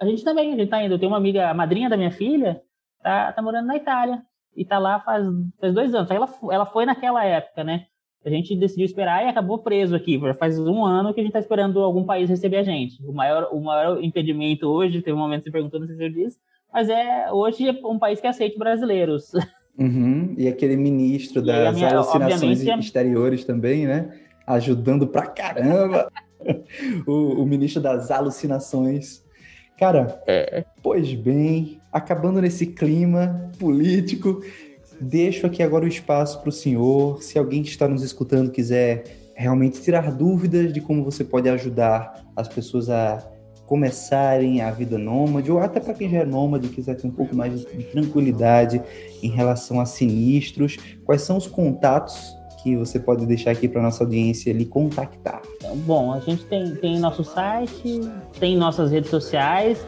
a 0.00 0.06
gente 0.06 0.24
também, 0.24 0.52
a 0.52 0.56
gente 0.56 0.68
tá 0.68 0.82
indo. 0.82 0.94
Eu 0.94 0.98
tenho 0.98 1.10
uma 1.10 1.18
amiga, 1.18 1.48
a 1.48 1.54
madrinha 1.54 1.88
da 1.88 1.96
minha 1.96 2.10
filha, 2.10 2.60
tá, 3.02 3.32
tá 3.32 3.40
morando 3.40 3.66
na 3.66 3.76
Itália 3.76 4.22
e 4.56 4.64
tá 4.64 4.78
lá 4.78 5.00
faz, 5.00 5.24
faz 5.60 5.74
dois 5.74 5.94
anos. 5.94 6.10
Ela, 6.10 6.28
ela 6.50 6.66
foi 6.66 6.84
naquela 6.84 7.24
época, 7.24 7.62
né? 7.62 7.86
A 8.24 8.30
gente 8.30 8.54
decidiu 8.56 8.84
esperar 8.84 9.24
e 9.24 9.28
acabou 9.28 9.58
preso 9.58 9.94
aqui. 9.94 10.18
Já 10.18 10.34
faz 10.34 10.58
um 10.58 10.84
ano 10.84 11.12
que 11.12 11.20
a 11.20 11.22
gente 11.22 11.30
está 11.30 11.40
esperando 11.40 11.80
algum 11.80 12.04
país 12.04 12.30
receber 12.30 12.58
a 12.58 12.62
gente. 12.62 13.02
O 13.04 13.12
maior, 13.12 13.48
o 13.52 13.60
maior 13.60 14.02
impedimento 14.02 14.66
hoje, 14.66 15.02
teve 15.02 15.16
um 15.16 15.20
momento 15.20 15.40
que 15.40 15.50
você 15.50 15.52
perguntou, 15.52 15.80
não 15.80 15.86
sei 15.86 15.96
se 15.96 16.04
eu 16.04 16.10
disse, 16.10 16.38
mas 16.72 16.88
é 16.88 17.30
hoje 17.32 17.68
é 17.68 17.72
um 17.86 17.98
país 17.98 18.20
que 18.20 18.26
aceite 18.26 18.58
brasileiros. 18.58 19.32
Uhum. 19.78 20.34
E 20.36 20.46
aquele 20.48 20.76
ministro 20.76 21.40
das 21.40 21.74
minha, 21.74 21.88
alucinações 21.88 22.62
exteriores 22.62 23.44
também, 23.44 23.86
né? 23.86 24.18
Ajudando 24.46 25.06
pra 25.06 25.26
caramba. 25.26 26.12
o, 27.06 27.42
o 27.42 27.46
ministro 27.46 27.80
das 27.80 28.10
alucinações. 28.10 29.24
Cara, 29.78 30.22
é. 30.26 30.64
pois 30.82 31.14
bem, 31.14 31.80
acabando 31.90 32.40
nesse 32.40 32.66
clima 32.66 33.50
político, 33.58 34.42
Deixo 35.02 35.46
aqui 35.46 35.62
agora 35.62 35.84
o 35.84 35.88
espaço 35.88 36.40
para 36.40 36.48
o 36.48 36.52
senhor. 36.52 37.22
Se 37.22 37.36
alguém 37.36 37.62
que 37.62 37.68
está 37.68 37.88
nos 37.88 38.02
escutando 38.02 38.52
quiser 38.52 39.04
realmente 39.34 39.80
tirar 39.80 40.12
dúvidas 40.12 40.72
de 40.72 40.80
como 40.80 41.02
você 41.02 41.24
pode 41.24 41.48
ajudar 41.48 42.24
as 42.36 42.46
pessoas 42.46 42.88
a 42.88 43.18
começarem 43.66 44.60
a 44.60 44.70
vida 44.70 44.98
nômade, 44.98 45.50
ou 45.50 45.58
até 45.58 45.80
para 45.80 45.94
quem 45.94 46.08
já 46.08 46.18
é 46.18 46.24
nômade 46.24 46.68
quiser 46.68 46.94
ter 46.94 47.06
um 47.06 47.10
pouco 47.10 47.34
mais 47.34 47.60
de 47.60 47.84
tranquilidade 47.84 48.82
em 49.22 49.30
relação 49.30 49.80
a 49.80 49.86
sinistros, 49.86 50.76
quais 51.04 51.22
são 51.22 51.36
os 51.36 51.46
contatos 51.46 52.36
que 52.62 52.76
você 52.76 52.98
pode 52.98 53.26
deixar 53.26 53.50
aqui 53.50 53.66
para 53.66 53.82
nossa 53.82 54.04
audiência 54.04 54.52
lhe 54.52 54.66
contactar? 54.66 55.42
Bom, 55.86 56.12
a 56.12 56.20
gente 56.20 56.44
tem, 56.44 56.74
tem 56.76 56.98
nosso 57.00 57.24
site, 57.24 58.00
tem 58.38 58.56
nossas 58.56 58.92
redes 58.92 59.10
sociais, 59.10 59.84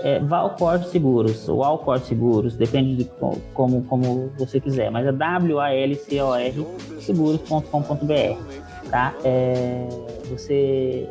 é 0.00 0.18
Valcor 0.20 0.82
Seguros, 0.84 1.48
ou 1.48 1.64
Alcor 1.64 1.98
Seguros, 2.00 2.56
depende 2.56 2.96
de 2.96 3.10
como, 3.54 3.82
como 3.82 4.32
você 4.38 4.60
quiser, 4.60 4.90
mas 4.90 5.06
é 5.06 5.12
W-A-L-C-O-R 5.12 6.66
seguros.com.br, 7.00 8.90
tá? 8.90 9.14
É, 9.24 9.88
você 10.30 11.08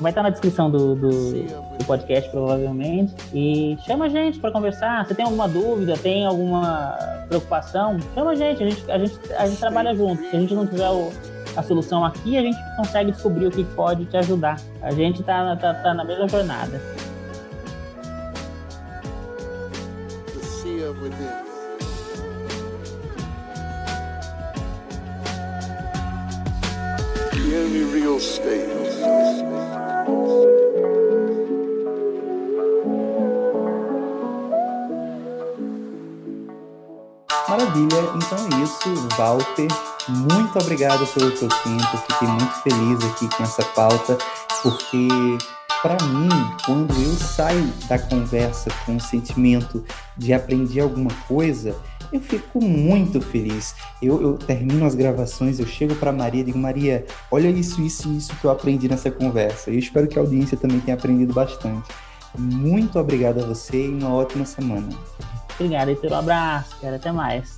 vai 0.00 0.12
estar 0.12 0.22
na 0.22 0.30
descrição 0.30 0.70
do, 0.70 0.94
do, 0.94 1.10
do, 1.10 1.84
podcast, 1.84 2.30
provavelmente. 2.30 3.12
E 3.34 3.76
chama 3.84 4.04
a 4.04 4.08
gente 4.08 4.38
para 4.38 4.52
conversar. 4.52 5.04
Se 5.06 5.14
tem 5.14 5.24
alguma 5.24 5.48
dúvida, 5.48 5.96
tem 5.96 6.24
alguma 6.24 6.96
preocupação, 7.28 7.98
chama 8.14 8.30
a 8.30 8.34
gente. 8.34 8.62
A 8.62 8.70
gente, 8.70 8.90
a 8.90 8.98
gente, 8.98 9.32
a 9.32 9.46
gente 9.46 9.58
trabalha 9.58 9.94
junto. 9.94 10.22
Se 10.30 10.36
a 10.36 10.40
gente 10.40 10.54
não 10.54 10.66
tiver 10.66 10.88
o, 10.88 11.10
a 11.56 11.62
solução 11.62 12.04
aqui, 12.04 12.38
a 12.38 12.42
gente 12.42 12.58
consegue 12.76 13.10
descobrir 13.10 13.46
o 13.46 13.50
que 13.50 13.64
pode 13.64 14.04
te 14.04 14.16
ajudar. 14.16 14.56
A 14.82 14.92
gente 14.92 15.22
tá, 15.24 15.56
tá, 15.56 15.74
tá 15.74 15.94
na 15.94 16.04
mesma 16.04 16.28
jornada. 16.28 16.80
Only 27.70 28.00
real 28.00 28.18
state 28.18 28.68
Maravilha, 37.48 37.98
então 38.14 38.38
é 38.38 38.62
isso, 38.62 39.08
Walter. 39.18 39.66
Muito 40.08 40.56
obrigado 40.60 41.04
pelo 41.12 41.36
seu 41.36 41.48
tempo. 41.48 41.98
Fiquei 42.08 42.28
muito 42.28 42.62
feliz 42.62 43.04
aqui 43.10 43.28
com 43.36 43.42
essa 43.42 43.64
pauta, 43.64 44.16
porque 44.62 45.08
para 45.82 45.96
mim, 46.06 46.28
quando 46.64 46.92
eu 47.02 47.12
saio 47.16 47.66
da 47.88 47.98
conversa 47.98 48.70
com 48.86 48.96
o 48.96 49.00
sentimento 49.00 49.84
de 50.16 50.32
aprender 50.32 50.80
alguma 50.80 51.10
coisa, 51.26 51.74
eu 52.12 52.20
fico 52.20 52.62
muito 52.62 53.20
feliz. 53.20 53.74
Eu, 54.02 54.20
eu 54.20 54.38
termino 54.38 54.84
as 54.84 54.94
gravações, 54.94 55.60
eu 55.60 55.66
chego 55.66 55.94
para 55.94 56.12
Maria 56.12 56.40
e 56.40 56.44
digo: 56.44 56.58
Maria, 56.58 57.04
olha 57.30 57.48
isso, 57.48 57.80
isso, 57.82 58.10
isso 58.12 58.34
que 58.36 58.44
eu 58.44 58.50
aprendi 58.50 58.88
nessa 58.88 59.10
conversa. 59.10 59.70
Eu 59.70 59.78
espero 59.78 60.08
que 60.08 60.18
a 60.18 60.22
audiência 60.22 60.56
também 60.56 60.80
tenha 60.80 60.96
aprendido 60.96 61.32
bastante. 61.32 61.88
Muito 62.38 62.98
obrigado 62.98 63.40
a 63.40 63.46
você 63.46 63.86
e 63.86 63.88
uma 63.88 64.14
ótima 64.14 64.44
semana. 64.44 64.88
Obrigado 65.54 65.90
e 65.90 65.96
pelo 65.96 66.14
abraço, 66.14 66.76
cara. 66.80 66.96
Até 66.96 67.12
mais. 67.12 67.56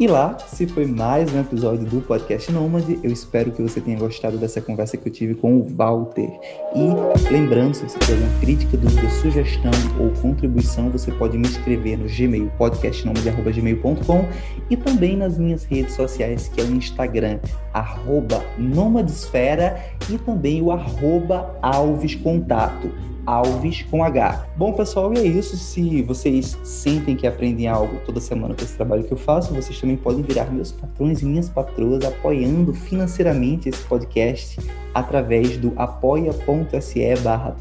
E 0.00 0.06
lá 0.06 0.38
se 0.38 0.64
foi 0.64 0.86
mais 0.86 1.34
um 1.34 1.40
episódio 1.40 1.84
do 1.84 2.00
Podcast 2.00 2.52
Nômade. 2.52 3.00
Eu 3.02 3.10
espero 3.10 3.50
que 3.50 3.60
você 3.60 3.80
tenha 3.80 3.98
gostado 3.98 4.38
dessa 4.38 4.60
conversa 4.60 4.96
que 4.96 5.08
eu 5.08 5.12
tive 5.12 5.34
com 5.34 5.56
o 5.56 5.66
Walter. 5.74 6.30
E 6.72 7.32
lembrando, 7.32 7.74
se 7.74 7.82
você 7.82 7.98
tiver 7.98 8.12
alguma 8.12 8.40
crítica, 8.40 8.76
dúvida, 8.76 9.10
sugestão 9.10 9.72
ou 9.98 10.10
contribuição, 10.22 10.88
você 10.88 11.10
pode 11.10 11.36
me 11.36 11.48
escrever 11.48 11.98
no 11.98 12.08
Gmail, 12.08 12.48
podcastnomade.gmail.com 12.56 14.24
e 14.70 14.76
também 14.76 15.16
nas 15.16 15.36
minhas 15.36 15.64
redes 15.64 15.96
sociais, 15.96 16.46
que 16.46 16.60
é 16.60 16.64
o 16.64 16.70
Instagram, 16.70 17.40
arroba 17.72 18.44
Nomadesfera 18.56 19.82
e 20.08 20.16
também 20.16 20.62
o 20.62 20.70
arroba 20.70 21.58
Alves 21.60 22.14
Contato. 22.14 22.88
Alves 23.28 23.82
com 23.90 24.02
H. 24.02 24.46
Bom, 24.56 24.72
pessoal, 24.72 25.12
e 25.12 25.18
é 25.18 25.22
isso. 25.22 25.54
Se 25.54 26.00
vocês 26.00 26.56
sentem 26.64 27.14
que 27.14 27.26
aprendem 27.26 27.68
algo 27.68 28.00
toda 28.06 28.20
semana 28.20 28.54
com 28.54 28.64
esse 28.64 28.74
trabalho 28.74 29.04
que 29.04 29.12
eu 29.12 29.18
faço, 29.18 29.52
vocês 29.52 29.78
também 29.78 29.98
podem 29.98 30.22
virar 30.22 30.50
meus 30.50 30.72
patrões 30.72 31.20
e 31.20 31.26
minhas 31.26 31.50
patroas 31.50 32.06
apoiando 32.06 32.72
financeiramente 32.72 33.68
esse 33.68 33.84
podcast 33.84 34.58
através 34.94 35.58
do 35.58 35.74
apoia.se 35.76 37.16
barra. 37.22 37.54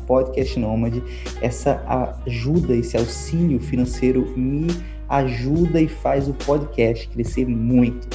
Essa 1.41 1.83
ajuda, 2.25 2.73
esse 2.73 2.95
auxílio 2.95 3.59
financeiro 3.59 4.25
me 4.37 4.67
ajuda 5.09 5.81
e 5.81 5.89
faz 5.89 6.29
o 6.29 6.33
podcast 6.33 7.09
crescer 7.09 7.45
muito. 7.45 8.07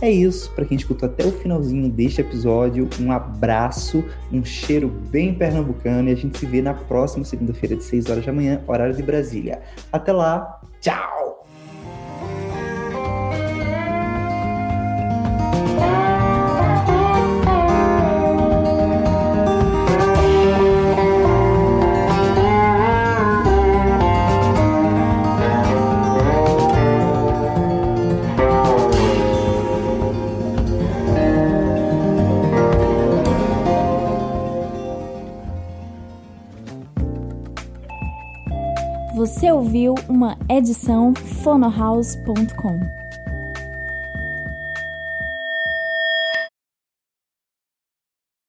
É 0.00 0.10
isso, 0.10 0.50
para 0.52 0.64
quem 0.64 0.76
escutou 0.76 1.08
até 1.08 1.24
o 1.24 1.32
finalzinho 1.32 1.88
deste 1.88 2.20
episódio, 2.20 2.88
um 3.00 3.12
abraço, 3.12 4.04
um 4.32 4.44
cheiro 4.44 4.88
bem 4.88 5.34
pernambucano 5.34 6.08
e 6.08 6.12
a 6.12 6.16
gente 6.16 6.38
se 6.38 6.46
vê 6.46 6.60
na 6.60 6.74
próxima 6.74 7.24
segunda-feira 7.24 7.76
de 7.76 7.84
6 7.84 8.10
horas 8.10 8.26
da 8.26 8.32
manhã, 8.32 8.60
horário 8.66 8.94
de 8.94 9.02
Brasília. 9.02 9.62
Até 9.92 10.12
lá, 10.12 10.60
tchau! 10.80 11.23
Ouviu 39.64 39.94
uma 40.10 40.36
edição 40.46 41.14
fonohouse.com. 41.14 43.03